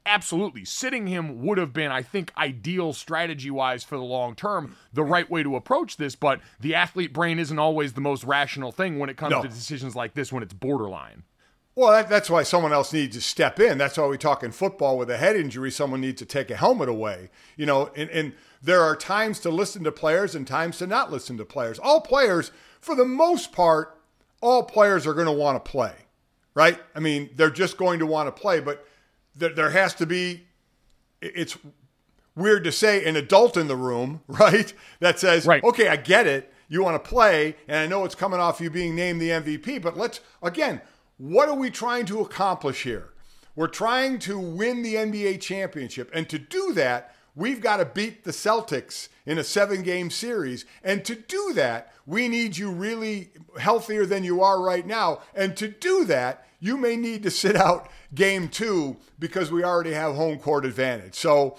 absolutely 0.05 0.63
sitting 0.63 1.07
him 1.07 1.43
would 1.43 1.57
have 1.57 1.73
been 1.73 1.91
i 1.91 2.01
think 2.01 2.31
ideal 2.37 2.93
strategy 2.93 3.49
wise 3.49 3.83
for 3.83 3.97
the 3.97 4.03
long 4.03 4.35
term 4.35 4.75
the 4.93 5.03
right 5.03 5.31
way 5.31 5.41
to 5.41 5.55
approach 5.55 5.97
this 5.97 6.15
but 6.15 6.39
the 6.59 6.75
athlete 6.75 7.11
brain 7.11 7.39
isn't 7.39 7.57
always 7.57 7.93
the 7.93 8.01
most 8.01 8.23
rational 8.23 8.71
thing 8.71 8.99
when 8.99 9.09
it 9.09 9.17
comes 9.17 9.31
no. 9.31 9.41
to 9.41 9.47
decisions 9.47 9.95
like 9.95 10.13
this 10.13 10.31
when 10.31 10.43
it's 10.43 10.53
borderline 10.53 11.23
well, 11.77 11.91
that, 11.91 12.09
that's 12.09 12.27
why 12.27 12.41
someone 12.41 12.73
else 12.73 12.91
needs 12.91 13.15
to 13.15 13.21
step 13.21 13.59
in. 13.59 13.77
That's 13.77 13.99
why 13.99 14.07
we 14.07 14.17
talk 14.17 14.43
in 14.43 14.51
football 14.51 14.97
with 14.97 15.11
a 15.11 15.17
head 15.17 15.35
injury, 15.35 15.69
someone 15.69 16.01
needs 16.01 16.17
to 16.17 16.25
take 16.25 16.49
a 16.49 16.55
helmet 16.55 16.89
away. 16.89 17.29
You 17.55 17.67
know, 17.67 17.91
and, 17.95 18.09
and 18.09 18.33
there 18.63 18.81
are 18.81 18.95
times 18.95 19.39
to 19.41 19.51
listen 19.51 19.83
to 19.83 19.91
players 19.91 20.33
and 20.33 20.47
times 20.47 20.79
to 20.79 20.87
not 20.87 21.11
listen 21.11 21.37
to 21.37 21.45
players. 21.45 21.77
All 21.77 22.01
players, 22.01 22.51
for 22.81 22.95
the 22.95 23.05
most 23.05 23.51
part, 23.51 24.01
all 24.41 24.63
players 24.63 25.05
are 25.05 25.13
going 25.13 25.27
to 25.27 25.31
want 25.31 25.63
to 25.63 25.71
play, 25.71 25.93
right? 26.55 26.79
I 26.95 26.99
mean, 26.99 27.29
they're 27.35 27.51
just 27.51 27.77
going 27.77 27.99
to 27.99 28.07
want 28.07 28.27
to 28.27 28.31
play, 28.31 28.59
but 28.59 28.83
there, 29.37 29.53
there 29.53 29.69
has 29.71 29.93
to 29.95 30.05
be 30.05 30.43
it's 31.21 31.57
weird 32.35 32.63
to 32.63 32.71
say, 32.71 33.03
an 33.05 33.15
adult 33.15 33.57
in 33.57 33.67
the 33.67 33.75
room, 33.75 34.21
right? 34.27 34.73
That 34.99 35.19
says, 35.19 35.45
Right. 35.45 35.63
okay, 35.63 35.87
I 35.89 35.95
get 35.95 36.27
it. 36.27 36.53
You 36.69 36.83
want 36.83 37.01
to 37.01 37.09
play, 37.09 37.55
and 37.67 37.77
I 37.77 37.87
know 37.87 38.03
it's 38.03 38.15
coming 38.15 38.39
off 38.39 38.59
you 38.59 38.69
being 38.69 38.93
named 38.95 39.21
the 39.21 39.29
MVP, 39.29 39.81
but 39.81 39.97
let's, 39.97 40.19
again, 40.43 40.81
what 41.17 41.49
are 41.49 41.55
we 41.55 41.69
trying 41.69 42.05
to 42.07 42.19
accomplish 42.19 42.83
here? 42.83 43.13
We're 43.55 43.67
trying 43.67 44.19
to 44.19 44.37
win 44.37 44.83
the 44.83 44.95
NBA 44.95 45.41
championship. 45.41 46.11
And 46.13 46.29
to 46.29 46.37
do 46.37 46.73
that, 46.73 47.15
we've 47.35 47.61
got 47.61 47.77
to 47.77 47.85
beat 47.85 48.23
the 48.23 48.31
Celtics 48.31 49.07
in 49.25 49.37
a 49.39 49.43
seven 49.43 49.81
game 49.81 50.11
series. 50.11 50.65
And 50.83 51.03
to 51.05 51.15
do 51.15 51.53
that, 51.53 51.93
we 52.05 52.27
need 52.27 52.57
you 52.57 52.69
really 52.69 53.29
healthier 53.57 54.05
than 54.05 54.23
you 54.23 54.43
are 54.43 54.61
right 54.61 54.85
now. 54.85 55.21
And 55.33 55.57
to 55.57 55.69
do 55.69 56.05
that, 56.05 56.46
you 56.59 56.77
may 56.77 56.95
need 56.95 57.23
to 57.23 57.31
sit 57.31 57.55
out 57.55 57.89
game 58.13 58.49
two 58.49 58.97
because 59.19 59.51
we 59.51 59.63
already 59.63 59.93
have 59.93 60.15
home 60.15 60.39
court 60.39 60.65
advantage. 60.65 61.15
So 61.15 61.57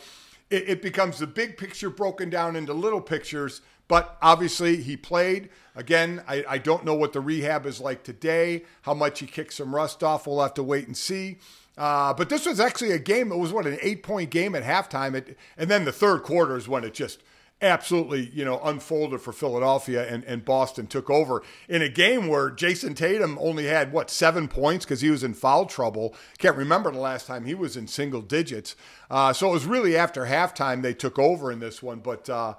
it, 0.51 0.69
it 0.69 0.83
becomes 0.83 1.19
the 1.19 1.27
big 1.27 1.57
picture 1.57 1.91
broken 1.91 2.31
down 2.31 2.57
into 2.57 2.73
little 2.73 3.01
pictures. 3.01 3.61
But 3.87 4.19
obviously, 4.21 4.83
he 4.83 4.99
played. 4.99 5.49
Again, 5.75 6.23
I, 6.29 6.45
I 6.47 6.59
don't 6.59 6.85
know 6.85 6.95
what 6.95 7.15
the 7.15 7.21
rehab 7.21 7.65
is 7.65 7.81
like 7.81 8.03
today, 8.03 8.65
how 8.83 8.93
much 8.93 9.21
he 9.21 9.27
kicked 9.27 9.55
some 9.55 9.75
rust 9.75 10.03
off. 10.03 10.27
We'll 10.27 10.43
have 10.43 10.53
to 10.55 10.63
wait 10.63 10.87
and 10.87 10.97
see. 10.97 11.39
Uh, 11.79 12.13
but 12.13 12.29
this 12.29 12.45
was 12.45 12.61
actually 12.61 12.91
a 12.91 12.99
game. 12.99 13.33
It 13.33 13.39
was 13.39 13.53
what 13.53 13.67
an 13.67 13.79
eight-point 13.81 14.31
game 14.31 14.55
at 14.55 14.65
halftime, 14.65 15.15
it, 15.15 15.39
and 15.57 15.71
then 15.71 15.85
the 15.85 15.93
third 15.93 16.23
quarter 16.23 16.57
is 16.57 16.69
when 16.69 16.85
it 16.85 16.93
just 16.93 17.23
absolutely, 17.61 18.31
you 18.33 18.45
know, 18.45 18.61
unfolded 18.63 19.21
for 19.21 19.33
Philadelphia 19.33 20.07
and, 20.09 20.25
and 20.25 20.45
Boston 20.45 20.87
took 20.87 21.11
over 21.11 21.43
in 21.69 21.83
a 21.83 21.89
game 21.89 22.29
where 22.29 22.51
Jayson 22.51 22.95
Tatum 22.95 23.39
only 23.41 23.67
had 23.67 23.93
what 23.93 24.11
seven 24.11 24.49
points 24.49 24.85
because 24.85 25.01
he 25.01 25.11
was 25.11 25.25
in 25.25 25.35
foul 25.35 25.67
trouble. 25.67 26.15
Can't 26.39 26.57
remember 26.57 26.91
the 26.91 26.99
last 26.99 27.27
time 27.27 27.45
he 27.45 27.55
was 27.55 27.77
in 27.77 27.87
single 27.87 28.23
digits. 28.23 28.77
Uh, 29.11 29.33
so 29.33 29.49
it 29.49 29.53
was 29.53 29.67
really 29.67 29.97
after 29.97 30.27
halftime 30.27 30.83
they 30.83 30.95
took 30.95 31.19
over 31.19 31.51
in 31.53 31.61
this 31.61 31.83
one, 31.83 32.01
but. 32.01 32.29
Uh, 32.29 32.55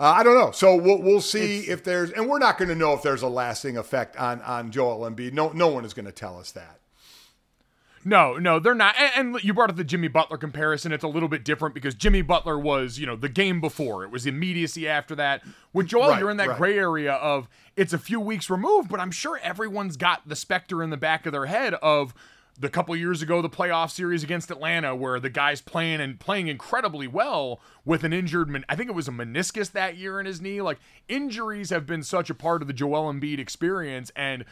uh, 0.00 0.14
I 0.16 0.22
don't 0.22 0.38
know. 0.38 0.52
So 0.52 0.76
we'll, 0.76 1.02
we'll 1.02 1.20
see 1.20 1.62
if 1.62 1.82
there's, 1.82 2.12
and 2.12 2.28
we're 2.28 2.38
not 2.38 2.56
going 2.56 2.68
to 2.68 2.76
know 2.76 2.92
if 2.92 3.02
there's 3.02 3.22
a 3.22 3.28
lasting 3.28 3.76
effect 3.76 4.16
on 4.16 4.40
on 4.42 4.70
Joel 4.70 5.10
Embiid. 5.10 5.32
No, 5.32 5.48
no 5.48 5.66
one 5.66 5.84
is 5.84 5.92
going 5.92 6.06
to 6.06 6.12
tell 6.12 6.38
us 6.38 6.52
that. 6.52 6.78
No, 8.04 8.34
no, 8.36 8.58
they're 8.58 8.74
not. 8.74 8.94
And, 8.98 9.34
and, 9.34 9.44
you 9.44 9.52
brought 9.52 9.70
up 9.70 9.76
the 9.76 9.84
Jimmy 9.84 10.08
Butler 10.08 10.38
comparison. 10.38 10.92
It's 10.92 11.04
a 11.04 11.08
little 11.08 11.28
bit 11.28 11.44
different 11.44 11.74
because 11.74 11.94
Jimmy 11.94 12.22
Butler 12.22 12.58
was, 12.58 12.98
you 12.98 13.06
know, 13.06 13.16
the 13.16 13.28
game 13.28 13.60
before. 13.60 14.04
It 14.04 14.10
was 14.10 14.26
immediacy 14.26 14.88
after 14.88 15.14
that. 15.16 15.42
With 15.72 15.86
Joel, 15.88 16.10
Right, 16.10 16.20
you're 16.20 16.30
in 16.30 16.36
that 16.38 16.48
right. 16.48 16.58
gray 16.58 16.78
area 16.78 17.14
of 17.14 17.48
it's 17.76 17.92
a 17.92 17.98
few 17.98 18.20
weeks 18.20 18.48
removed, 18.50 18.88
but 18.88 19.00
I'm 19.00 19.10
sure 19.10 19.38
everyone's 19.42 19.96
got 19.96 20.28
the 20.28 20.36
specter 20.36 20.82
in 20.82 20.90
the 20.90 20.96
back 20.96 21.26
of 21.26 21.32
their 21.32 21.46
head 21.46 21.74
of 21.74 22.14
the 22.60 22.68
couple 22.68 22.94
years 22.96 23.22
ago, 23.22 23.40
the 23.40 23.48
playoff 23.48 23.90
series 23.90 24.24
against 24.24 24.50
Atlanta, 24.50 24.94
where 24.94 25.20
the 25.20 25.30
guy's 25.30 25.60
playing 25.60 26.00
and 26.00 26.18
playing 26.18 26.48
incredibly 26.48 27.06
well 27.06 27.60
with 27.84 28.02
an 28.02 28.12
injured, 28.12 28.64
I 28.68 28.74
think 28.74 28.90
it 28.90 28.96
was 28.96 29.06
a 29.06 29.12
meniscus 29.12 29.70
that 29.72 29.96
year 29.96 30.18
in 30.18 30.26
his 30.26 30.40
knee. 30.40 30.60
Like 30.60 30.78
injuries 31.08 31.70
have 31.70 31.86
been 31.86 32.02
such 32.02 32.30
a 32.30 32.34
part 32.34 32.62
of 32.62 32.68
the 32.68 32.74
Joel 32.74 33.12
Embiid 33.12 33.38
experience, 33.38 34.10
and 34.16 34.44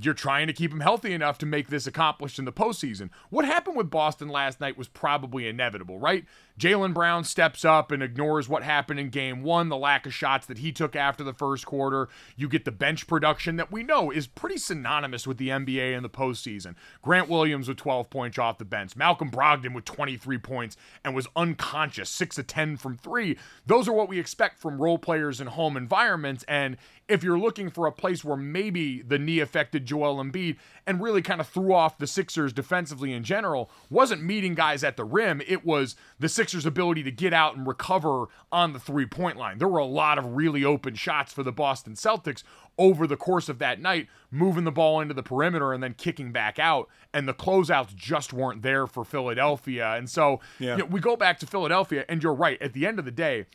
you're 0.00 0.14
trying 0.14 0.46
to 0.46 0.52
keep 0.52 0.72
him 0.72 0.80
healthy 0.80 1.12
enough 1.12 1.38
to 1.38 1.46
make 1.46 1.68
this 1.68 1.86
accomplished 1.86 2.38
in 2.38 2.44
the 2.44 2.52
postseason. 2.52 3.10
What 3.30 3.44
happened 3.44 3.76
with 3.76 3.90
Boston 3.90 4.28
last 4.28 4.60
night 4.60 4.76
was 4.76 4.88
probably 4.88 5.46
inevitable, 5.46 5.98
right? 5.98 6.24
Jaylen 6.58 6.94
Brown 6.94 7.24
steps 7.24 7.64
up 7.64 7.90
and 7.90 8.02
ignores 8.02 8.48
what 8.48 8.62
happened 8.62 9.00
in 9.00 9.10
game 9.10 9.42
one, 9.42 9.68
the 9.68 9.76
lack 9.76 10.06
of 10.06 10.14
shots 10.14 10.46
that 10.46 10.58
he 10.58 10.72
took 10.72 10.94
after 10.94 11.24
the 11.24 11.32
first 11.32 11.66
quarter. 11.66 12.08
You 12.36 12.48
get 12.48 12.64
the 12.64 12.72
bench 12.72 13.06
production 13.06 13.56
that 13.56 13.72
we 13.72 13.82
know 13.82 14.10
is 14.10 14.26
pretty 14.26 14.58
synonymous 14.58 15.26
with 15.26 15.38
the 15.38 15.48
NBA 15.48 15.96
in 15.96 16.02
the 16.02 16.08
postseason. 16.08 16.74
Grant 17.02 17.28
Williams 17.28 17.68
with 17.68 17.76
12 17.76 18.08
points 18.10 18.38
off 18.38 18.58
the 18.58 18.64
bench, 18.64 18.96
Malcolm 18.96 19.30
Brogdon 19.30 19.74
with 19.74 19.84
23 19.84 20.38
points 20.38 20.76
and 21.04 21.14
was 21.14 21.26
unconscious, 21.36 22.10
6 22.10 22.38
of 22.38 22.46
10 22.46 22.76
from 22.76 22.96
three. 22.96 23.36
Those 23.66 23.88
are 23.88 23.92
what 23.92 24.08
we 24.08 24.18
expect 24.18 24.58
from 24.58 24.80
role 24.80 24.98
players 24.98 25.40
in 25.40 25.48
home 25.48 25.76
environments. 25.76 26.44
And 26.44 26.76
if 27.06 27.22
you're 27.22 27.38
looking 27.38 27.68
for 27.68 27.86
a 27.86 27.92
place 27.92 28.24
where 28.24 28.36
maybe 28.36 29.02
the 29.02 29.18
knee 29.18 29.38
affected 29.40 29.84
Joel 29.84 30.16
Embiid 30.24 30.56
and 30.86 31.02
really 31.02 31.20
kind 31.20 31.40
of 31.40 31.46
threw 31.46 31.74
off 31.74 31.98
the 31.98 32.06
Sixers 32.06 32.52
defensively 32.52 33.12
in 33.12 33.22
general, 33.24 33.70
wasn't 33.90 34.22
meeting 34.22 34.54
guys 34.54 34.82
at 34.82 34.96
the 34.96 35.04
rim. 35.04 35.42
It 35.46 35.66
was 35.66 35.96
the 36.18 36.28
Sixers' 36.30 36.64
ability 36.64 37.02
to 37.02 37.10
get 37.10 37.34
out 37.34 37.56
and 37.56 37.66
recover 37.66 38.26
on 38.50 38.72
the 38.72 38.78
three 38.78 39.04
point 39.06 39.36
line. 39.36 39.58
There 39.58 39.68
were 39.68 39.78
a 39.78 39.84
lot 39.84 40.16
of 40.16 40.34
really 40.34 40.64
open 40.64 40.94
shots 40.94 41.32
for 41.32 41.42
the 41.42 41.52
Boston 41.52 41.92
Celtics 41.92 42.42
over 42.78 43.06
the 43.06 43.16
course 43.16 43.48
of 43.48 43.58
that 43.58 43.80
night, 43.80 44.08
moving 44.30 44.64
the 44.64 44.72
ball 44.72 45.00
into 45.00 45.14
the 45.14 45.22
perimeter 45.22 45.72
and 45.72 45.82
then 45.82 45.94
kicking 45.94 46.32
back 46.32 46.58
out. 46.58 46.88
And 47.12 47.28
the 47.28 47.34
closeouts 47.34 47.94
just 47.94 48.32
weren't 48.32 48.62
there 48.62 48.86
for 48.86 49.04
Philadelphia. 49.04 49.92
And 49.94 50.08
so 50.08 50.40
Yeah. 50.58 50.72
you 50.76 50.78
know, 50.78 50.86
we 50.86 51.00
go 51.00 51.16
back 51.16 51.38
to 51.40 51.46
Philadelphia, 51.46 52.04
and 52.08 52.22
you're 52.22 52.34
right. 52.34 52.60
At 52.62 52.72
the 52.72 52.86
end 52.86 52.98
of 52.98 53.04
the 53.04 53.10
day, 53.10 53.46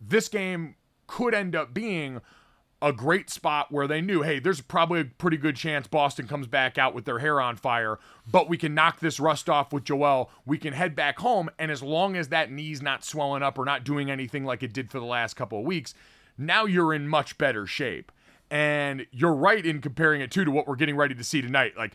this 0.00 0.28
game 0.28 0.76
could 1.06 1.34
end 1.34 1.54
up 1.54 1.74
being 1.74 2.20
a 2.82 2.92
great 2.92 3.30
spot 3.30 3.70
where 3.70 3.86
they 3.86 4.00
knew, 4.00 4.22
hey, 4.22 4.40
there's 4.40 4.60
probably 4.60 5.00
a 5.00 5.04
pretty 5.04 5.36
good 5.36 5.54
chance 5.54 5.86
Boston 5.86 6.26
comes 6.26 6.48
back 6.48 6.76
out 6.76 6.94
with 6.94 7.04
their 7.04 7.20
hair 7.20 7.40
on 7.40 7.56
fire, 7.56 8.00
but 8.28 8.48
we 8.48 8.58
can 8.58 8.74
knock 8.74 8.98
this 8.98 9.20
rust 9.20 9.48
off 9.48 9.72
with 9.72 9.84
Joel. 9.84 10.30
We 10.44 10.58
can 10.58 10.72
head 10.72 10.96
back 10.96 11.20
home, 11.20 11.48
and 11.60 11.70
as 11.70 11.82
long 11.82 12.16
as 12.16 12.28
that 12.28 12.50
knee's 12.50 12.82
not 12.82 13.04
swelling 13.04 13.42
up 13.42 13.56
or 13.56 13.64
not 13.64 13.84
doing 13.84 14.10
anything 14.10 14.44
like 14.44 14.64
it 14.64 14.72
did 14.72 14.90
for 14.90 14.98
the 14.98 15.06
last 15.06 15.34
couple 15.34 15.60
of 15.60 15.64
weeks, 15.64 15.94
now 16.36 16.64
you're 16.64 16.92
in 16.92 17.06
much 17.06 17.38
better 17.38 17.66
shape. 17.66 18.10
And 18.50 19.06
you're 19.12 19.32
right 19.32 19.64
in 19.64 19.80
comparing 19.80 20.20
it 20.20 20.30
too 20.30 20.44
to 20.44 20.50
what 20.50 20.66
we're 20.66 20.76
getting 20.76 20.96
ready 20.96 21.14
to 21.14 21.24
see 21.24 21.40
tonight. 21.40 21.72
Like 21.74 21.92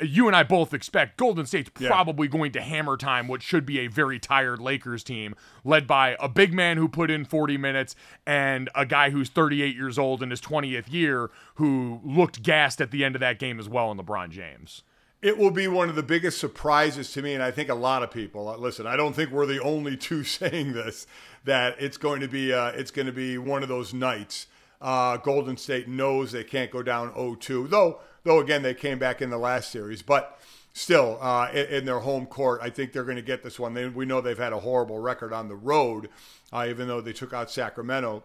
you 0.00 0.26
and 0.26 0.36
I 0.36 0.42
both 0.42 0.72
expect 0.74 1.16
Golden 1.16 1.46
State's 1.46 1.70
Yeah. 1.78 1.88
probably 1.88 2.28
going 2.28 2.52
to 2.52 2.60
hammer 2.60 2.96
time 2.96 3.28
what 3.28 3.42
should 3.42 3.64
be 3.66 3.78
a 3.80 3.86
very 3.88 4.18
tired 4.18 4.60
Lakers 4.60 5.02
team, 5.04 5.34
led 5.64 5.86
by 5.86 6.16
a 6.20 6.28
big 6.28 6.52
man 6.52 6.76
who 6.76 6.88
put 6.88 7.10
in 7.10 7.24
40 7.24 7.56
minutes 7.56 7.94
and 8.26 8.68
a 8.74 8.86
guy 8.86 9.10
who's 9.10 9.28
38 9.28 9.74
years 9.74 9.98
old 9.98 10.22
in 10.22 10.30
his 10.30 10.40
20th 10.40 10.92
year 10.92 11.30
who 11.54 12.00
looked 12.04 12.42
gassed 12.42 12.80
at 12.80 12.90
the 12.90 13.04
end 13.04 13.14
of 13.16 13.20
that 13.20 13.38
game 13.38 13.58
as 13.58 13.68
well 13.68 13.90
in 13.90 13.98
LeBron 13.98 14.30
James. 14.30 14.82
It 15.22 15.36
will 15.36 15.50
be 15.50 15.68
one 15.68 15.90
of 15.90 15.96
the 15.96 16.02
biggest 16.02 16.38
surprises 16.38 17.12
to 17.12 17.20
me, 17.20 17.34
and 17.34 17.42
I 17.42 17.50
think 17.50 17.68
a 17.68 17.74
lot 17.74 18.02
of 18.02 18.10
people. 18.10 18.48
uh, 18.48 18.56
Listen, 18.56 18.86
I 18.86 18.96
don't 18.96 19.14
think 19.14 19.30
we're 19.30 19.44
the 19.44 19.60
only 19.60 19.96
two 19.98 20.24
saying 20.24 20.72
this. 20.72 21.06
That 21.44 21.76
it's 21.78 21.96
going 21.96 22.20
to 22.20 22.28
be 22.28 22.52
uh, 22.52 22.68
it's 22.72 22.90
going 22.90 23.06
to 23.06 23.12
be 23.12 23.36
one 23.38 23.62
of 23.62 23.68
those 23.68 23.92
nights. 23.94 24.46
Uh, 24.80 25.18
Golden 25.18 25.58
State 25.58 25.88
knows 25.88 26.32
they 26.32 26.42
can't 26.44 26.70
go 26.70 26.82
down 26.82 27.12
0-2, 27.12 27.68
though. 27.68 28.00
Though 28.24 28.40
again, 28.40 28.62
they 28.62 28.74
came 28.74 28.98
back 28.98 29.22
in 29.22 29.30
the 29.30 29.38
last 29.38 29.70
series, 29.70 30.02
but 30.02 30.38
still 30.72 31.18
uh, 31.20 31.50
in, 31.52 31.66
in 31.66 31.84
their 31.84 32.00
home 32.00 32.26
court, 32.26 32.60
I 32.62 32.70
think 32.70 32.92
they're 32.92 33.04
going 33.04 33.16
to 33.16 33.22
get 33.22 33.42
this 33.42 33.58
one. 33.58 33.74
They, 33.74 33.88
we 33.88 34.06
know 34.06 34.20
they've 34.20 34.36
had 34.36 34.52
a 34.52 34.60
horrible 34.60 34.98
record 34.98 35.32
on 35.32 35.48
the 35.48 35.56
road, 35.56 36.08
uh, 36.52 36.66
even 36.68 36.88
though 36.88 37.00
they 37.00 37.12
took 37.12 37.32
out 37.32 37.50
Sacramento. 37.50 38.24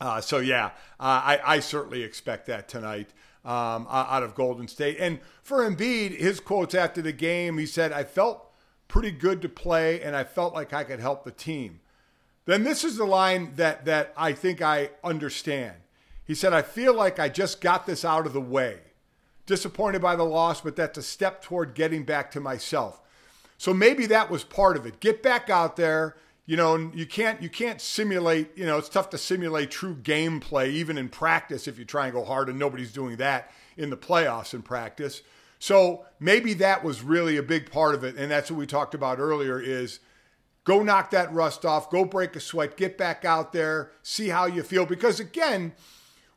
Uh, 0.00 0.20
so 0.20 0.38
yeah, 0.38 0.66
uh, 0.98 1.20
I, 1.22 1.40
I 1.44 1.60
certainly 1.60 2.02
expect 2.02 2.46
that 2.46 2.68
tonight 2.68 3.10
um, 3.44 3.86
out 3.90 4.22
of 4.22 4.34
Golden 4.34 4.66
State. 4.68 4.96
And 4.98 5.18
for 5.42 5.68
Embiid, 5.68 6.16
his 6.18 6.40
quotes 6.40 6.74
after 6.74 7.02
the 7.02 7.12
game, 7.12 7.58
he 7.58 7.66
said, 7.66 7.92
"I 7.92 8.04
felt 8.04 8.50
pretty 8.88 9.10
good 9.10 9.42
to 9.42 9.48
play, 9.48 10.00
and 10.02 10.16
I 10.16 10.24
felt 10.24 10.54
like 10.54 10.72
I 10.72 10.84
could 10.84 11.00
help 11.00 11.24
the 11.24 11.30
team." 11.30 11.80
Then 12.46 12.64
this 12.64 12.82
is 12.82 12.96
the 12.96 13.04
line 13.04 13.52
that 13.56 13.84
that 13.84 14.12
I 14.16 14.32
think 14.32 14.62
I 14.62 14.90
understand. 15.04 15.76
He 16.24 16.34
said, 16.34 16.52
"I 16.52 16.62
feel 16.62 16.94
like 16.94 17.18
I 17.18 17.28
just 17.28 17.60
got 17.60 17.86
this 17.86 18.04
out 18.04 18.26
of 18.26 18.32
the 18.32 18.40
way. 18.40 18.80
Disappointed 19.50 20.00
by 20.00 20.14
the 20.14 20.22
loss, 20.22 20.60
but 20.60 20.76
that's 20.76 20.96
a 20.96 21.02
step 21.02 21.42
toward 21.42 21.74
getting 21.74 22.04
back 22.04 22.30
to 22.30 22.40
myself." 22.40 23.00
So 23.58 23.74
maybe 23.74 24.06
that 24.06 24.30
was 24.30 24.44
part 24.44 24.76
of 24.76 24.86
it. 24.86 25.00
Get 25.00 25.24
back 25.24 25.50
out 25.50 25.74
there. 25.74 26.14
You 26.46 26.56
know, 26.56 26.90
you 26.94 27.04
can't 27.04 27.42
you 27.42 27.48
can't 27.48 27.80
simulate. 27.80 28.56
You 28.56 28.64
know, 28.64 28.78
it's 28.78 28.88
tough 28.88 29.10
to 29.10 29.18
simulate 29.18 29.72
true 29.72 29.96
gameplay 29.96 30.68
even 30.68 30.96
in 30.96 31.08
practice 31.08 31.66
if 31.66 31.80
you 31.80 31.84
try 31.84 32.04
and 32.04 32.14
go 32.14 32.24
hard, 32.24 32.48
and 32.48 32.60
nobody's 32.60 32.92
doing 32.92 33.16
that 33.16 33.50
in 33.76 33.90
the 33.90 33.96
playoffs 33.96 34.54
in 34.54 34.62
practice. 34.62 35.22
So 35.58 36.06
maybe 36.20 36.54
that 36.54 36.84
was 36.84 37.02
really 37.02 37.36
a 37.36 37.42
big 37.42 37.72
part 37.72 37.96
of 37.96 38.04
it, 38.04 38.14
and 38.16 38.30
that's 38.30 38.52
what 38.52 38.58
we 38.58 38.66
talked 38.66 38.94
about 38.94 39.18
earlier. 39.18 39.60
Is 39.60 39.98
go 40.62 40.84
knock 40.84 41.10
that 41.10 41.32
rust 41.32 41.64
off, 41.64 41.90
go 41.90 42.04
break 42.04 42.36
a 42.36 42.40
sweat, 42.40 42.76
get 42.76 42.96
back 42.96 43.24
out 43.24 43.52
there, 43.52 43.90
see 44.04 44.28
how 44.28 44.46
you 44.46 44.62
feel. 44.62 44.86
Because 44.86 45.18
again, 45.18 45.72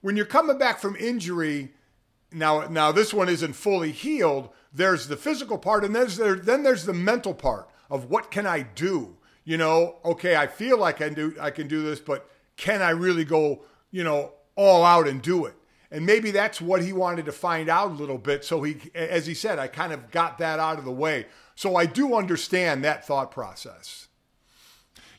when 0.02 0.18
you're 0.18 0.26
coming 0.26 0.58
back 0.58 0.80
from 0.80 0.96
injury, 0.96 1.74
now 2.34 2.68
now 2.68 2.92
this 2.92 3.14
one 3.14 3.30
isn't 3.30 3.54
fully 3.54 3.92
healed. 3.92 4.50
There's 4.74 5.08
the 5.08 5.18
physical 5.18 5.58
part, 5.58 5.84
and 5.84 5.96
there's 5.96 6.18
there, 6.18 6.36
then 6.36 6.64
there's 6.64 6.86
the 6.86 6.94
mental 6.94 7.34
part 7.34 7.70
of 7.90 8.10
what 8.10 8.32
can 8.32 8.48
I 8.48 8.62
do? 8.62 9.18
You 9.44 9.58
know, 9.58 9.98
okay, 10.04 10.36
I 10.36 10.48
feel 10.48 10.78
like 10.78 11.02
I 11.02 11.10
do 11.10 11.36
I 11.40 11.52
can 11.52 11.68
do 11.68 11.84
this, 11.84 12.00
but 12.00 12.30
can 12.58 12.82
I 12.82 12.92
really 12.92 13.26
go, 13.26 13.64
you 13.92 14.04
know, 14.04 14.34
all 14.56 14.84
out 14.84 15.08
and 15.08 15.22
do 15.22 15.46
it? 15.46 15.56
And 15.92 16.08
maybe 16.08 16.32
that's 16.32 16.60
what 16.60 16.82
he 16.82 16.92
wanted 16.92 17.26
to 17.26 17.32
find 17.32 17.70
out 17.70 17.92
a 17.92 17.94
little 17.94 18.18
bit. 18.18 18.44
So 18.44 18.64
he, 18.64 18.78
as 18.96 19.28
he 19.28 19.36
said, 19.36 19.60
I 19.60 19.68
kind 19.68 19.94
of 19.94 20.10
got 20.10 20.40
that 20.40 20.60
out 20.60 20.80
of 20.80 20.86
the 20.86 20.92
way. 20.92 21.28
So 21.54 21.76
I 21.76 21.86
do 21.86 22.16
understand 22.16 22.84
that 22.84 23.06
thought 23.06 23.30
process. 23.30 24.08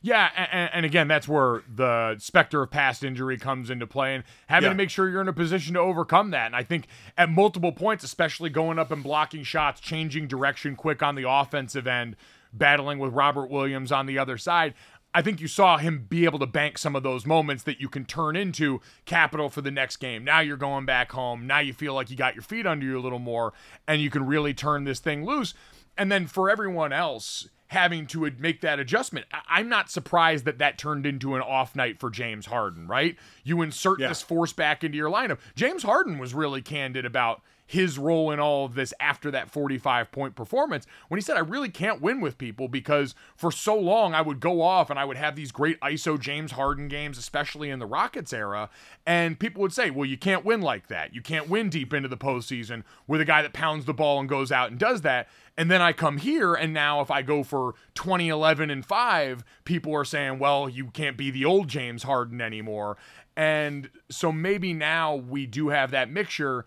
Yeah, 0.06 0.28
and, 0.36 0.70
and 0.74 0.84
again, 0.84 1.08
that's 1.08 1.26
where 1.26 1.62
the 1.74 2.16
specter 2.18 2.62
of 2.62 2.70
past 2.70 3.02
injury 3.02 3.38
comes 3.38 3.70
into 3.70 3.86
play, 3.86 4.14
and 4.14 4.22
having 4.48 4.66
Yeah. 4.66 4.72
to 4.72 4.76
make 4.76 4.90
sure 4.90 5.08
you're 5.08 5.22
in 5.22 5.28
a 5.28 5.32
position 5.32 5.72
to 5.74 5.80
overcome 5.80 6.30
that. 6.32 6.44
And 6.44 6.54
I 6.54 6.62
think 6.62 6.88
at 7.16 7.30
multiple 7.30 7.72
points, 7.72 8.04
especially 8.04 8.50
going 8.50 8.78
up 8.78 8.90
and 8.90 9.02
blocking 9.02 9.44
shots, 9.44 9.80
changing 9.80 10.28
direction 10.28 10.76
quick 10.76 11.02
on 11.02 11.14
the 11.14 11.26
offensive 11.26 11.86
end, 11.86 12.16
battling 12.52 12.98
with 12.98 13.14
Robert 13.14 13.48
Williams 13.48 13.90
on 13.90 14.04
the 14.04 14.18
other 14.18 14.36
side. 14.36 14.74
I 15.14 15.22
think 15.22 15.40
you 15.40 15.48
saw 15.48 15.78
him 15.78 16.04
be 16.06 16.26
able 16.26 16.38
to 16.40 16.46
bank 16.46 16.76
some 16.76 16.94
of 16.94 17.02
those 17.02 17.24
moments 17.24 17.62
that 17.62 17.80
you 17.80 17.88
can 17.88 18.04
turn 18.04 18.36
into 18.36 18.82
capital 19.06 19.48
for 19.48 19.62
the 19.62 19.70
next 19.70 19.96
game. 19.96 20.22
Now 20.22 20.40
you're 20.40 20.58
going 20.58 20.84
back 20.84 21.12
home. 21.12 21.46
Now 21.46 21.60
you 21.60 21.72
feel 21.72 21.94
like 21.94 22.10
you 22.10 22.16
got 22.16 22.34
your 22.34 22.42
feet 22.42 22.66
under 22.66 22.84
you 22.84 22.98
a 22.98 23.00
little 23.00 23.18
more 23.20 23.54
and 23.88 24.02
you 24.02 24.10
can 24.10 24.26
really 24.26 24.52
turn 24.52 24.84
this 24.84 24.98
thing 25.00 25.24
loose. 25.24 25.54
And 25.96 26.12
then 26.12 26.26
for 26.26 26.50
everyone 26.50 26.92
else, 26.92 27.48
having 27.68 28.06
to 28.06 28.30
make 28.38 28.60
that 28.60 28.78
adjustment. 28.78 29.26
I'm 29.48 29.68
not 29.68 29.90
surprised 29.90 30.44
that 30.44 30.58
that 30.58 30.78
turned 30.78 31.06
into 31.06 31.34
an 31.34 31.42
off 31.42 31.74
night 31.74 31.98
for 31.98 32.10
James 32.10 32.46
Harden, 32.46 32.86
right? 32.86 33.16
You 33.42 33.62
insert 33.62 34.00
yeah. 34.00 34.08
this 34.08 34.22
force 34.22 34.52
back 34.52 34.84
into 34.84 34.96
your 34.96 35.10
lineup. 35.10 35.38
James 35.56 35.82
Harden 35.82 36.18
was 36.18 36.34
really 36.34 36.62
candid 36.62 37.04
about 37.04 37.42
his 37.74 37.98
role 37.98 38.30
in 38.30 38.38
all 38.38 38.64
of 38.64 38.76
this 38.76 38.94
after 39.00 39.32
that 39.32 39.50
45 39.50 40.12
point 40.12 40.36
performance 40.36 40.86
when 41.08 41.18
he 41.18 41.22
said, 41.22 41.36
I 41.36 41.40
really 41.40 41.68
can't 41.68 42.00
win 42.00 42.20
with 42.20 42.38
people 42.38 42.68
because 42.68 43.16
for 43.36 43.50
so 43.50 43.76
long 43.76 44.14
I 44.14 44.22
would 44.22 44.38
go 44.38 44.62
off 44.62 44.90
and 44.90 44.98
I 44.98 45.04
would 45.04 45.16
have 45.16 45.34
these 45.34 45.50
great 45.50 45.80
ISO 45.80 46.18
James 46.18 46.52
Harden 46.52 46.86
games, 46.86 47.18
especially 47.18 47.70
in 47.70 47.80
the 47.80 47.86
Rockets 47.86 48.32
era. 48.32 48.70
And 49.04 49.40
people 49.40 49.60
would 49.60 49.72
say, 49.72 49.90
well, 49.90 50.04
you 50.06 50.16
can't 50.16 50.44
win 50.44 50.60
like 50.60 50.86
that. 50.86 51.14
You 51.14 51.20
can't 51.20 51.48
win 51.48 51.68
deep 51.68 51.92
into 51.92 52.08
the 52.08 52.16
postseason 52.16 52.84
with 53.08 53.20
a 53.20 53.24
guy 53.24 53.42
that 53.42 53.52
pounds 53.52 53.86
the 53.86 53.92
ball 53.92 54.20
and 54.20 54.28
goes 54.28 54.52
out 54.52 54.70
and 54.70 54.78
does 54.78 55.00
that. 55.00 55.28
And 55.56 55.68
then 55.68 55.82
I 55.82 55.92
come 55.92 56.18
here, 56.18 56.54
and 56.54 56.72
now 56.72 57.00
if 57.00 57.10
I 57.12 57.22
go 57.22 57.44
for 57.44 57.74
2011 57.94 58.70
and 58.70 58.84
5, 58.84 59.44
people 59.64 59.94
are 59.94 60.04
saying, 60.04 60.38
well, 60.38 60.68
you 60.68 60.86
can't 60.86 61.16
be 61.16 61.30
the 61.30 61.44
old 61.44 61.68
James 61.68 62.04
Harden 62.04 62.40
anymore. 62.40 62.96
And 63.36 63.90
so 64.10 64.32
maybe 64.32 64.72
now 64.72 65.14
we 65.14 65.46
do 65.46 65.68
have 65.68 65.90
that 65.92 66.10
mixture 66.10 66.64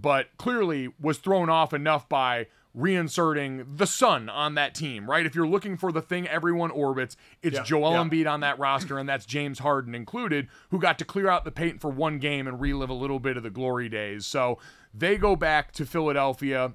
but 0.00 0.28
clearly 0.36 0.88
was 1.00 1.18
thrown 1.18 1.48
off 1.48 1.72
enough 1.72 2.08
by 2.08 2.46
reinserting 2.76 3.78
the 3.78 3.86
sun 3.86 4.28
on 4.28 4.54
that 4.54 4.74
team, 4.74 5.10
right? 5.10 5.26
If 5.26 5.34
you're 5.34 5.48
looking 5.48 5.76
for 5.76 5.90
the 5.90 6.02
thing 6.02 6.28
everyone 6.28 6.70
orbits, 6.70 7.16
it's 7.42 7.56
yeah, 7.56 7.64
Joel 7.64 7.92
yeah. 7.92 8.04
Embiid 8.04 8.30
on 8.30 8.40
that 8.40 8.58
roster, 8.58 8.98
and 8.98 9.08
that's 9.08 9.26
James 9.26 9.58
Harden 9.58 9.94
included, 9.94 10.48
who 10.70 10.78
got 10.78 10.98
to 10.98 11.04
clear 11.04 11.28
out 11.28 11.44
the 11.44 11.50
paint 11.50 11.80
for 11.80 11.90
one 11.90 12.18
game 12.18 12.46
and 12.46 12.60
relive 12.60 12.90
a 12.90 12.94
little 12.94 13.18
bit 13.18 13.36
of 13.36 13.42
the 13.42 13.50
glory 13.50 13.88
days. 13.88 14.26
So 14.26 14.58
they 14.94 15.16
go 15.16 15.34
back 15.34 15.72
to 15.72 15.86
Philadelphia 15.86 16.74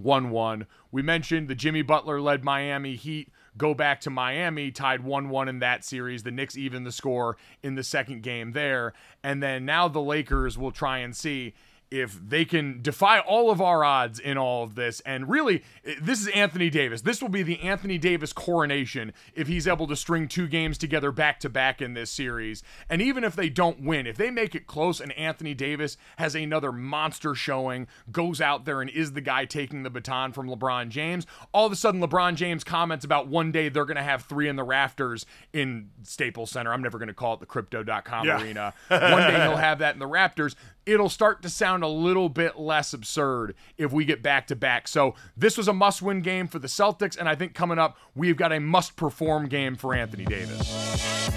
1 0.00 0.30
1. 0.30 0.66
We 0.92 1.02
mentioned 1.02 1.48
the 1.48 1.54
Jimmy 1.54 1.82
Butler 1.82 2.20
led 2.20 2.44
Miami 2.44 2.94
Heat 2.94 3.32
go 3.56 3.74
back 3.74 4.00
to 4.00 4.10
Miami, 4.10 4.70
tied 4.70 5.04
1 5.04 5.28
1 5.28 5.48
in 5.48 5.58
that 5.60 5.84
series. 5.84 6.22
The 6.22 6.30
Knicks 6.30 6.56
even 6.56 6.84
the 6.84 6.92
score 6.92 7.36
in 7.62 7.74
the 7.74 7.84
second 7.84 8.22
game 8.22 8.52
there. 8.52 8.92
And 9.22 9.42
then 9.42 9.64
now 9.64 9.88
the 9.88 10.02
Lakers 10.02 10.58
will 10.58 10.72
try 10.72 10.98
and 10.98 11.14
see 11.14 11.54
if 11.94 12.18
they 12.28 12.44
can 12.44 12.82
defy 12.82 13.20
all 13.20 13.52
of 13.52 13.60
our 13.60 13.84
odds 13.84 14.18
in 14.18 14.36
all 14.36 14.64
of 14.64 14.74
this. 14.74 14.98
And 15.00 15.28
really, 15.28 15.62
this 16.00 16.20
is 16.20 16.26
Anthony 16.28 16.68
Davis. 16.68 17.02
This 17.02 17.22
will 17.22 17.28
be 17.28 17.44
the 17.44 17.60
Anthony 17.60 17.98
Davis 17.98 18.32
coronation 18.32 19.12
if 19.34 19.46
he's 19.46 19.68
able 19.68 19.86
to 19.86 19.94
string 19.94 20.26
two 20.26 20.48
games 20.48 20.76
together 20.76 21.12
back 21.12 21.38
to 21.40 21.48
back 21.48 21.80
in 21.80 21.94
this 21.94 22.10
series. 22.10 22.64
And 22.90 23.00
even 23.00 23.22
if 23.22 23.36
they 23.36 23.48
don't 23.48 23.80
win, 23.80 24.08
if 24.08 24.16
they 24.16 24.32
make 24.32 24.56
it 24.56 24.66
close 24.66 25.00
and 25.00 25.12
Anthony 25.12 25.54
Davis 25.54 25.96
has 26.18 26.34
another 26.34 26.72
monster 26.72 27.36
showing, 27.36 27.86
goes 28.10 28.40
out 28.40 28.64
there 28.64 28.80
and 28.80 28.90
is 28.90 29.12
the 29.12 29.20
guy 29.20 29.44
taking 29.44 29.84
the 29.84 29.90
baton 29.90 30.32
from 30.32 30.48
LeBron 30.48 30.88
James, 30.88 31.28
all 31.52 31.66
of 31.66 31.72
a 31.72 31.76
sudden 31.76 32.00
LeBron 32.00 32.34
James 32.34 32.64
comments 32.64 33.04
about 33.04 33.28
one 33.28 33.52
day 33.52 33.68
they're 33.68 33.84
going 33.84 33.96
to 33.96 34.02
have 34.02 34.24
three 34.24 34.48
in 34.48 34.56
the 34.56 34.64
rafters 34.64 35.26
in 35.52 35.90
Staples 36.02 36.50
Center. 36.50 36.72
I'm 36.72 36.82
never 36.82 36.98
going 36.98 37.06
to 37.06 37.14
call 37.14 37.34
it 37.34 37.40
the 37.40 37.46
crypto.com 37.46 38.26
yeah. 38.26 38.42
arena. 38.42 38.74
One 38.88 39.00
day 39.00 39.40
he'll 39.42 39.56
have 39.56 39.78
that 39.78 39.94
in 39.94 40.00
the 40.00 40.08
Raptors 40.08 40.56
it'll 40.86 41.08
start 41.08 41.42
to 41.42 41.48
sound 41.48 41.82
a 41.82 41.88
little 41.88 42.28
bit 42.28 42.58
less 42.58 42.92
absurd 42.92 43.54
if 43.78 43.92
we 43.92 44.04
get 44.04 44.22
back 44.22 44.46
to 44.48 44.56
back. 44.56 44.88
So 44.88 45.14
this 45.36 45.56
was 45.56 45.68
a 45.68 45.72
must 45.72 46.02
win 46.02 46.20
game 46.20 46.46
for 46.46 46.58
the 46.58 46.68
Celtics, 46.68 47.16
and 47.16 47.28
I 47.28 47.34
think 47.34 47.54
coming 47.54 47.78
up, 47.78 47.96
we've 48.14 48.36
got 48.36 48.52
a 48.52 48.60
must 48.60 48.96
perform 48.96 49.48
game 49.48 49.76
for 49.76 49.94
Anthony 49.94 50.24
Davis. 50.24 51.30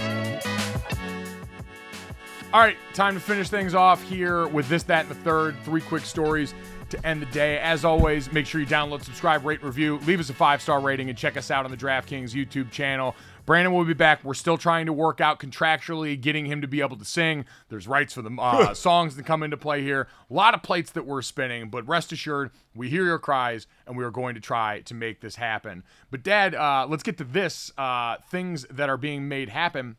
All 2.54 2.62
right, 2.62 2.78
time 2.94 3.14
to 3.14 3.20
finish 3.20 3.50
things 3.50 3.76
off 3.76 4.02
here 4.04 4.48
with 4.48 4.70
this, 4.70 4.84
that, 4.84 5.02
and 5.02 5.10
the 5.10 5.16
third. 5.16 5.56
Three 5.64 5.82
quick 5.82 6.04
stories 6.04 6.54
to 6.90 7.06
end 7.06 7.22
the 7.22 7.26
day. 7.28 7.60
As 7.60 7.84
always, 7.84 8.32
make 8.32 8.46
sure 8.46 8.62
you 8.62 8.68
download, 8.68 9.04
subscribe, 9.04 9.46
rate, 9.46 9.62
review, 9.62 10.00
leave 10.06 10.20
us 10.22 10.30
a 10.30 10.34
five 10.34 10.62
star 10.62 10.80
rating, 10.80 11.10
and 11.10 11.18
check 11.18 11.36
us 11.36 11.52
out 11.52 11.66
on 11.66 11.72
the 11.72 11.78
DraftKings 11.78 12.32
YouTube 12.32 12.72
channel. 12.72 13.16
Brandon 13.48 13.74
will 13.74 13.86
be 13.86 13.94
back. 13.94 14.26
We're 14.26 14.34
still 14.34 14.58
trying 14.58 14.88
to 14.88 14.94
work 14.94 15.22
out 15.22 15.40
contractually 15.40 16.20
getting 16.20 16.48
him 16.48 16.60
to 16.60 16.68
be 16.68 16.82
able 16.82 16.98
to 16.98 17.06
sing. 17.06 17.46
There's 17.70 17.88
rights 17.88 18.14
for 18.14 18.22
the 18.22 18.30
uh, 18.38 18.74
songs 18.76 19.16
that 19.16 19.26
come 19.26 19.42
into 19.42 19.56
play 19.56 19.82
here. 19.82 20.10
A 20.30 20.34
lot 20.34 20.54
of 20.54 20.62
plates 20.62 20.92
that 20.92 21.06
we're 21.06 21.22
spinning, 21.22 21.70
but 21.70 21.88
rest 21.88 22.12
assured, 22.12 22.52
we 22.76 22.90
hear 22.90 23.06
your 23.06 23.20
cries 23.20 23.66
and 23.88 23.96
we 23.96 24.04
are 24.04 24.12
going 24.12 24.36
to 24.36 24.42
try 24.42 24.82
to 24.82 24.94
make 24.94 25.22
this 25.22 25.38
happen. 25.38 25.84
But, 26.12 26.24
Dad, 26.24 26.56
uh, 26.56 26.88
let's 26.90 27.04
get 27.04 27.18
to 27.20 27.24
this 27.24 27.72
uh, 27.78 28.18
things 28.30 28.66
that 28.70 28.90
are 28.90 28.98
being 28.98 29.30
made 29.30 29.48
happen. 29.48 29.96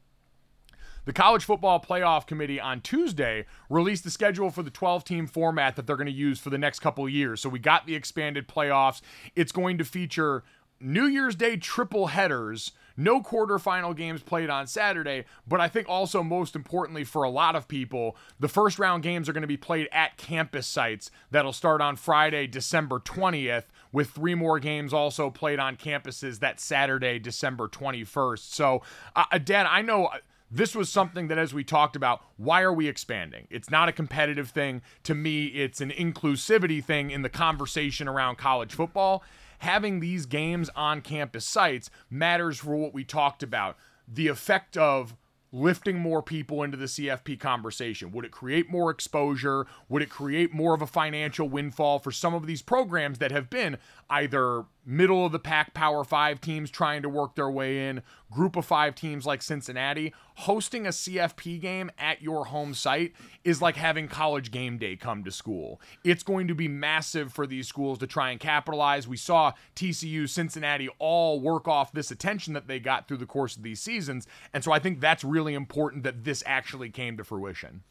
The 1.09 1.15
College 1.15 1.47
Football 1.47 1.81
Playoff 1.81 2.27
Committee 2.27 2.61
on 2.61 2.83
Tuesday 2.83 3.47
released 3.71 4.05
the 4.05 4.11
schedule 4.11 4.51
for 4.51 4.63
the 4.63 4.69
12 4.69 5.05
team 5.05 5.27
format 5.27 5.75
that 5.77 5.87
they're 5.87 5.97
going 5.97 6.05
to 6.05 6.13
use 6.13 6.39
for 6.39 6.51
the 6.51 6.59
next 6.59 6.81
couple 6.81 7.09
years. 7.09 7.41
So 7.41 7.49
we 7.49 7.59
got 7.59 7.87
the 7.87 7.95
expanded 7.95 8.47
playoffs. 8.47 9.01
It's 9.35 9.51
going 9.51 9.79
to 9.79 9.85
feature 9.85 10.45
New 10.81 11.07
Year's 11.07 11.35
Day 11.35 11.57
triple 11.57 12.09
headers 12.09 12.73
no 12.99 13.23
quarterfinal 13.23 13.97
games 13.97 14.23
played 14.23 14.51
on 14.51 14.67
Saturday, 14.67 15.25
but 15.47 15.61
I 15.61 15.69
think 15.69 15.89
also 15.89 16.23
most 16.23 16.57
importantly 16.57 17.05
for 17.05 17.23
a 17.23 17.31
lot 17.31 17.55
of 17.55 17.69
people, 17.69 18.17
the 18.41 18.49
first 18.49 18.81
round 18.81 19.05
games 19.05 19.29
are 19.29 19.33
going 19.33 19.43
to 19.43 19.47
be 19.47 19.57
played 19.57 19.89
at 19.93 20.17
campus 20.17 20.67
sites 20.67 21.11
that'll 21.31 21.53
start 21.53 21.81
on 21.81 21.95
Friday, 21.95 22.49
December 22.49 22.99
20th, 22.99 23.67
with 23.93 24.11
three 24.11 24.35
more 24.35 24.59
games 24.59 24.93
also 24.93 25.31
played 25.31 25.61
on 25.61 25.77
campuses 25.77 26.41
that 26.41 26.59
Saturday, 26.59 27.21
December 27.21 27.69
21st. 27.69 28.41
So, 28.41 28.83
uh, 29.15 29.39
Dad, 29.39 29.67
I 29.67 29.81
know 29.81 30.11
this 30.51 30.75
was 30.75 30.89
something 30.89 31.29
that, 31.29 31.39
as 31.39 31.55
we 31.55 31.63
talked 31.63 31.95
about, 31.95 32.25
why 32.37 32.63
are 32.63 32.73
we 32.73 32.89
expanding? 32.89 33.47
It's 33.49 33.71
not 33.71 33.89
a 33.89 33.93
competitive 33.93 34.51
thing. 34.51 34.83
To 35.05 35.15
me, 35.15 35.47
it's 35.47 35.81
an 35.81 35.91
inclusivity 35.91 36.83
thing 36.83 37.13
in 37.13 37.23
the 37.23 37.29
conversation 37.29 38.09
around 38.09 38.39
college 38.39 38.75
football 38.75 39.23
having 39.59 40.01
these 40.01 40.27
games 40.27 40.71
on 40.75 41.01
campus 41.01 41.45
sites 41.45 41.91
matters 42.11 42.59
for 42.59 42.77
what 42.77 42.95
we 42.95 43.05
talked 43.05 43.43
about 43.43 43.77
the 44.07 44.29
effect 44.29 44.77
of 44.77 45.15
lifting 45.53 45.99
more 45.99 46.23
people 46.23 46.63
into 46.63 46.77
the 46.77 46.87
CFP 46.87 47.39
conversation? 47.41 48.13
Would 48.13 48.25
it 48.25 48.31
create 48.31 48.71
more 48.71 48.91
exposure? 48.91 49.67
Would 49.89 50.03
it 50.03 50.11
create 50.11 50.53
more 50.53 50.75
of 50.75 50.83
a 50.83 50.87
financial 50.87 51.49
windfall 51.49 51.99
for 51.99 52.13
some 52.13 52.35
of 52.35 52.47
these 52.47 52.63
programs 52.63 53.19
that 53.19 53.33
have 53.33 53.49
been 53.49 53.79
either 54.11 54.65
middle 54.89 55.27
of 55.27 55.33
the 55.33 55.39
pack 55.39 55.75
Power 55.75 56.03
Five 56.03 56.41
teams 56.41 56.71
trying 56.71 57.03
to 57.03 57.09
work 57.09 57.35
their 57.35 57.51
way 57.51 57.89
in, 57.89 58.03
group 58.31 58.57
of 58.57 58.65
five 58.65 58.95
teams 58.95 59.27
like 59.27 59.43
Cincinnati, 59.43 60.15
hosting 60.37 60.87
a 60.87 60.91
CFP 60.91 61.61
game 61.61 61.91
at 61.99 62.23
your 62.23 62.47
home 62.47 62.73
site 62.73 63.13
is 63.45 63.61
like 63.61 63.77
having 63.77 64.09
college 64.09 64.51
game 64.51 64.79
day 64.79 64.97
come 64.97 65.23
to 65.25 65.31
school. 65.31 65.81
It's 66.05 66.23
going 66.23 66.49
to 66.49 66.55
be 66.55 66.69
massive 66.69 67.33
for 67.33 67.47
these 67.47 67.69
schools 67.69 67.99
to 67.99 68.07
try 68.07 68.31
and 68.31 68.41
capitalize. 68.41 69.07
We 69.07 69.19
saw 69.19 69.53
TCU, 69.77 70.29
Cincinnati 70.29 70.89
all 70.99 71.41
work 71.41 71.69
off 71.69 71.93
this 71.93 72.11
attention 72.11 72.55
that 72.55 72.67
they 72.67 72.81
got 72.81 73.07
through 73.07 73.19
the 73.19 73.27
course 73.27 73.57
of 73.57 73.63
these 73.63 73.81
seasons. 73.81 74.27
And 74.55 74.65
so 74.65 74.73
I 74.73 74.79
think 74.79 75.01
that's 75.01 75.23
really 75.23 75.53
important 75.53 76.03
that 76.05 76.25
this 76.25 76.43
actually 76.47 76.89
came 76.89 77.19
to 77.19 77.25
fruition. 77.25 77.83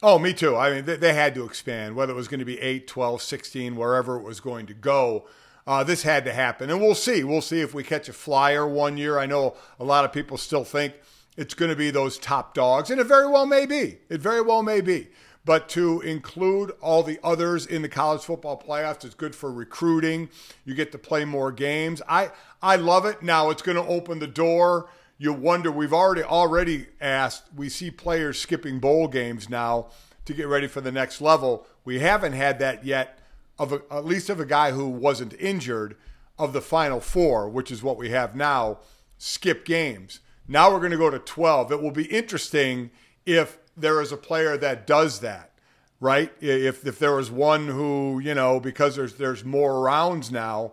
Oh, 0.00 0.18
me 0.18 0.32
too. 0.32 0.56
I 0.56 0.70
mean, 0.70 0.84
they, 0.84 0.96
they 0.96 1.14
had 1.14 1.34
to 1.34 1.44
expand, 1.44 1.96
whether 1.96 2.12
it 2.12 2.16
was 2.16 2.28
going 2.28 2.38
to 2.38 2.46
be 2.46 2.60
8, 2.60 2.86
12, 2.86 3.20
16, 3.20 3.74
wherever 3.74 4.16
it 4.16 4.22
was 4.22 4.38
going 4.38 4.66
to 4.66 4.74
go 4.74 5.26
uh, 5.68 5.84
this 5.84 6.02
had 6.02 6.24
to 6.24 6.32
happen. 6.32 6.70
And 6.70 6.80
we'll 6.80 6.94
see. 6.94 7.22
We'll 7.22 7.42
see 7.42 7.60
if 7.60 7.74
we 7.74 7.84
catch 7.84 8.08
a 8.08 8.14
flyer 8.14 8.66
one 8.66 8.96
year. 8.96 9.18
I 9.18 9.26
know 9.26 9.54
a 9.78 9.84
lot 9.84 10.06
of 10.06 10.14
people 10.14 10.38
still 10.38 10.64
think 10.64 10.94
it's 11.36 11.52
going 11.52 11.68
to 11.68 11.76
be 11.76 11.90
those 11.90 12.16
top 12.16 12.54
dogs, 12.54 12.90
and 12.90 12.98
it 12.98 13.04
very 13.04 13.28
well 13.28 13.44
may 13.44 13.66
be. 13.66 13.98
It 14.08 14.22
very 14.22 14.40
well 14.40 14.62
may 14.62 14.80
be. 14.80 15.08
But 15.44 15.68
to 15.70 16.00
include 16.00 16.72
all 16.80 17.02
the 17.02 17.20
others 17.22 17.66
in 17.66 17.82
the 17.82 17.88
college 17.88 18.22
football 18.22 18.60
playoffs 18.60 19.04
is 19.04 19.12
good 19.12 19.34
for 19.34 19.52
recruiting. 19.52 20.30
You 20.64 20.74
get 20.74 20.90
to 20.92 20.98
play 20.98 21.26
more 21.26 21.52
games. 21.52 22.00
I 22.08 22.30
I 22.62 22.76
love 22.76 23.04
it. 23.04 23.22
Now 23.22 23.50
it's 23.50 23.62
going 23.62 23.76
to 23.76 23.86
open 23.86 24.20
the 24.20 24.26
door. 24.26 24.88
You 25.18 25.34
wonder. 25.34 25.70
We've 25.70 25.92
already 25.92 26.22
already 26.22 26.86
asked. 26.98 27.44
We 27.54 27.68
see 27.68 27.90
players 27.90 28.40
skipping 28.40 28.78
bowl 28.78 29.06
games 29.06 29.50
now 29.50 29.88
to 30.24 30.32
get 30.32 30.48
ready 30.48 30.66
for 30.66 30.80
the 30.80 30.92
next 30.92 31.20
level. 31.20 31.66
We 31.84 31.98
haven't 31.98 32.32
had 32.32 32.58
that 32.58 32.86
yet 32.86 33.17
of 33.58 33.72
a, 33.72 33.82
at 33.90 34.04
least 34.04 34.30
of 34.30 34.40
a 34.40 34.46
guy 34.46 34.72
who 34.72 34.88
wasn't 34.88 35.34
injured 35.38 35.96
of 36.38 36.52
the 36.52 36.60
final 36.60 37.00
four, 37.00 37.48
which 37.48 37.70
is 37.70 37.82
what 37.82 37.96
we 37.96 38.10
have 38.10 38.36
now, 38.36 38.78
skip 39.18 39.64
games. 39.64 40.20
Now 40.46 40.70
we're 40.70 40.78
going 40.78 40.92
to 40.92 40.96
go 40.96 41.10
to 41.10 41.18
12. 41.18 41.72
It 41.72 41.82
will 41.82 41.90
be 41.90 42.06
interesting 42.06 42.90
if 43.26 43.58
there 43.76 44.00
is 44.00 44.12
a 44.12 44.16
player 44.16 44.56
that 44.56 44.86
does 44.86 45.20
that, 45.20 45.52
right? 46.00 46.32
If 46.40 46.86
if 46.86 46.98
there 46.98 47.18
is 47.18 47.30
one 47.30 47.68
who, 47.68 48.20
you 48.20 48.34
know, 48.34 48.60
because 48.60 48.96
there's 48.96 49.14
there's 49.14 49.44
more 49.44 49.80
rounds 49.80 50.30
now, 50.30 50.72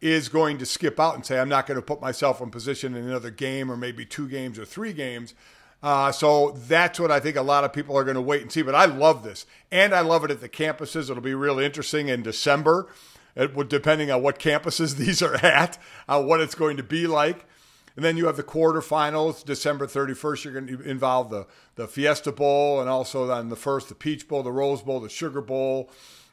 is 0.00 0.28
going 0.28 0.58
to 0.58 0.66
skip 0.66 0.98
out 0.98 1.14
and 1.14 1.26
say, 1.26 1.38
I'm 1.38 1.48
not 1.48 1.66
going 1.66 1.76
to 1.76 1.82
put 1.82 2.00
myself 2.00 2.40
in 2.40 2.50
position 2.50 2.94
in 2.94 3.04
another 3.04 3.30
game 3.30 3.70
or 3.70 3.76
maybe 3.76 4.06
two 4.06 4.28
games 4.28 4.58
or 4.58 4.64
three 4.64 4.92
games. 4.92 5.34
Uh, 5.82 6.12
so 6.12 6.50
that's 6.68 7.00
what 7.00 7.10
I 7.10 7.20
think 7.20 7.36
a 7.36 7.42
lot 7.42 7.64
of 7.64 7.72
people 7.72 7.96
are 7.96 8.04
going 8.04 8.16
to 8.16 8.20
wait 8.20 8.42
and 8.42 8.52
see. 8.52 8.62
But 8.62 8.74
I 8.74 8.84
love 8.84 9.22
this, 9.22 9.46
and 9.70 9.94
I 9.94 10.00
love 10.00 10.24
it 10.24 10.30
at 10.30 10.40
the 10.40 10.48
campuses. 10.48 11.10
It'll 11.10 11.22
be 11.22 11.34
really 11.34 11.64
interesting 11.64 12.08
in 12.08 12.22
December, 12.22 12.88
it 13.34 13.54
would, 13.54 13.68
depending 13.68 14.10
on 14.10 14.22
what 14.22 14.38
campuses 14.38 14.96
these 14.96 15.22
are 15.22 15.36
at, 15.36 15.78
uh, 16.08 16.22
what 16.22 16.40
it's 16.40 16.54
going 16.54 16.76
to 16.76 16.82
be 16.82 17.06
like. 17.06 17.46
And 17.96 18.04
then 18.04 18.16
you 18.16 18.26
have 18.26 18.36
the 18.36 18.42
quarterfinals, 18.42 19.44
December 19.44 19.86
31st. 19.86 20.44
You're 20.44 20.54
going 20.54 20.66
to 20.68 20.80
involve 20.82 21.30
the, 21.30 21.46
the 21.74 21.88
Fiesta 21.88 22.32
Bowl 22.32 22.80
and 22.80 22.88
also 22.88 23.26
then 23.26 23.48
the 23.48 23.56
first, 23.56 23.88
the 23.88 23.94
Peach 23.94 24.28
Bowl, 24.28 24.42
the 24.42 24.52
Rose 24.52 24.80
Bowl, 24.80 25.00
the 25.00 25.08
Sugar 25.08 25.40
Bowl. 25.40 25.90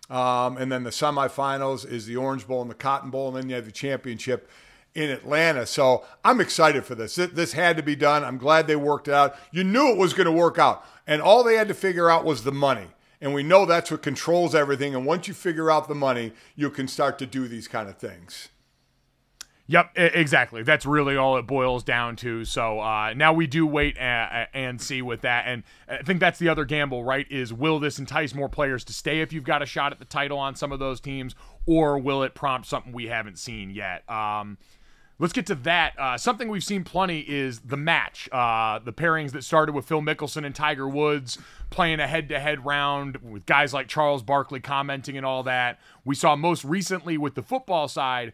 Um, 0.09 0.57
and 0.57 0.71
then 0.71 0.83
the 0.83 0.91
semifinals 0.91 1.85
is 1.85 2.05
the 2.05 2.15
Orange 2.15 2.47
Bowl 2.47 2.61
and 2.61 2.69
the 2.69 2.75
Cotton 2.75 3.09
Bowl. 3.09 3.29
And 3.29 3.37
then 3.37 3.49
you 3.49 3.55
have 3.55 3.65
the 3.65 3.71
championship 3.71 4.49
in 4.97 5.11
Atlanta. 5.11 5.63
So 5.67 6.03
I'm 6.25 6.41
excited 6.41 6.83
for 6.83 6.95
this. 6.95 7.15
This 7.15 7.53
had 7.53 7.77
to 7.77 7.83
be 7.83 7.95
done. 7.95 8.23
I'm 8.23 8.39
glad 8.39 8.65
they 8.65 8.75
worked 8.75 9.07
out. 9.07 9.35
You 9.51 9.63
knew 9.63 9.91
it 9.91 9.97
was 9.97 10.15
going 10.15 10.25
to 10.25 10.31
work 10.31 10.57
out. 10.57 10.83
And 11.05 11.21
all 11.21 11.43
they 11.43 11.55
had 11.55 11.67
to 11.67 11.75
figure 11.75 12.09
out 12.09 12.25
was 12.25 12.43
the 12.43 12.51
money. 12.51 12.87
And 13.21 13.31
we 13.31 13.43
know 13.43 13.67
that's 13.67 13.91
what 13.91 14.01
controls 14.01 14.55
everything. 14.55 14.95
And 14.95 15.05
once 15.05 15.27
you 15.27 15.35
figure 15.35 15.69
out 15.69 15.87
the 15.87 15.93
money, 15.93 16.33
you 16.55 16.71
can 16.71 16.87
start 16.87 17.19
to 17.19 17.27
do 17.27 17.47
these 17.47 17.67
kind 17.67 17.87
of 17.87 17.97
things. 17.97 18.49
Yep, 19.69 19.91
exactly. 19.95 20.63
That's 20.63 20.85
really 20.85 21.17
all 21.17 21.35
it 21.37 21.45
boils 21.45 21.83
down 21.83 22.15
to. 22.17 22.45
So 22.45 22.79
uh, 22.79 23.13
now 23.13 23.33
we 23.33 23.47
do 23.47 23.67
wait 23.67 23.97
a- 23.97 24.47
and 24.53 24.81
see 24.81 25.01
with 25.01 25.21
that, 25.21 25.43
and 25.45 25.63
I 25.89 26.03
think 26.03 26.21
that's 26.21 26.39
the 26.39 26.47
other 26.47 26.63
gamble, 26.63 27.03
right? 27.03 27.27
Is 27.29 27.51
will 27.51 27.77
this 27.77 27.99
entice 27.99 28.33
more 28.33 28.47
players 28.47 28.85
to 28.85 28.93
stay 28.93 29.19
if 29.19 29.33
you've 29.33 29.43
got 29.43 29.61
a 29.61 29.65
shot 29.65 29.91
at 29.91 29.99
the 29.99 30.05
title 30.05 30.37
on 30.37 30.55
some 30.55 30.71
of 30.71 30.79
those 30.79 31.01
teams, 31.01 31.35
or 31.65 31.99
will 31.99 32.23
it 32.23 32.33
prompt 32.33 32.65
something 32.65 32.93
we 32.93 33.07
haven't 33.07 33.39
seen 33.39 33.69
yet? 33.69 34.09
Um, 34.09 34.57
let's 35.19 35.33
get 35.33 35.45
to 35.47 35.55
that. 35.55 35.97
Uh, 35.97 36.17
something 36.17 36.49
we've 36.49 36.63
seen 36.63 36.83
plenty 36.83 37.19
is 37.19 37.59
the 37.59 37.77
match, 37.77 38.29
uh, 38.31 38.79
the 38.79 38.93
pairings 38.93 39.31
that 39.31 39.43
started 39.43 39.73
with 39.73 39.85
Phil 39.85 40.01
Mickelson 40.01 40.45
and 40.45 40.53
Tiger 40.53 40.87
Woods 40.87 41.37
playing 41.69 41.99
a 41.99 42.07
head-to-head 42.07 42.65
round 42.65 43.17
with 43.17 43.45
guys 43.45 43.73
like 43.73 43.87
Charles 43.87 44.23
Barkley 44.23 44.59
commenting 44.59 45.17
and 45.17 45.25
all 45.25 45.43
that. 45.43 45.79
We 46.05 46.15
saw 46.15 46.35
most 46.35 46.63
recently 46.63 47.17
with 47.17 47.35
the 47.35 47.43
football 47.43 47.87
side 47.87 48.33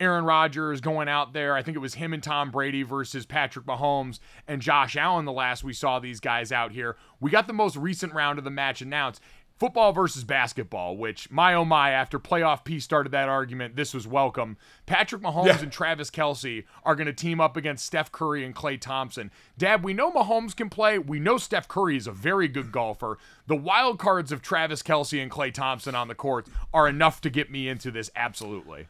Aaron 0.00 0.24
Rodgers 0.24 0.80
going 0.80 1.08
out 1.08 1.32
there. 1.32 1.54
I 1.54 1.62
think 1.62 1.76
it 1.76 1.80
was 1.80 1.94
him 1.94 2.12
and 2.12 2.22
Tom 2.22 2.50
Brady 2.50 2.82
versus 2.82 3.24
Patrick 3.24 3.66
Mahomes 3.66 4.18
and 4.48 4.60
Josh 4.60 4.96
Allen 4.96 5.26
the 5.26 5.32
last 5.32 5.62
we 5.62 5.72
saw 5.72 6.00
these 6.00 6.18
guys 6.18 6.50
out 6.50 6.72
here. 6.72 6.96
We 7.20 7.30
got 7.30 7.46
the 7.46 7.52
most 7.52 7.76
recent 7.76 8.12
round 8.12 8.38
of 8.38 8.44
the 8.44 8.50
match 8.50 8.82
announced. 8.82 9.22
Football 9.62 9.92
versus 9.92 10.24
basketball, 10.24 10.96
which 10.96 11.30
my 11.30 11.54
oh 11.54 11.64
my, 11.64 11.90
after 11.90 12.18
playoff 12.18 12.64
P 12.64 12.80
started 12.80 13.12
that 13.12 13.28
argument, 13.28 13.76
this 13.76 13.94
was 13.94 14.08
welcome. 14.08 14.56
Patrick 14.86 15.22
Mahomes 15.22 15.46
yeah. 15.46 15.62
and 15.62 15.70
Travis 15.70 16.10
Kelce 16.10 16.64
are 16.82 16.96
going 16.96 17.06
to 17.06 17.12
team 17.12 17.40
up 17.40 17.56
against 17.56 17.86
Steph 17.86 18.10
Curry 18.10 18.44
and 18.44 18.56
Klay 18.56 18.80
Thompson. 18.80 19.30
Dad, 19.56 19.84
we 19.84 19.94
know 19.94 20.10
Mahomes 20.10 20.56
can 20.56 20.68
play. 20.68 20.98
We 20.98 21.20
know 21.20 21.38
Steph 21.38 21.68
Curry 21.68 21.96
is 21.96 22.08
a 22.08 22.10
very 22.10 22.48
good 22.48 22.72
golfer. 22.72 23.18
The 23.46 23.54
wild 23.54 24.00
cards 24.00 24.32
of 24.32 24.42
Travis 24.42 24.82
Kelce 24.82 25.22
and 25.22 25.30
Klay 25.30 25.54
Thompson 25.54 25.94
on 25.94 26.08
the 26.08 26.16
court 26.16 26.48
are 26.74 26.88
enough 26.88 27.20
to 27.20 27.30
get 27.30 27.48
me 27.48 27.68
into 27.68 27.92
this, 27.92 28.10
absolutely. 28.16 28.88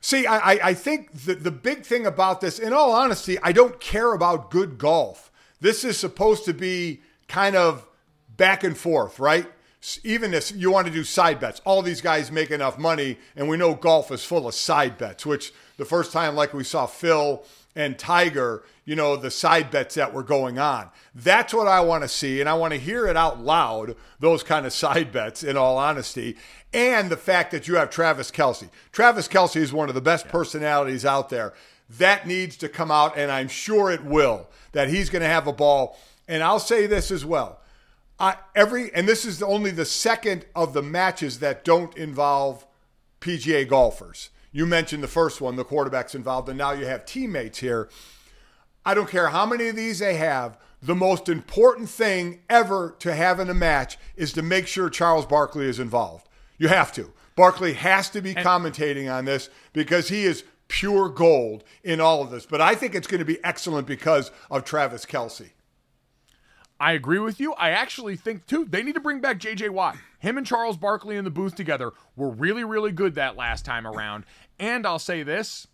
See, 0.00 0.26
I, 0.26 0.70
I 0.70 0.74
think 0.74 1.12
the, 1.12 1.36
the 1.36 1.52
big 1.52 1.84
thing 1.84 2.04
about 2.04 2.40
this, 2.40 2.58
in 2.58 2.72
all 2.72 2.90
honesty, 2.90 3.38
I 3.44 3.52
don't 3.52 3.78
care 3.78 4.12
about 4.12 4.50
good 4.50 4.76
golf. 4.76 5.30
This 5.60 5.84
is 5.84 5.96
supposed 5.96 6.44
to 6.46 6.52
be 6.52 7.00
kind 7.28 7.54
of 7.54 7.86
back 8.36 8.64
and 8.64 8.76
forth, 8.76 9.20
right? 9.20 9.46
Even 10.04 10.34
if 10.34 10.52
you 10.54 10.70
want 10.70 10.86
to 10.86 10.92
do 10.92 11.04
side 11.04 11.40
bets, 11.40 11.60
all 11.64 11.82
these 11.82 12.00
guys 12.00 12.30
make 12.30 12.50
enough 12.50 12.78
money, 12.78 13.18
and 13.34 13.48
we 13.48 13.56
know 13.56 13.74
golf 13.74 14.10
is 14.10 14.24
full 14.24 14.46
of 14.46 14.54
side 14.54 14.98
bets, 14.98 15.24
which 15.24 15.52
the 15.78 15.84
first 15.84 16.12
time, 16.12 16.34
like 16.34 16.52
we 16.52 16.64
saw 16.64 16.86
Phil 16.86 17.42
and 17.74 17.98
Tiger, 17.98 18.62
you 18.84 18.96
know, 18.96 19.16
the 19.16 19.30
side 19.30 19.70
bets 19.70 19.94
that 19.94 20.12
were 20.12 20.22
going 20.22 20.58
on. 20.58 20.90
That's 21.14 21.54
what 21.54 21.68
I 21.68 21.80
want 21.80 22.02
to 22.02 22.08
see, 22.08 22.40
and 22.40 22.48
I 22.48 22.54
want 22.54 22.74
to 22.74 22.80
hear 22.80 23.06
it 23.06 23.16
out 23.16 23.40
loud, 23.40 23.96
those 24.18 24.42
kind 24.42 24.66
of 24.66 24.72
side 24.72 25.12
bets, 25.12 25.42
in 25.42 25.56
all 25.56 25.78
honesty 25.78 26.36
and 26.72 27.10
the 27.10 27.16
fact 27.16 27.50
that 27.50 27.66
you 27.66 27.76
have 27.76 27.90
Travis 27.90 28.30
Kelce. 28.30 28.68
Travis 28.92 29.28
Kelce 29.28 29.56
is 29.56 29.72
one 29.72 29.88
of 29.88 29.94
the 29.94 30.00
best 30.00 30.28
personalities 30.28 31.04
out 31.04 31.28
there. 31.28 31.52
That 31.98 32.26
needs 32.26 32.56
to 32.58 32.68
come 32.68 32.90
out, 32.90 33.18
and 33.18 33.32
I'm 33.32 33.48
sure 33.48 33.90
it 33.90 34.04
will, 34.04 34.48
that 34.72 34.88
he's 34.88 35.10
going 35.10 35.22
to 35.22 35.28
have 35.28 35.48
a 35.48 35.52
ball. 35.52 35.98
And 36.28 36.42
I'll 36.42 36.60
say 36.60 36.86
this 36.86 37.10
as 37.10 37.24
well. 37.24 37.59
I, 38.20 38.36
every 38.54 38.92
and 38.94 39.08
this 39.08 39.24
is 39.24 39.42
only 39.42 39.70
the 39.70 39.86
second 39.86 40.44
of 40.54 40.74
the 40.74 40.82
matches 40.82 41.38
that 41.38 41.64
don't 41.64 41.96
involve 41.96 42.66
PGA 43.20 43.66
golfers. 43.66 44.28
You 44.52 44.66
mentioned 44.66 45.02
the 45.02 45.08
first 45.08 45.40
one, 45.40 45.56
the 45.56 45.64
quarterback's 45.64 46.14
involved, 46.14 46.48
and 46.48 46.58
now 46.58 46.72
you 46.72 46.84
have 46.84 47.06
teammates 47.06 47.58
here. 47.58 47.88
I 48.84 48.94
don't 48.94 49.08
care 49.08 49.28
how 49.28 49.46
many 49.46 49.68
of 49.68 49.76
these 49.76 50.00
they 50.00 50.14
have. 50.14 50.58
The 50.82 50.94
most 50.94 51.28
important 51.28 51.88
thing 51.88 52.40
ever 52.48 52.96
to 53.00 53.14
have 53.14 53.38
in 53.38 53.48
a 53.48 53.54
match 53.54 53.98
is 54.16 54.32
to 54.34 54.42
make 54.42 54.66
sure 54.66 54.90
Charles 54.90 55.26
Barkley 55.26 55.66
is 55.66 55.78
involved. 55.78 56.28
You 56.58 56.68
have 56.68 56.92
to. 56.94 57.12
Barkley 57.36 57.74
has 57.74 58.10
to 58.10 58.20
be 58.20 58.34
commentating 58.34 59.12
on 59.12 59.24
this 59.24 59.50
because 59.72 60.08
he 60.08 60.24
is 60.24 60.44
pure 60.68 61.08
gold 61.08 61.64
in 61.84 62.00
all 62.00 62.22
of 62.22 62.30
this. 62.30 62.46
But 62.46 62.60
I 62.60 62.74
think 62.74 62.94
it's 62.94 63.06
going 63.06 63.20
to 63.20 63.24
be 63.24 63.42
excellent 63.44 63.86
because 63.86 64.30
of 64.50 64.64
Travis 64.64 65.04
Kelce. 65.04 65.50
I 66.80 66.92
agree 66.92 67.18
with 67.18 67.38
you. 67.38 67.52
I 67.54 67.70
actually 67.70 68.16
think 68.16 68.46
too 68.46 68.64
they 68.64 68.82
need 68.82 68.94
to 68.94 69.00
bring 69.00 69.20
back 69.20 69.38
JJ 69.38 69.70
Watt. 69.70 69.96
Him 70.18 70.38
and 70.38 70.46
Charles 70.46 70.78
Barkley 70.78 71.16
in 71.16 71.24
the 71.24 71.30
booth 71.30 71.54
together 71.54 71.92
were 72.16 72.30
really, 72.30 72.64
really 72.64 72.90
good 72.90 73.14
that 73.14 73.36
last 73.36 73.66
time 73.66 73.86
around. 73.86 74.24
And 74.58 74.86
I'll 74.86 74.98
say 74.98 75.22
this 75.22 75.66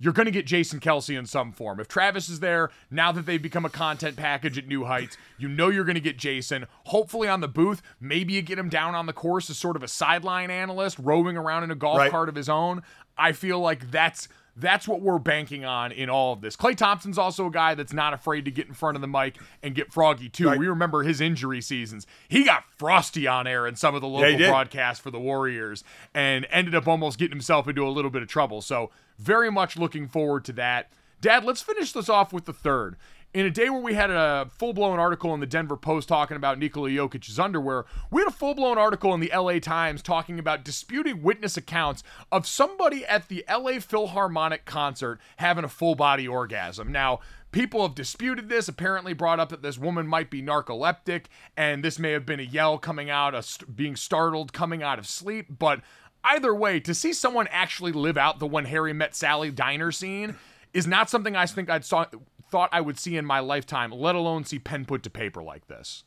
you're 0.00 0.12
going 0.12 0.26
to 0.26 0.32
get 0.32 0.46
Jason 0.46 0.80
Kelce 0.80 1.18
in 1.18 1.26
some 1.26 1.52
form. 1.52 1.80
If 1.80 1.88
Travis 1.88 2.28
is 2.28 2.40
there, 2.40 2.70
now 2.90 3.10
that 3.12 3.26
they've 3.26 3.42
become 3.42 3.64
a 3.64 3.70
content 3.70 4.16
package 4.16 4.56
at 4.56 4.66
New 4.66 4.84
Heights, 4.84 5.16
you 5.38 5.48
know 5.48 5.68
you're 5.68 5.84
going 5.84 5.96
to 5.96 6.00
get 6.00 6.16
Jason. 6.16 6.66
Hopefully 6.84 7.28
on 7.28 7.40
the 7.40 7.48
booth, 7.48 7.82
maybe 8.00 8.34
you 8.34 8.42
get 8.42 8.58
him 8.58 8.68
down 8.68 8.94
on 8.94 9.06
the 9.06 9.12
course 9.12 9.50
as 9.50 9.58
sort 9.58 9.76
of 9.76 9.82
a 9.82 9.88
sideline 9.88 10.50
analyst, 10.50 10.98
roving 11.00 11.36
around 11.36 11.64
in 11.64 11.70
a 11.70 11.74
golf 11.74 11.98
right. 11.98 12.10
cart 12.10 12.28
of 12.28 12.36
his 12.36 12.48
own. 12.48 12.82
I 13.16 13.32
feel 13.32 13.58
like 13.58 13.90
that's 13.90 14.28
that's 14.60 14.88
what 14.88 15.00
we're 15.00 15.18
banking 15.18 15.64
on 15.64 15.92
in 15.92 16.10
all 16.10 16.32
of 16.32 16.40
this. 16.40 16.56
Klay 16.56 16.76
Thompson's 16.76 17.16
also 17.16 17.46
a 17.46 17.50
guy 17.50 17.74
that's 17.74 17.92
not 17.92 18.12
afraid 18.12 18.44
to 18.44 18.50
get 18.50 18.66
in 18.66 18.74
front 18.74 18.96
of 18.96 19.00
the 19.00 19.06
mic 19.06 19.36
and 19.62 19.74
get 19.74 19.92
froggy 19.92 20.28
too. 20.28 20.48
Right. 20.48 20.58
We 20.58 20.66
remember 20.66 21.02
his 21.02 21.20
injury 21.20 21.60
seasons. 21.60 22.06
He 22.28 22.44
got 22.44 22.64
frosty 22.76 23.26
on 23.26 23.46
air 23.46 23.66
in 23.66 23.76
some 23.76 23.94
of 23.94 24.00
the 24.00 24.08
local 24.08 24.30
yeah, 24.32 24.50
broadcasts 24.50 25.00
for 25.00 25.10
the 25.10 25.20
Warriors 25.20 25.84
and 26.12 26.46
ended 26.50 26.74
up 26.74 26.88
almost 26.88 27.18
getting 27.18 27.32
himself 27.32 27.68
into 27.68 27.86
a 27.86 27.90
little 27.90 28.10
bit 28.10 28.22
of 28.22 28.28
trouble. 28.28 28.60
So 28.60 28.90
very 29.18 29.50
much 29.50 29.76
looking 29.76 30.08
forward 30.08 30.44
to 30.46 30.52
that. 30.54 30.90
Dad, 31.20 31.44
let's 31.44 31.62
finish 31.62 31.92
this 31.92 32.08
off 32.08 32.32
with 32.32 32.44
the 32.44 32.52
third. 32.52 32.96
In 33.34 33.44
a 33.44 33.50
day 33.50 33.68
where 33.68 33.82
we 33.82 33.92
had 33.92 34.10
a 34.10 34.48
full 34.56 34.72
blown 34.72 34.98
article 34.98 35.34
in 35.34 35.40
the 35.40 35.46
Denver 35.46 35.76
Post 35.76 36.08
talking 36.08 36.38
about 36.38 36.58
Nikola 36.58 36.88
Jokic's 36.88 37.38
underwear, 37.38 37.84
we 38.10 38.22
had 38.22 38.28
a 38.28 38.34
full 38.34 38.54
blown 38.54 38.78
article 38.78 39.12
in 39.12 39.20
the 39.20 39.30
LA 39.34 39.58
Times 39.58 40.00
talking 40.00 40.38
about 40.38 40.64
disputing 40.64 41.22
witness 41.22 41.58
accounts 41.58 42.02
of 42.32 42.46
somebody 42.46 43.04
at 43.04 43.28
the 43.28 43.44
LA 43.46 43.80
Philharmonic 43.80 44.64
concert 44.64 45.20
having 45.36 45.62
a 45.62 45.68
full 45.68 45.94
body 45.94 46.26
orgasm. 46.26 46.90
Now, 46.90 47.20
people 47.52 47.82
have 47.82 47.94
disputed 47.94 48.48
this, 48.48 48.66
apparently 48.66 49.12
brought 49.12 49.40
up 49.40 49.50
that 49.50 49.62
this 49.62 49.76
woman 49.76 50.06
might 50.06 50.30
be 50.30 50.40
narcoleptic, 50.40 51.26
and 51.54 51.84
this 51.84 51.98
may 51.98 52.12
have 52.12 52.24
been 52.24 52.40
a 52.40 52.44
yell 52.44 52.78
coming 52.78 53.10
out, 53.10 53.34
a 53.34 53.42
st- 53.42 53.76
being 53.76 53.94
startled 53.94 54.54
coming 54.54 54.82
out 54.82 54.98
of 54.98 55.06
sleep, 55.06 55.58
but 55.58 55.82
either 56.24 56.54
way, 56.54 56.80
to 56.80 56.94
see 56.94 57.12
someone 57.12 57.46
actually 57.50 57.92
live 57.92 58.16
out 58.16 58.38
the 58.38 58.46
when 58.46 58.64
Harry 58.64 58.94
met 58.94 59.14
Sally 59.14 59.50
diner 59.50 59.92
scene 59.92 60.34
is 60.72 60.86
not 60.86 61.10
something 61.10 61.36
I 61.36 61.44
think 61.46 61.68
I'd 61.68 61.84
saw, 61.84 62.06
thought 62.50 62.70
I 62.72 62.80
would 62.80 62.98
see 62.98 63.16
in 63.16 63.24
my 63.24 63.40
lifetime, 63.40 63.90
let 63.92 64.14
alone 64.14 64.44
see 64.44 64.58
pen 64.58 64.84
put 64.84 65.02
to 65.04 65.10
paper 65.10 65.42
like 65.42 65.68
this. 65.68 66.04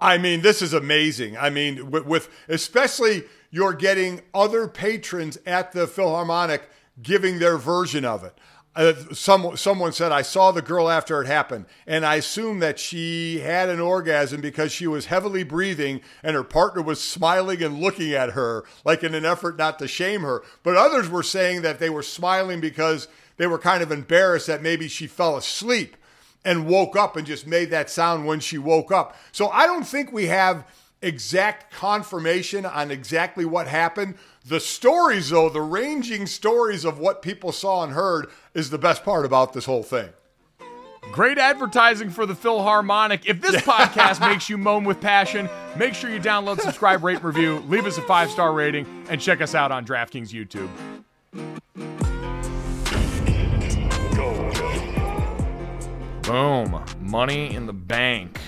I 0.00 0.16
mean, 0.16 0.40
this 0.40 0.62
is 0.62 0.72
amazing. 0.72 1.36
I 1.36 1.50
mean, 1.50 1.90
with, 1.90 2.06
with 2.06 2.30
especially 2.48 3.24
you're 3.50 3.74
getting 3.74 4.22
other 4.32 4.66
patrons 4.66 5.38
at 5.44 5.72
the 5.72 5.86
Philharmonic 5.86 6.70
giving 7.02 7.38
their 7.38 7.58
version 7.58 8.04
of 8.04 8.24
it 8.24 8.38
uh, 8.76 8.92
some, 9.12 9.56
someone 9.56 9.92
said, 9.92 10.12
I 10.12 10.22
saw 10.22 10.52
the 10.52 10.62
girl 10.62 10.88
after 10.88 11.20
it 11.20 11.26
happened, 11.26 11.66
and 11.86 12.06
I 12.06 12.16
assume 12.16 12.60
that 12.60 12.78
she 12.78 13.40
had 13.40 13.68
an 13.68 13.80
orgasm 13.80 14.40
because 14.40 14.70
she 14.70 14.86
was 14.86 15.06
heavily 15.06 15.42
breathing 15.42 16.00
and 16.22 16.36
her 16.36 16.44
partner 16.44 16.80
was 16.80 17.00
smiling 17.00 17.62
and 17.62 17.80
looking 17.80 18.12
at 18.12 18.30
her, 18.30 18.64
like 18.84 19.02
in 19.02 19.14
an 19.14 19.24
effort 19.24 19.58
not 19.58 19.78
to 19.80 19.88
shame 19.88 20.22
her. 20.22 20.42
But 20.62 20.76
others 20.76 21.08
were 21.08 21.24
saying 21.24 21.62
that 21.62 21.80
they 21.80 21.90
were 21.90 22.04
smiling 22.04 22.60
because 22.60 23.08
they 23.40 23.46
were 23.46 23.58
kind 23.58 23.82
of 23.82 23.90
embarrassed 23.90 24.48
that 24.48 24.60
maybe 24.60 24.86
she 24.86 25.06
fell 25.06 25.34
asleep 25.34 25.96
and 26.44 26.66
woke 26.66 26.94
up 26.94 27.16
and 27.16 27.26
just 27.26 27.46
made 27.46 27.70
that 27.70 27.88
sound 27.88 28.26
when 28.26 28.38
she 28.38 28.58
woke 28.58 28.92
up. 28.92 29.16
So 29.32 29.48
I 29.48 29.66
don't 29.66 29.84
think 29.84 30.12
we 30.12 30.26
have 30.26 30.66
exact 31.00 31.72
confirmation 31.72 32.66
on 32.66 32.90
exactly 32.90 33.46
what 33.46 33.66
happened. 33.66 34.16
The 34.44 34.60
stories, 34.60 35.30
though, 35.30 35.48
the 35.48 35.62
ranging 35.62 36.26
stories 36.26 36.84
of 36.84 36.98
what 36.98 37.22
people 37.22 37.50
saw 37.50 37.82
and 37.82 37.94
heard, 37.94 38.26
is 38.52 38.68
the 38.68 38.76
best 38.76 39.04
part 39.04 39.24
about 39.24 39.54
this 39.54 39.64
whole 39.64 39.84
thing. 39.84 40.10
Great 41.10 41.38
advertising 41.38 42.10
for 42.10 42.26
the 42.26 42.34
Philharmonic. 42.34 43.24
If 43.24 43.40
this 43.40 43.56
podcast 43.62 44.20
makes 44.20 44.50
you 44.50 44.58
moan 44.58 44.84
with 44.84 45.00
passion, 45.00 45.48
make 45.78 45.94
sure 45.94 46.10
you 46.10 46.20
download, 46.20 46.60
subscribe, 46.60 47.02
rate, 47.02 47.24
review, 47.24 47.60
leave 47.68 47.86
us 47.86 47.96
a 47.96 48.02
five 48.02 48.30
star 48.30 48.52
rating, 48.52 48.86
and 49.08 49.18
check 49.18 49.40
us 49.40 49.54
out 49.54 49.72
on 49.72 49.86
DraftKings 49.86 50.28
YouTube. 50.28 50.68
Boom. 56.30 56.84
Money 57.00 57.52
in 57.56 57.66
the 57.66 57.72
bank. 57.72 58.38